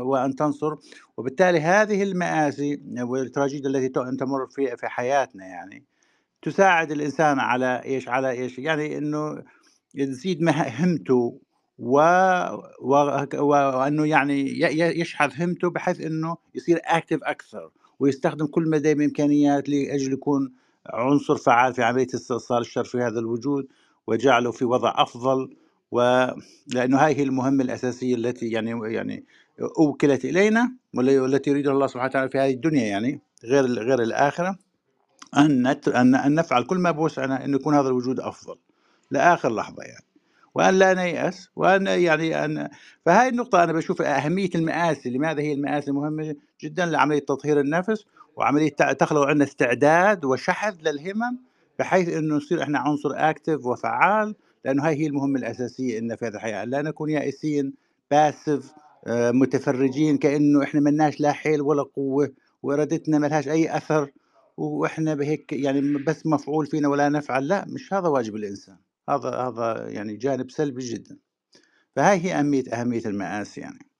[0.00, 0.76] وأن تنصر.
[1.16, 4.46] وبالتالي هذه المآسي والتراجيد التي تمر
[4.76, 5.87] في حياتنا يعني
[6.42, 9.42] تساعد الإنسان على إيش على إيش؟ يعني إنه
[9.94, 11.40] يزيد همته
[11.78, 12.00] و...
[12.80, 12.94] و...
[13.42, 14.60] وإنه يعني
[15.00, 17.70] يشحذ همته بحيث إنه يصير اكتف أكثر
[18.00, 20.52] ويستخدم كل ما بإمكانيات لأجل يكون
[20.86, 23.66] عنصر فعال في عملية استئصال الشر في هذا الوجود
[24.06, 25.56] وجعله في وضع أفضل
[25.90, 29.24] ولأنه هاي هي المهمة الأساسية التي يعني يعني
[29.78, 34.58] أوكلت إلينا والتي يريدها الله سبحانه وتعالى في هذه الدنيا يعني غير غير الآخرة.
[35.36, 35.66] أن
[36.16, 38.56] ان نفعل كل ما بوسعنا ان يكون هذا الوجود أفضل
[39.10, 40.04] لآخر لحظة يعني.
[40.54, 42.68] وأن لا نيأس وأن يعني ان
[43.06, 48.04] فهذه النقطة أنا بشوف أهمية المآسي لماذا هي المآسي مهمة جدا؟ لعملية تطهير النفس
[48.36, 51.38] وعملية تخلق عندنا استعداد وشحذ للهمم
[51.78, 54.34] بحيث إنه نصير إحنا عنصر اكتف وفعال
[54.64, 56.64] لأنه هاي هي المهمة الأساسية ان في هذه الحياة.
[56.64, 57.74] لا نكون يائسين
[58.10, 58.72] باسف
[59.06, 62.30] آه، متفرجين كأنه إحنا ملناش لا حيل ولا قوة
[62.62, 64.10] وإرادتنا ما لهاش أي أثر.
[64.58, 68.78] وإحنا بهيك يعني بس مفعول فينا ولا نفعل لا مش هذا واجب الإنسان.
[69.08, 71.18] هذا هذا يعني جانب سلبي جدا.
[71.96, 73.90] فهاي هي أهمية أهمية المآسي يعني.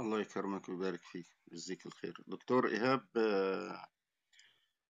[0.00, 2.16] الله يكرمك ويبارك فيك يجزيك الخير.
[2.26, 3.86] دكتور إيهاب آه،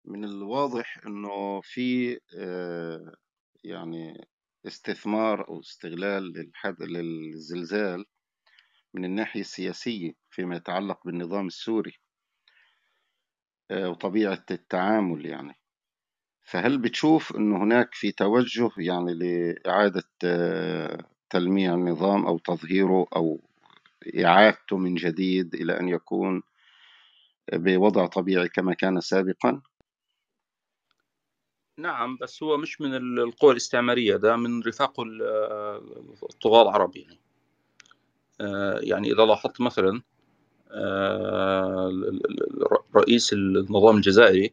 [0.04, 3.14] من الواضح أنه في آه،
[3.64, 4.28] يعني
[4.66, 6.32] استثمار أو استغلال
[6.80, 8.04] للزلزال
[8.94, 11.92] من الناحية السياسية فيما يتعلق بالنظام السوري.
[13.70, 15.54] وطبيعة التعامل يعني.
[16.44, 20.04] فهل بتشوف أنه هناك في توجه يعني لإعادة
[21.30, 23.40] تلميع النظام أو تظهيره أو
[24.24, 26.42] إعادته من جديد إلى أن يكون
[27.52, 29.62] بوضع طبيعي كما كان سابقا؟
[31.78, 35.02] نعم بس هو مش من القوى الاستعمارية ده من رفاقه
[36.30, 37.20] الطغاة العرب يعني.
[38.40, 40.02] آه، يعني إذا لاحظت مثلا آه،
[42.96, 44.52] رئيس النظام الجزائري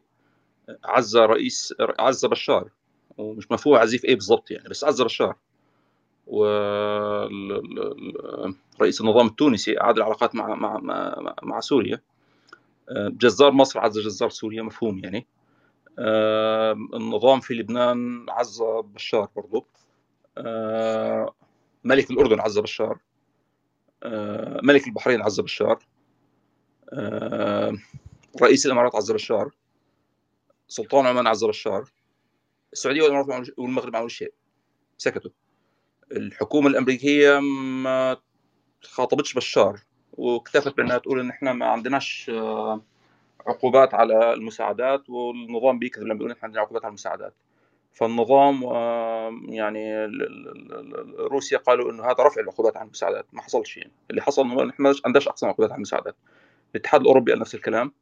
[0.84, 2.70] عز رئيس عز بشار
[3.18, 5.36] ومش مفهوم عزيف إيه بالضبط يعني بس عز بشار.
[6.26, 7.30] ورئيس
[9.00, 12.00] النظام التونسي أعاد العلاقات مع مع مع, مع سوريا.
[12.92, 15.26] جزار مصر عز جزار سوريا مفهوم يعني.
[16.94, 18.62] النظام في لبنان عز
[18.94, 19.64] بشار برضه
[21.84, 22.98] ملك الأردن عز بشار.
[24.62, 25.78] ملك البحرين عز بشار.
[28.42, 29.50] رئيس الإمارات عز بشار
[30.68, 31.90] سلطان عمان عز بشار
[32.72, 34.32] السعودية والإمارات والمغرب ما عملوا شيء.
[34.98, 35.30] سكتوا.
[36.12, 37.40] الحكومة الأمريكية
[37.82, 38.16] ما
[38.82, 39.80] خاطبتش بشار
[40.12, 42.82] واكتفت بأنها تقول إن إحنا ما عندناش آه،
[43.46, 47.34] عقوبات على المساعدات والنظام بيكذب لما بيقول إحنا عندنا عقوبات على المساعدات.
[47.92, 50.04] فالنظام آه، يعني
[51.18, 53.26] روسيا قالوا إنه هذا رفع العقوبات عن المساعدات.
[53.32, 53.92] ما حصلش يعني.
[54.10, 56.16] اللي حصل إنه ما عندناش اقسام عقوبات على المساعدات.
[56.74, 57.92] الاتحاد الأوروبي قال نفس الكلام.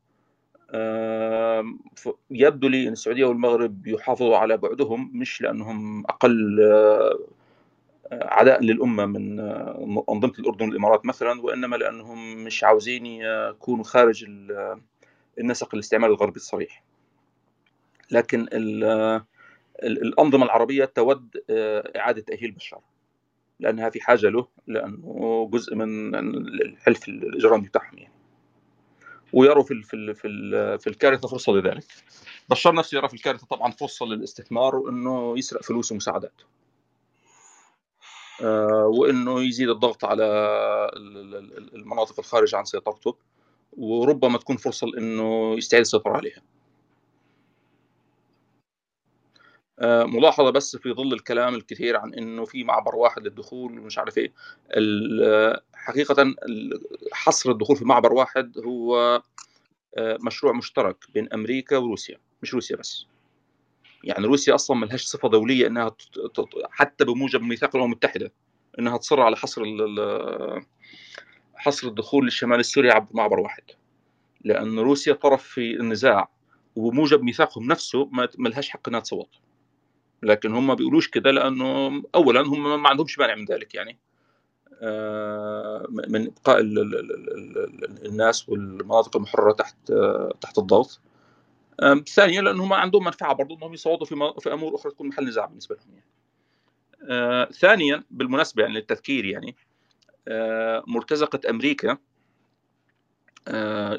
[2.31, 7.19] يبدو لي إن السعودية والمغرب يحافظوا على بعدهم مش لأنهم أقل آه،
[8.13, 9.41] عداء للأمة من
[10.11, 14.27] أنظمة الأردن والإمارات مثلا وإنما لأنهم مش عاوزين يكونوا خارج
[15.39, 16.83] النسق الاستعماري الغربي الصريح.
[18.11, 18.49] لكن
[19.83, 21.37] الأنظمة العربية تود
[21.97, 22.81] إعادة تأهيل بشار
[23.61, 28.16] لأنها في حاجة له لأنه جزء من الحلف الإجرامي بتاعهم يعني.
[29.37, 30.29] ويروا في في في,
[30.79, 31.85] في الكارثة فرصة لذلك
[32.51, 36.43] بشار نفسه يرى في الكارثة طبعا فرصة للاستثمار وإنه يسرق فلوس ومساعدات
[38.43, 40.25] آه، وإنه يزيد الضغط على
[41.75, 43.17] المناطق الخارجة عن سيطرته
[43.73, 46.41] وربما تكون فرصة انه يستعيد السيطرة عليها.
[46.41, 46.43] آه،
[49.83, 54.33] ملاحظة بس في ظل الكلام الكثير عن إنه في معبر واحد للدخول ومش عارف إيه
[55.75, 56.35] حقيقة
[57.13, 59.23] حصر الدخول في معبر واحد هو
[59.99, 63.07] آه، مشروع مشترك بين أمريكا وروسيا مش روسيا بس.
[64.05, 65.97] يعني روسيا أصلا ما لهاش صفة دولية إنها
[66.71, 68.33] حتى بموجب ميثاق الأمم المتحدة
[68.79, 69.63] إنها تصر على حصر
[71.55, 73.63] حصر الدخول للشمال السوري عبر معبر واحد.
[74.45, 76.29] لأن روسيا طرف في النزاع
[76.77, 79.31] وبموجب ميثاقهم نفسه ما لهاش حق إنها تصوت.
[80.23, 83.99] لكن هم ما بيقولوش كده لأنه اولا هم ما عندهمش مانع من ذلك يعني.
[84.83, 86.61] آه، من إبقاء
[88.05, 89.93] الناس والمناطق المحررة تحت
[90.41, 91.01] تحت الضغط.
[92.09, 95.47] ثانيا لأنه هم عندهم منفعة برضه إنهم يصوتوا في في أمور أخرى تكون محل نزاع
[95.47, 96.07] بالنسبة لهم يعني.
[97.11, 99.57] آه، ثانيا بالمناسبة يعني للتذكير يعني
[100.29, 101.99] آه، مرتزقة أمريكا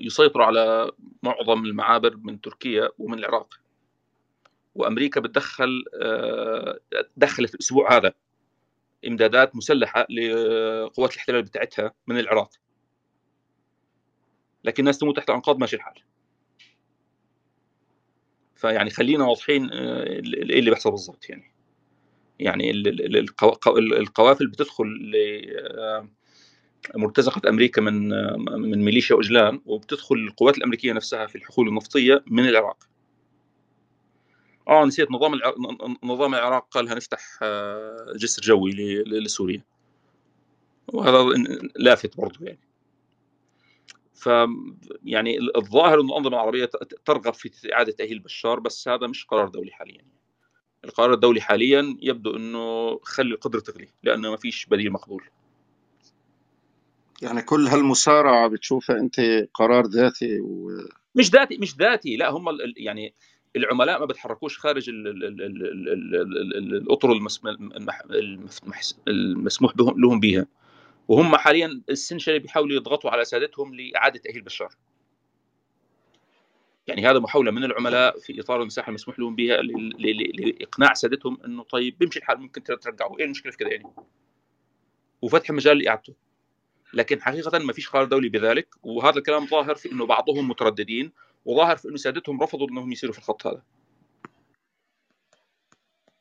[0.02, 0.91] يسيطر على
[1.23, 3.60] معظم المعابر من تركيا ومن العراق.
[4.78, 6.80] وأمريكا بتدخل آه،
[7.18, 8.14] دخلت الأسبوع هذا
[9.08, 12.49] إمدادات مسلحة لقوات الاحتلال بتاعتها من العراق.
[14.64, 15.94] لكن الناس تموت تحت الأنقاض ماشي الحال.
[18.56, 20.20] فيعني خلينا واضحين آه، إيه
[20.60, 21.54] اللي بيحصل بالضبط يعني.
[22.40, 22.72] يعني
[23.98, 25.14] القوافل بتدخل
[25.78, 26.10] آه،
[26.95, 28.10] مرتزقة أمريكا من
[28.62, 32.88] من ميليشيا اوجلان وبتدخل القوات الأمريكية نفسها في الحقول النفطية من العراق.
[34.68, 35.53] آه نسيت نظام الع...
[36.03, 38.72] نظام العراق قال هنفتح آه، جسر جوي
[39.03, 39.64] لسوريا.
[40.94, 41.23] وهذا
[41.76, 42.60] لافت برضه يعني.
[44.14, 44.30] ف
[45.03, 46.69] يعني الظاهر ان الأنظمة العربية
[47.06, 50.06] ترغب في إعادة تأهيل بشار بس هذا مش قرار دولي حاليا
[50.85, 55.23] القرار الدولي حاليا يبدو إنه خلي القدرة تغلي لأنه ما فيش بديل مقبول.
[57.22, 59.22] يعني كل هالمسارعه بتشوفها أنت
[59.53, 60.69] قرار ذاتي و...
[61.15, 62.45] مش ذاتي مش ذاتي لا هم
[62.77, 63.14] يعني
[63.58, 64.90] العملاء ما بتحركوش خارج
[66.90, 67.12] الاطر
[69.08, 70.46] المسموح لهم بها
[71.08, 74.76] وهم حاليا السنشري بيحاولوا يضغطوا على سادتهم لاعاده تاهيل بشار
[76.88, 81.98] يعني هذا محاوله من العملاء في اطار المساحه المسموح لهم بها لاقناع سادتهم انه طيب
[81.98, 83.86] بيمشي الحال ممكن ترجعوا إيه المشكلة في كده يعني
[85.22, 86.14] وفتح مجال لاعادته
[86.94, 91.12] لكن حقيقه ما فيش قرار دولي بذلك وهذا الكلام ظاهر في انه بعضهم مترددين
[91.48, 93.64] وظاهر في إنه سادتهم رفضوا إنهم يسيروا في الخط هذا.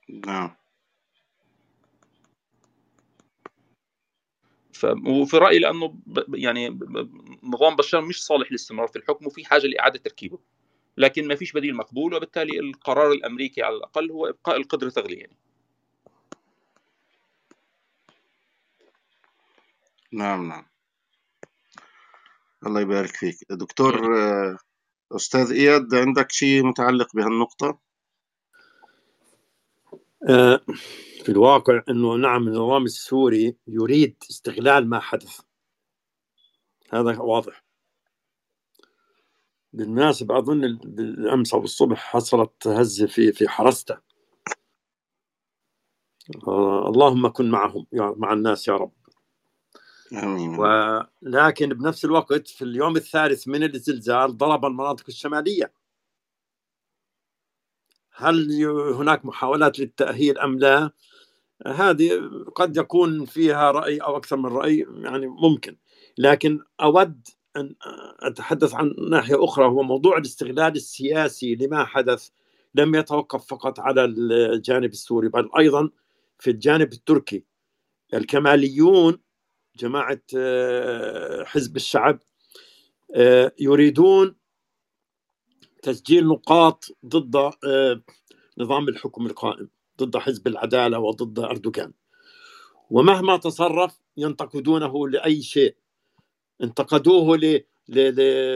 [0.09, 0.57] نعم.
[4.73, 4.85] ف...
[5.07, 6.35] وفي رأيي لأنه ب...
[6.35, 6.79] يعني
[7.43, 10.39] نظام بشار مش صالح للاستمرار في الحكم وفي حاجة لإعادة تركيبه.
[10.97, 15.37] لكن ما فيش بديل مقبول وبالتالي القرار الأمريكي على الأقل هو إبقاء القدرة تغلي يعني.
[20.13, 20.67] نعم نعم.
[22.67, 23.37] الله يبارك فيك.
[23.51, 24.17] دكتور
[25.13, 27.79] أستاذ إياد عندك شيء متعلق بهالنقطة؟
[30.29, 30.61] آه،
[31.25, 35.41] في الواقع أنه نعم النظام السوري يريد استغلال ما حدث.
[36.93, 37.65] هذا واضح.
[39.73, 43.99] بالمناسبة أظن بالأمس أو الصبح حصلت هزة في في حرسته.
[46.49, 48.96] آه اللهم كن معهم يا مع الناس يا رب.
[50.59, 55.73] ولكن بنفس الوقت في اليوم الثالث من الزلزال ضرب المناطق الشمالية.
[58.13, 58.65] هل
[58.95, 60.91] هناك محاولات للتأهيل أم لا؟
[61.67, 65.77] هذه قد يكون فيها رأي أو أكثر من رأي يعني ممكن.
[66.19, 67.75] لكن أود أن
[68.21, 72.29] أتحدث عن ناحية أخرى هو موضوع الاستغلال السياسي لما حدث.
[72.75, 75.91] لم يتوقف فقط على الجانب السوري بل أيضا
[76.39, 77.45] في الجانب التركي.
[78.15, 79.19] الكماليون
[79.77, 82.19] جماعة آه، حزب الشعب
[83.15, 84.35] آه، يريدون
[85.83, 88.03] تسجيل نقاط ضد آه،
[88.59, 89.69] نظام الحكم القائم
[90.01, 91.93] ضد حزب العدالة وضد أردوغان.
[92.91, 95.75] ومهما تصرف ينتقدونه لأي شيء.
[96.63, 97.63] انتقدوه ل...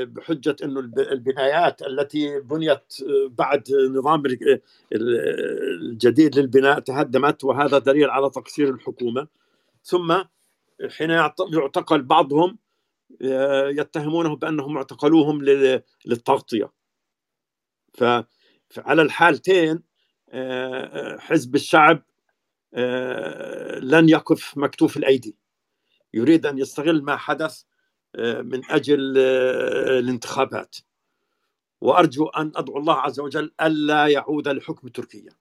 [0.07, 2.95] بحجة أنه البنايات التي بنيت
[3.29, 4.23] بعد نظام
[4.93, 9.27] الجديد للبناء تهدمت وهذا دليل على تقصير الحكومة.
[9.83, 10.23] ثم
[10.89, 12.59] حين يعتقل بعضهم
[13.23, 15.43] آه، يتهمونه بأنهم اعتقلوهم
[16.07, 16.73] للتغطية.
[17.95, 19.83] فعلى الحالتين
[20.29, 22.03] آه، حزب الشعب
[22.75, 25.37] آه، لن يقف مكتوف الأيدي.
[26.15, 27.63] يريد أن يستغل ما حدث
[28.19, 29.19] من أجل
[29.99, 30.77] الانتخابات.
[31.81, 35.33] وأرجو أن أدعو الله عز وجل ألا يعود لحكم تركيا.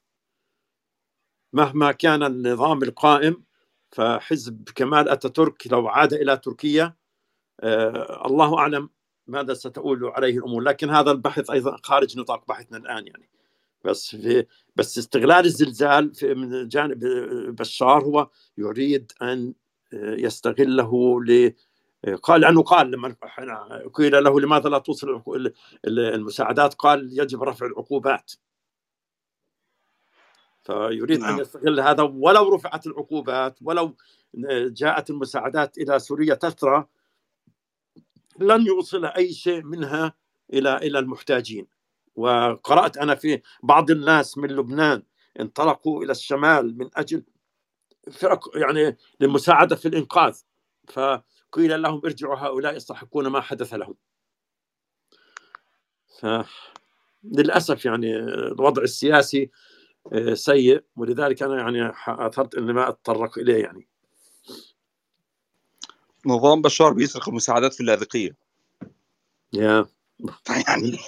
[1.53, 3.43] مهما كان النظام القائم
[3.91, 6.95] فحزب كمال أتاتورك لو عاد إلى تركيا
[7.59, 8.89] آه الله أعلم
[9.27, 10.61] ماذا ستؤول عليه الأمور.
[10.63, 13.29] لكن هذا البحث أيضا خارج نطاق بحثنا الآن يعني.
[13.85, 14.45] بس في
[14.75, 16.99] بس استغلال الزلزال في من جانب
[17.59, 19.53] بشار هو يريد أن
[19.93, 21.53] يستغله ل
[22.23, 23.15] قال لأنه قال لما
[23.93, 25.23] قيل له لماذا لا توصل
[25.87, 28.31] المساعدات قال يجب رفع العقوبات.
[30.69, 31.33] فيريد نعم.
[31.33, 33.95] ان يستغل هذا ولو رفعت العقوبات ولو
[34.67, 36.87] جاءت المساعدات إلى سوريا تترى
[38.39, 40.13] لن يوصل أي شيء منها
[40.53, 41.67] إلى إلى المحتاجين.
[42.15, 45.03] وقرأت أنا في بعض الناس من لبنان
[45.39, 47.23] انطلقوا إلى الشمال من أجل
[48.11, 50.37] فرق يعني للمساعدة في الإنقاذ.
[50.87, 53.95] فقيل لهم ارجعوا هؤلاء يستحقون ما حدث لهم.
[57.23, 59.51] للأسف يعني الوضع السياسي
[60.33, 63.87] سيء ولذلك أنا يعني أثرت إني ما أتطرق إليه يعني.
[66.25, 68.35] نظام بشار بيسرق المساعدات في اللاذقية.
[69.53, 69.85] يا.
[70.67, 70.99] يعني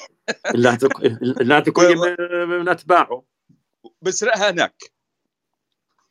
[1.42, 1.96] اللاذقيه
[2.60, 3.24] من أتباعه.
[4.02, 4.84] بسرقها هناك.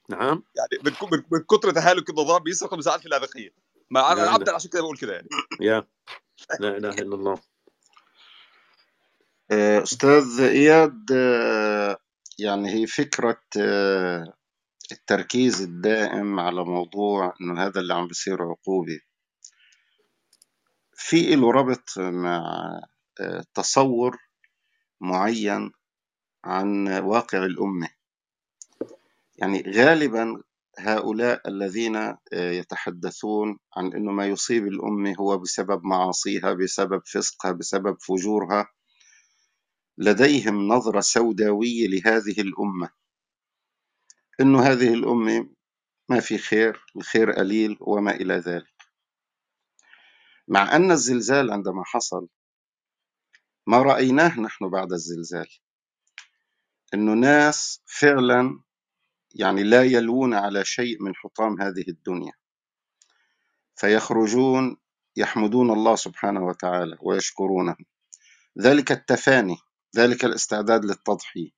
[0.09, 0.43] نعم.
[0.57, 3.51] يعني من من كثر تهالك النظام بيسرق المساعدات في اللاذقية.
[3.91, 5.29] ما أنا عبدا عشان كده بقول كده يعني.
[5.61, 5.87] يا.
[6.61, 7.39] لا إله إلا الله.
[9.51, 11.99] آه، أستاذ إياد آه،
[12.39, 14.33] يعني هي فكرة آه،
[14.93, 19.01] التركيز الدائم على موضوع إنه هذا اللي عم بيصير عقوبة.
[20.95, 22.43] في له ربط مع
[23.21, 24.19] آه، تصور
[25.01, 25.73] معين
[26.45, 27.89] عن واقع الأمة.
[29.39, 30.43] يعني غالبا
[30.79, 37.97] هؤلاء الذين آه، يتحدثون عن أنه ما يصيب الأمة هو بسبب معاصيها بسبب فسقها بسبب
[38.01, 38.67] فجورها.
[40.01, 42.91] لديهم نظرة سوداوية لهذه الأمة.
[44.41, 45.49] إنه هذه الأمة
[46.09, 48.75] ما في خير الخير قليل وما إلى ذلك.
[50.49, 52.29] مع أن الزلزال عندما حصل
[53.67, 55.49] ما رأيناه نحن بعد الزلزال.
[56.95, 58.61] إنه ناس فعلا
[59.35, 62.33] يعني لا يلوون على شيء من حطام هذه الدنيا.
[63.77, 64.77] فيخرجون
[65.17, 67.77] يحمدون الله سبحانه وتعالى ويشكرونه.
[68.59, 69.57] ذلك التفاني
[69.97, 71.51] ذلك الاستعداد للتضحية.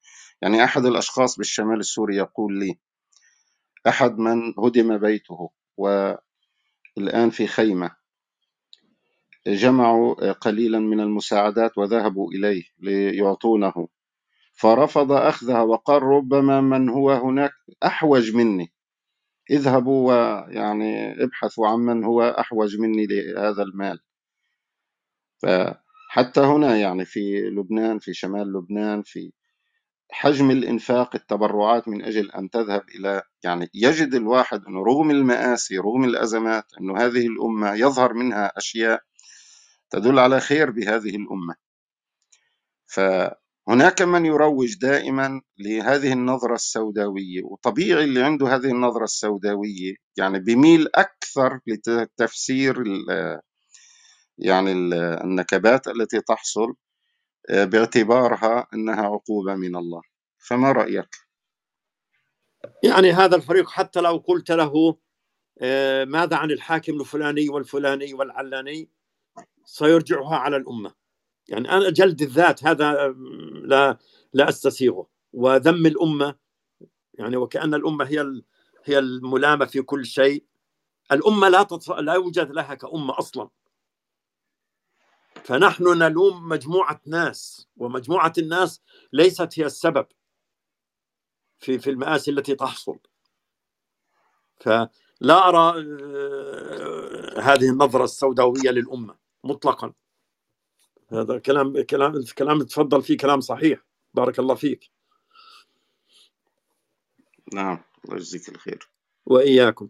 [0.42, 2.78] يعني أحد الأشخاص بالشمال السوري يقول لي
[3.88, 7.96] أحد من هدم بيته والآن في خيمة.
[9.46, 13.88] جمعوا قليلا من المساعدات وذهبوا إليه ليعطونه.
[14.52, 17.52] فرفض أخذها وقال ربما من هو هناك
[17.84, 18.72] أحوج مني.
[19.50, 24.00] اذهبوا ويعني ابحثوا عن من هو أحوج مني لهذا المال.
[26.12, 29.32] فحتى هنا يعني في لبنان في شمال لبنان في
[30.10, 36.04] حجم الإنفاق التبرعات من أجل أن تذهب إلى يعني يجد الواحد أنه رغم المآسي رغم
[36.04, 39.00] الأزمات أنه هذه الأمة يظهر منها أشياء
[39.90, 41.54] تدل على خير بهذه الأمة.
[42.86, 50.88] فهناك من يروج دائما لهذه النظرة السوداوية وطبيعي اللي عنده هذه النظرة السوداوية يعني بميل
[50.94, 52.82] أكثر لتفسير
[54.42, 54.72] يعني
[55.24, 56.74] النكبات التي تحصل
[57.50, 60.02] آه، باعتبارها أنها عقوبة من الله.
[60.38, 61.08] فما رأيك؟
[62.84, 64.96] يعني هذا الفريق حتى لو قلت له
[65.60, 68.90] آه، ماذا عن الحاكم الفلاني والفلاني والعلاني؟
[69.64, 70.94] سيرجعها على الأمة.
[71.48, 73.08] يعني أنا جلد الذات هذا
[73.64, 73.98] لا
[74.32, 75.06] لا أستسيغه.
[75.32, 76.34] وذم الأمة
[77.14, 78.42] يعني وكأن الأمة هي
[78.84, 80.44] هي الملامة في كل شيء.
[81.12, 81.66] الأمة لا
[81.98, 83.48] لا يوجد لها كأمة أصلا.
[85.44, 88.82] فنحن نلوم مجموعة ناس ومجموعة الناس
[89.12, 90.06] ليست هي السبب
[91.58, 92.98] في في المآسي التي تحصل.
[94.60, 99.14] فلا أرى آه، هذه النظرة السوداوية للأمة
[99.44, 99.92] مطلقا.
[101.12, 103.84] هذا كلام كلام الكلام تفضل فيه كلام صحيح.
[104.14, 104.90] بارك الله فيك.
[107.54, 108.90] نعم الله يجزيك الخير.
[109.26, 109.88] وإياكم.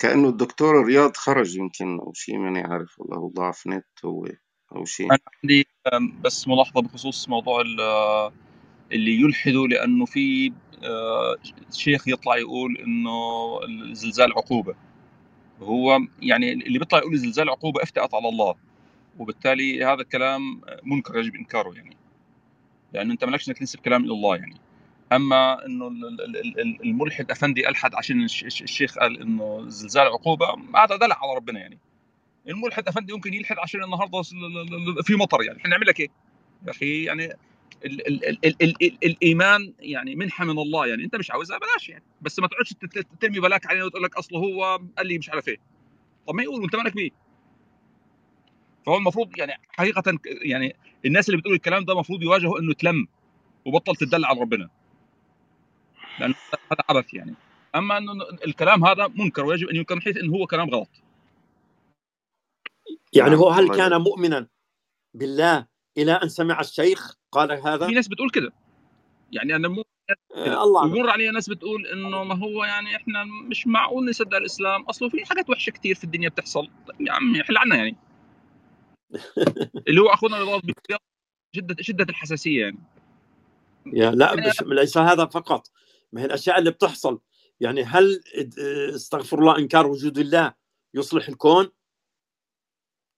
[0.00, 4.26] كأنه الدكتور رياض خرج يمكن أو شيء ماني عارف والله ضعف نت هو
[4.76, 5.06] أو شيء.
[5.06, 5.66] أنا عندي
[6.20, 7.60] بس ملاحظة بخصوص موضوع
[8.92, 10.52] اللي يلحدوا لأنه في
[10.82, 11.36] آه،
[11.72, 13.10] شيخ يطلع يقول إنه
[13.64, 14.74] الزلزال عقوبة.
[15.62, 18.54] هو يعني اللي بيطلع يقول الزلزال عقوبة أفتأت على الله
[19.18, 21.96] وبالتالي هذا الكلام منكر يجب إنكاره يعني.
[22.92, 24.56] لأنه أنت مالكش إنك تنسب كلام إلى الله يعني.
[25.12, 25.88] اما انه
[26.84, 30.46] الملحد افندي الحد عشان الشيخ قال انه الزلزال عقوبه
[30.76, 31.78] هذا دلع على ربنا يعني
[32.48, 34.22] الملحد افندي ممكن يلحد عشان النهارده
[35.02, 36.08] في مطر يعني إحنا نعمل لك إيه
[36.66, 37.24] يا أخي يعني
[37.84, 41.58] ال ال ال ال ال ال الايمان يعني منحه من الله يعني انت مش عاوزها
[41.58, 42.74] بلاش يعني بس ما تقعدش
[43.20, 45.56] ترمي بلاك علينا وتقول لك اصله هو قال لي مش عارف إيه
[46.26, 47.10] طب ما يقول وانت مالك بيه
[48.86, 50.76] فهو المفروض يعني حقيقه يعني
[51.06, 53.06] الناس اللي بتقول الكلام ده المفروض يواجهوا انه تلم
[53.64, 54.68] وبطل تدل على ربنا
[56.18, 56.34] لأنه
[56.72, 57.34] هذا عبث يعني.
[57.74, 58.12] أما أنه
[58.44, 60.88] الكلام هذا منكر ويجب أن ينكر من حيث انه هو كلام غلط.
[63.12, 64.48] يعني هو هل كان مؤمنا
[65.14, 65.66] بالله
[65.98, 68.52] إلى أن سمع الشيخ قال هذا؟ في ناس بتقول كده.
[69.32, 69.84] يعني أنا مو
[70.34, 70.82] آه الله.
[70.82, 74.82] ويمر علي ناس بتقول إنه ما هو يعني إحنا مش معقول نصدق الإسلام.
[74.82, 76.68] اصله في حاجات وحشة كتير في الدنيا بتحصل.
[77.00, 77.96] يا عمي حل عنا يعني.
[79.88, 80.60] اللي هو أخونا رضا
[81.56, 82.78] شده شدة الحساسية يعني.
[83.86, 85.66] يا لا مش ليس هذا فقط.
[86.12, 87.20] ما هي الأشياء اللي بتحصل.
[87.60, 88.20] يعني هل
[88.94, 90.54] استغفر الله إنكار وجود الله
[90.94, 91.68] يصلح الكون؟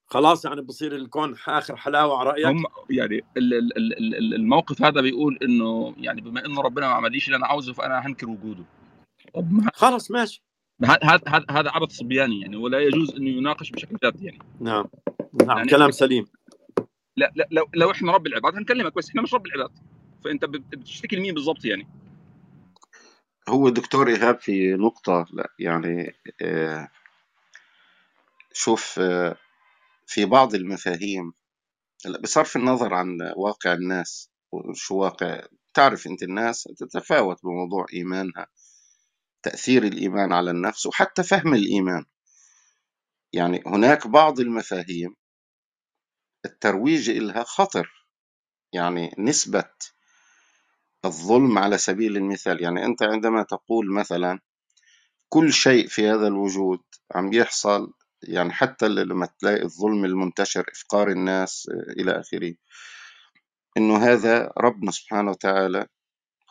[0.06, 3.24] خلاص يعني بصير الكون آخر حلاوة على رأيك؟ هم يعني
[4.34, 8.28] الموقف هذا بيقول إنه يعني بما إنه ربنا ما عمليش اللي أنا عاوزه فأنا هنكر
[8.28, 8.64] وجوده.
[9.34, 10.44] طب خلاص ماشي.
[10.84, 11.20] هذا
[11.50, 14.38] هذا عبث صبياني يعني ولا يجوز إنه يناقش بشكل جاد يعني.
[14.60, 14.84] نعم.
[15.46, 16.24] نعم يعني كلام سليم.
[17.16, 19.78] لا لا لو لو إحنا رب العباد هنكلمك بس إحنا مش رب العباد.
[20.24, 21.88] فأنت بتشتكي لمين بالضبط يعني؟
[23.48, 26.88] هو دكتور إيهاب في نقطة لا يعني آه
[28.52, 29.36] شوف آه
[30.06, 31.32] في بعض المفاهيم
[32.22, 35.42] بصرف النظر عن واقع الناس وشو واقع
[35.74, 38.46] تعرف أنت الناس تتفاوت بموضوع إيمانها
[39.42, 42.04] تأثير الإيمان على النفس وحتى فهم الإيمان.
[43.32, 45.16] يعني هناك بعض المفاهيم
[46.44, 48.06] الترويج لها خطر
[48.72, 49.70] يعني نسبة
[51.04, 52.62] الظلم على سبيل المثال.
[52.62, 54.40] يعني أنت عندما تقول مثلا
[55.28, 56.80] كل شيء في هذا الوجود
[57.14, 57.92] عم يحصل
[58.22, 61.68] يعني حتى لما تلاقي الظلم المنتشر إفقار الناس
[61.98, 62.54] إلى آخره
[63.76, 65.86] إنه هذا ربنا سبحانه وتعالى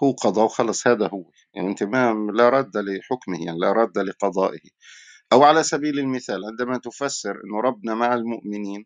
[0.04, 1.32] هو قضى وخلص هذا هو.
[1.54, 4.60] يعني أنت ما لا رد لحكمه يعني لا رد لقضائه.
[5.34, 8.86] أو على سبيل المثال عندما تفسر إنه ربنا مع المؤمنين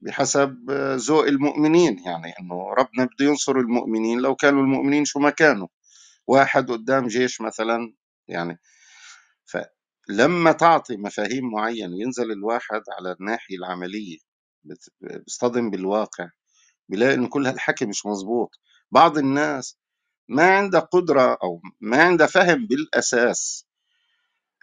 [0.00, 5.68] بحسب ذوق المؤمنين يعني إنه ربنا بده ينصر المؤمنين لو كانوا المؤمنين شو ما كانوا.
[6.26, 7.94] واحد قدام جيش مثلا
[8.28, 8.60] يعني
[9.44, 14.18] فلما تعطي مفاهيم معينة ينزل الواحد على الناحية العملية
[15.00, 16.30] بيصطدم بالواقع
[16.88, 18.50] بيلاقي إنه كل هالحكي مش مزبوط.
[18.90, 19.78] بعض الناس
[20.28, 23.66] ما عندها قدرة أو ما عندها فهم بالأساس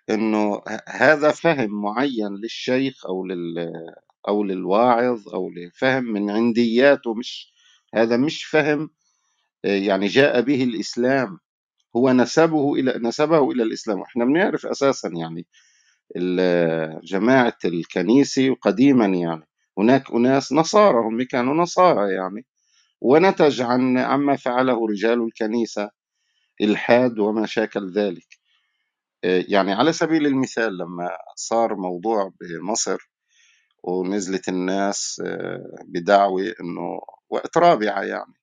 [0.09, 3.71] إنه هذا فهم معين للشيخ أو لل
[4.27, 7.53] أو للواعظ أو لفهم من عندياته مش
[7.95, 8.89] هذا مش فهم
[9.63, 11.39] يعني جاء به الإسلام.
[11.95, 14.01] هو نسبه إلى نسبه إلى الإسلام.
[14.01, 15.47] إحنا بنعرف أساسا يعني
[17.03, 19.43] جماعة الكنيسة قديما يعني.
[19.77, 22.45] هناك أناس نصارى هم كانوا نصارى يعني.
[23.01, 25.89] ونتج عن عما فعله رجال الكنيسة
[26.61, 28.27] إلحاد وما شاكل ذلك.
[29.23, 32.97] يعني على سبيل المثال لما صار موضوع بمصر
[33.87, 35.21] ونزلت الناس
[35.87, 36.99] بدعوة إنه
[37.29, 38.33] وقت رابعة يعني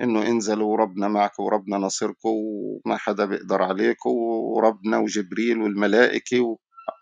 [0.00, 4.10] إنه انزلوا وربنا معكم وربنا نصركم وما حدا بيقدر عليكم
[4.56, 6.58] وربنا وجبريل والملائكة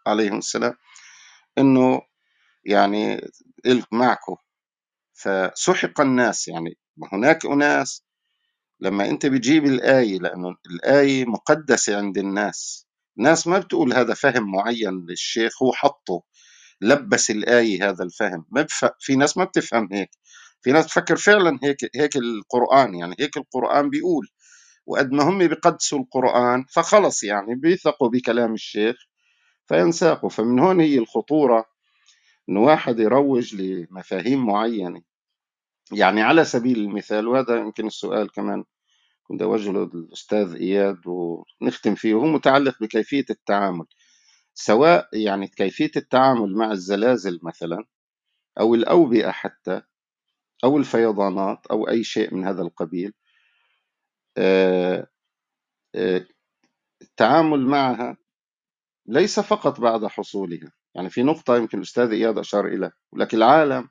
[0.07, 0.74] عليهم السلام.
[1.59, 2.03] إنه
[2.65, 3.20] يعني
[3.93, 4.36] معكم.
[5.15, 6.78] فسحق الناس يعني
[7.12, 8.07] هناك أناس.
[8.81, 12.86] لما أنت بتجيب الآية لأنه الآية مقدسة عند الناس.
[13.19, 16.23] الناس ما بتقول هذا فهم معين للشيخ هو حطه.
[16.81, 18.47] لبس الآية هذا الفهم.
[18.51, 18.85] ما بف...
[19.01, 20.11] في ناس ما بتفهم هيك.
[20.62, 24.28] في ناس تفكر فعلا هيك هيك القرآن يعني هيك القرآن بيقول.
[24.86, 28.97] وقد ما هم بيقدسوا القرآن فخلص يعني بيثقوا بكلام الشيخ
[29.69, 30.31] فينساقوا.
[30.31, 31.66] فمن هون هي الخطورة
[32.48, 35.03] إنه واحد يروج لمفاهيم معينة.
[35.93, 38.65] يعني على سبيل المثال وهذا يمكن السؤال كمان
[39.24, 43.86] كنت أوجهه للأستاذ إياد ونختم فيه وهو متعلق بكيفية التعامل.
[44.58, 47.84] سواء يعني كيفية التعامل مع الزلازل مثلا
[48.60, 49.82] أو الأوبئة حتى
[50.64, 53.12] أو الفيضانات أو أي شيء من هذا القبيل
[54.38, 55.06] آه،
[55.94, 56.26] آه،
[57.02, 58.16] التعامل معها
[59.06, 60.72] ليس فقط بعد حصولها.
[60.94, 63.88] يعني في نقطة يمكن الأستاذ إياد أشار إليها لكن العالم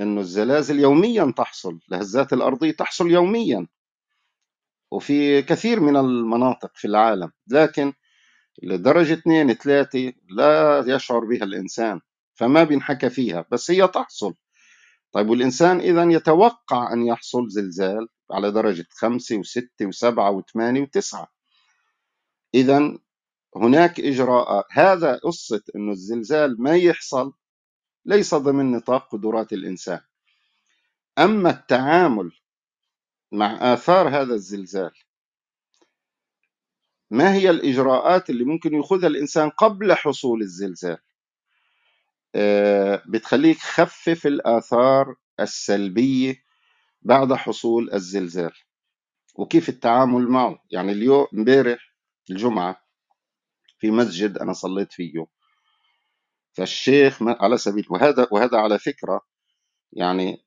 [0.00, 3.66] أنه الزلازل يوميا تحصل الهزات الأرضية تحصل يوميا
[4.90, 7.32] وفي كثير من المناطق في العالم.
[7.48, 7.92] لكن
[8.62, 12.00] لدرجة اثنين ثلاثة لا يشعر بها الإنسان
[12.34, 14.34] فما بينحكى فيها بس هي تحصل.
[15.12, 21.32] طيب والإنسان إذا يتوقع أن يحصل زلزال على درجة خمسة وستة وسبعة وثمانية وتسعة.
[22.54, 22.98] إذا
[23.56, 27.32] هناك إجراءات هذا قصة أنه الزلزال ما يحصل
[28.04, 30.00] ليس ضمن نطاق قدرات الإنسان.
[31.18, 32.32] أما التعامل
[33.32, 34.90] مع آثار هذا الزلزال
[37.10, 40.98] ما هي الإجراءات اللي ممكن يأخذها الإنسان قبل حصول الزلزال؟
[42.34, 46.42] آه، بتخليك خفف الآثار السلبية
[47.02, 48.52] بعد حصول الزلزال.
[49.34, 51.94] وكيف التعامل معه؟ يعني اليوم امبارح
[52.30, 52.80] الجمعة
[53.78, 55.26] في مسجد أنا صليت فيه.
[56.52, 59.20] فالشيخ على سبيل وهذا وهذا على فكرة
[59.92, 60.44] يعني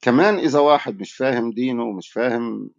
[0.00, 2.70] كمان إذا واحد مش فاهم دينه ومش فاهم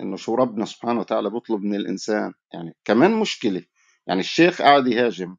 [0.00, 2.32] إنه شو ربنا سبحانه وتعالى بيطلب من الإنسان.
[2.52, 3.64] يعني كمان مشكلة
[4.06, 5.36] يعني الشيخ قاعد يهاجم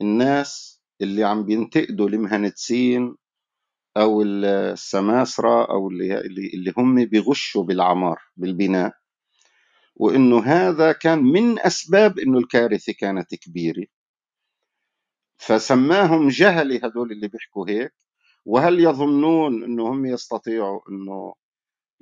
[0.00, 3.16] الناس اللي عم بينتقدوا المهندسين
[3.96, 6.20] أو السماسرة أو اللي
[6.54, 8.92] اللي هم بيغشوا بالعمار بالبناء.
[9.96, 13.86] وإنه هذا كان من أسباب إنه الكارثة كانت كبيرة.
[15.38, 17.94] فسماهم جهلة هدول اللي بيحكوا هيك.
[18.44, 21.34] وهل يظنون إنه هم يستطيعوا إنه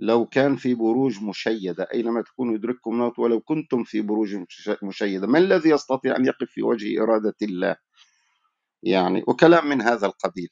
[0.02, 4.36] لو كان في بروج مشيدة أينما تكونوا يدرككم الموت ولو كنتم في بروج
[4.82, 7.76] مشيدة ما الذي يستطيع أن يقف في وجه إرادة الله؟
[8.82, 10.48] يعني وكلام من هذا القبيل.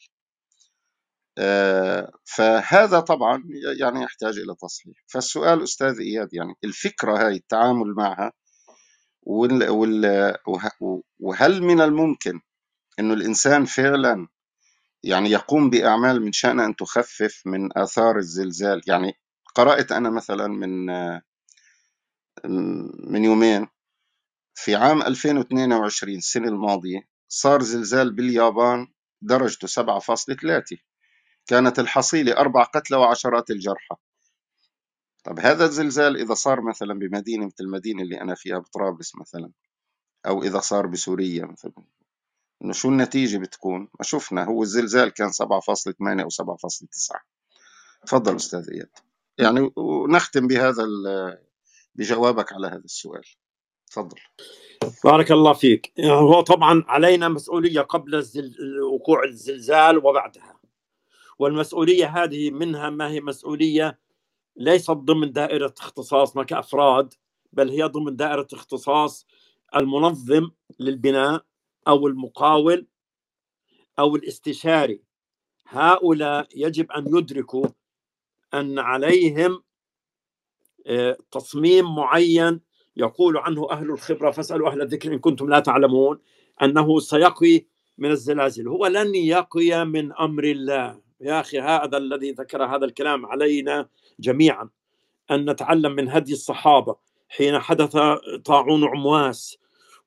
[1.39, 3.45] آه، فهذا طبعا
[3.81, 5.05] يعني يحتاج إلى تصحيح.
[5.07, 8.33] فالسؤال أستاذ إياد يعني الفكرة هاي التعامل معها
[11.21, 12.41] وهل من الممكن
[12.99, 14.29] أنه الإنسان فعلا
[15.03, 19.19] يعني يقوم بأعمال من شأن أن تخفف من آثار الزلزال؟ يعني
[19.55, 20.87] قرأت أنا مثلا من
[23.13, 23.69] من يومين
[24.55, 28.87] في عام 2022 السنة الماضية صار زلزال باليابان
[29.23, 30.77] درجته 7.3
[31.47, 33.97] كانت الحصيلة أربع قتلى وعشرات الجرحى.
[35.25, 39.53] طب هذا الزلزال إذا صار مثلا بمدينة مثل المدينة اللي أنا فيها بطرابلس مثلا
[40.27, 41.73] أو إذا صار بسوريا مثلا
[42.65, 45.37] إنه شو النتيجة بتكون؟ ما شفنا هو الزلزال كان 7.8
[46.01, 47.21] أو 7.9
[48.07, 49.08] تفضل أستاذ إياد.
[49.39, 50.85] يعني ونختم بهذا
[51.95, 53.25] بجوابك على هذا السؤال.
[53.87, 54.19] تفضل.
[55.05, 55.93] بارك الله فيك.
[56.01, 58.25] هو طبعا علينا مسؤولية قبل
[58.93, 60.61] وقوع الزلزال وبعدها.
[61.39, 63.99] والمسؤولية هذه منها ما هي مسؤولية
[64.57, 67.15] ليست ضمن دائرة اختصاصنا كافراد
[67.53, 69.27] بل هي ضمن دائرة اختصاص
[69.77, 70.51] المنظم
[70.81, 71.45] للبناء
[71.89, 72.87] أو المقاول
[73.99, 75.03] أو الاستشاري.
[75.67, 77.67] هؤلاء يجب أن يدركوا
[78.55, 79.63] أن عليهم
[80.87, 82.61] آه، تصميم معين
[82.97, 86.19] يقول عنه أهل الخبرة فاسألوا أهل الذكر إن كنتم لا تعلمون
[86.63, 87.67] أنه سيقي
[87.99, 88.69] من الزلازل.
[88.69, 91.01] هو لن يقي من أمر الله.
[91.21, 93.89] يا أخي هذا الذي ذكر هذا الكلام علينا
[94.21, 94.69] جميعا.
[95.31, 96.97] أن نتعلم من هدي الصحابة.
[97.29, 97.97] حين حدث
[98.45, 99.59] طاعون عمواس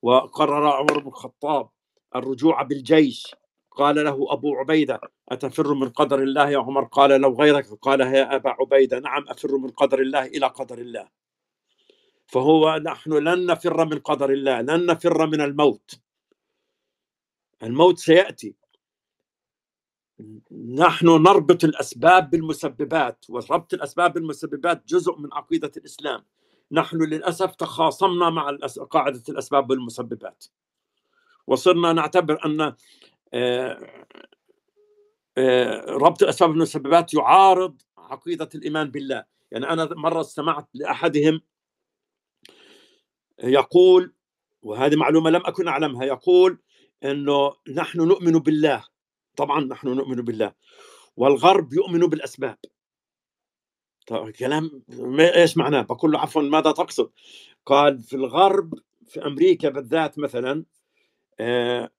[0.01, 1.69] وقرر عمر بن الخطاب
[2.15, 3.35] الرجوع بالجيش
[3.71, 7.65] قال له أبو عبيدة أتفر من قدر الله يا عمر؟ قال لو غيرك.
[7.67, 11.09] قال يا أبا عبيدة نعم أفر من قدر الله إلى قدر الله.
[12.27, 15.99] فهو نحن لن نفر من قدر الله لن نفر من الموت.
[17.63, 18.55] الموت سيأتي.
[20.75, 26.25] نحن نربط الأسباب بالمسببات وربط الأسباب بالمسببات جزء من عقيدة الإسلام.
[26.71, 28.57] نحن للأسف تخاصمنا مع
[28.91, 30.45] قاعدة الأسباب بالمسببات
[31.47, 32.77] وصرنا نعتبر آه،
[35.87, 41.41] ربط الاسباب بالمسببات يعارض عقيدة الإيمان بالله يعني أنا مرة استمعت لأحدهم
[43.43, 44.13] يقول
[44.61, 46.59] وهذه معلومة لم أكن أعلمها يقول
[47.03, 48.85] إنه نحن نؤمن بالله
[49.35, 50.53] طبعا نحن نؤمن بالله
[51.17, 52.57] والغرب يؤمن بالأسباب
[54.07, 54.83] طيب كلام
[55.19, 57.11] إيش معناه؟ بقول له عفوا ماذا تقصد؟
[57.65, 58.73] قال في الغرب
[59.07, 60.65] في أمريكا بالذات مثلا
[61.39, 61.91] آه،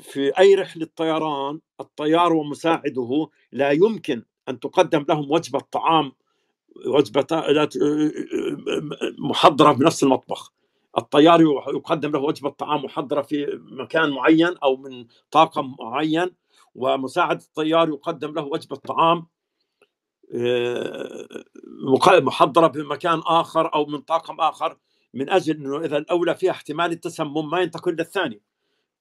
[0.00, 6.12] في أي رحلة طيران الطيار ومساعده لا يمكن أن تقدم لهم وجبة طعام
[6.86, 7.26] وجبة
[9.18, 10.52] محضرة بنفس المطبخ.
[10.98, 11.40] الطيار
[11.74, 16.30] يقدم له وجبة طعام محضرة في مكان معين أو من طاقم معين
[16.74, 19.26] ومساعد الطيار يقدم له وجبة طعام
[20.34, 21.26] آه،
[22.20, 24.76] محضرة بمكان آخر أو من طاقم آخر
[25.14, 28.42] من أجل أنه إذا الأولى فيها احتمال التسمم ما ينتقل للثاني.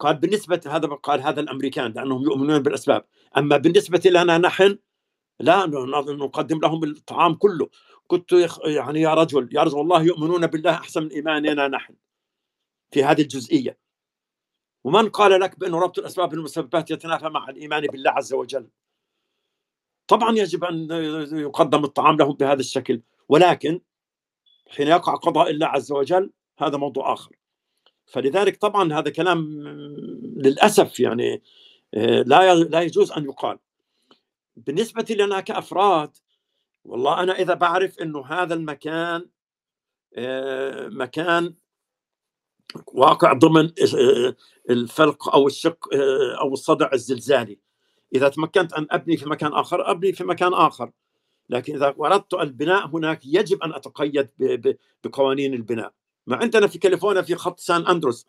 [0.02, 3.06] قال بالنسبة هذا قال هذا الأمريكان لأنهم يؤمنون بالأسباب.
[3.38, 4.78] أما بالنسبة لنا نحن
[5.40, 5.66] لا
[6.26, 7.70] نقدم لهم الطعام كله.
[8.08, 8.32] كنت
[8.66, 11.94] يعني يا رجل يا رجل والله يؤمنون بالله أحسن من إيماننا نحن
[12.92, 13.78] في هذه الجزئية.
[14.84, 18.70] ومن قال لك بأن ربط الأسباب بالمسببات يتنافى مع الإيمان بالله عز وجل؟
[20.08, 20.88] طبعا يجب أن
[21.32, 23.02] يقدم الطعام لهم بهذا الشكل.
[23.30, 23.82] ولكن
[24.70, 27.41] حين يقع قضاء الله عز وجل هذا موضوع آخر.
[28.12, 29.62] فلذلك طبعا هذا كلام
[30.38, 31.44] للأسف يعني
[31.94, 33.60] آه، لا لا يجوز أن يقال.
[34.56, 36.18] بالنسبة لنا كأفراد
[36.86, 39.30] والله أنا إذا بعرف أنه هذا المكان
[40.16, 41.56] آه، مكان
[42.88, 43.72] واقع ضمن
[44.70, 45.88] الفلق أو الشق
[46.40, 47.60] أو الصدع الزلزالي.
[48.16, 50.92] إذا تمكنت أن أبني في مكان آخر أبني في مكان آخر.
[51.50, 54.30] لكن إذا اردت البناء هناك يجب أن أتقيد
[55.04, 55.94] بقوانين البناء.
[56.28, 58.26] ما عندنا في كاليفورنيا في خط سان أندرياس.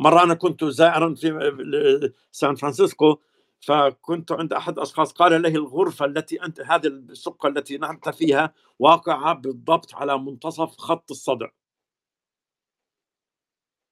[0.00, 3.20] مرة أنا كنت زائرا في سان فرانسيسكو
[3.60, 9.34] فكنت عند أحد الأشخاص قال له الغرفة التي أنت هذه الشقه التي نحن فيها واقعة
[9.34, 11.48] بالضبط على منتصف خط الصدع.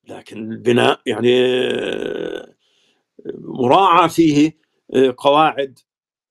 [0.05, 1.31] لكن البناء يعني
[3.35, 4.59] مراعى فيه
[5.16, 5.78] قواعد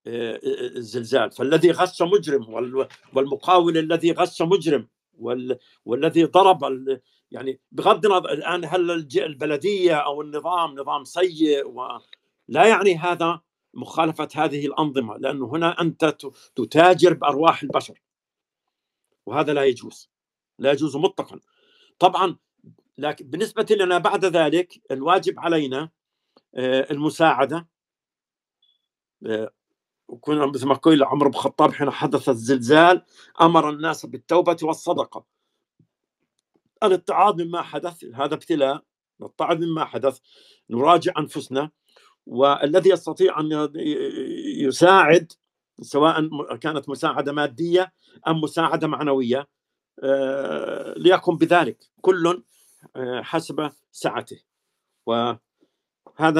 [0.08, 1.32] الزلزال.
[1.32, 2.54] فالذي غش مجرم
[3.14, 4.88] والمقاول الذي غش مجرم
[5.86, 6.64] والذي ضرب
[7.32, 13.42] يعني بغض النظر الآن هل البلدية أو النظام نظام سيء ولا يعني هذا
[13.74, 16.18] مخالفة هذه الأنظمة لأنه هنا أنت
[16.56, 18.02] تتاجر بأرواح البشر.
[19.26, 20.10] وهذا لا يجوز
[20.60, 21.40] لا يجوز مطلقا.
[22.00, 22.38] طبعا
[22.98, 25.90] لكن بالنسبة لنا بعد ذلك الواجب علينا
[26.92, 27.68] المساعدة
[30.08, 33.06] وكنا مثل ما قيل عمر بن الخطاب حين حدث الزلزال
[33.42, 35.26] أمر الناس بالتوبة والصدقة.
[36.84, 38.84] الاتعاظ مما حدث هذا ابتلاء
[39.22, 40.20] نتعظ مما حدث
[40.70, 41.72] نراجع أنفسنا
[42.26, 43.72] والذي يستطيع أن
[44.58, 45.32] يساعد
[45.82, 47.94] سواء كانت مساعدة مادية
[48.28, 49.48] أم مساعدة معنوية
[50.98, 52.44] ليقم بذلك كل
[53.22, 54.40] حسب سعته.
[55.06, 55.40] وهذا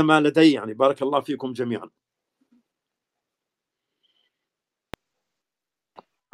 [0.02, 1.90] ما لدي يعني بارك الله فيكم جميعا.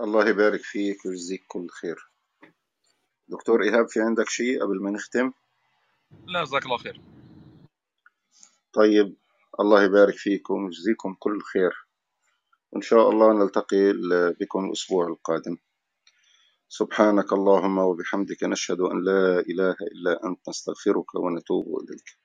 [0.04, 2.12] الله يبارك فيك ويجزيك كل خير.
[3.28, 5.32] دكتور إيهاب في عندك شيء قبل ما نختم؟
[6.28, 7.02] لا جزاك الله خير.
[8.74, 9.16] طيب
[9.60, 11.88] الله يبارك فيكم ويجزيكم كل خير.
[12.72, 13.94] وإن شاء الله نلتقي
[14.40, 15.58] بكم الأسبوع القادم.
[16.70, 22.18] سبحانك اللهم وبحمدك نشهد أن لا إله إلا أنت نستغفرك ونتوب إليك.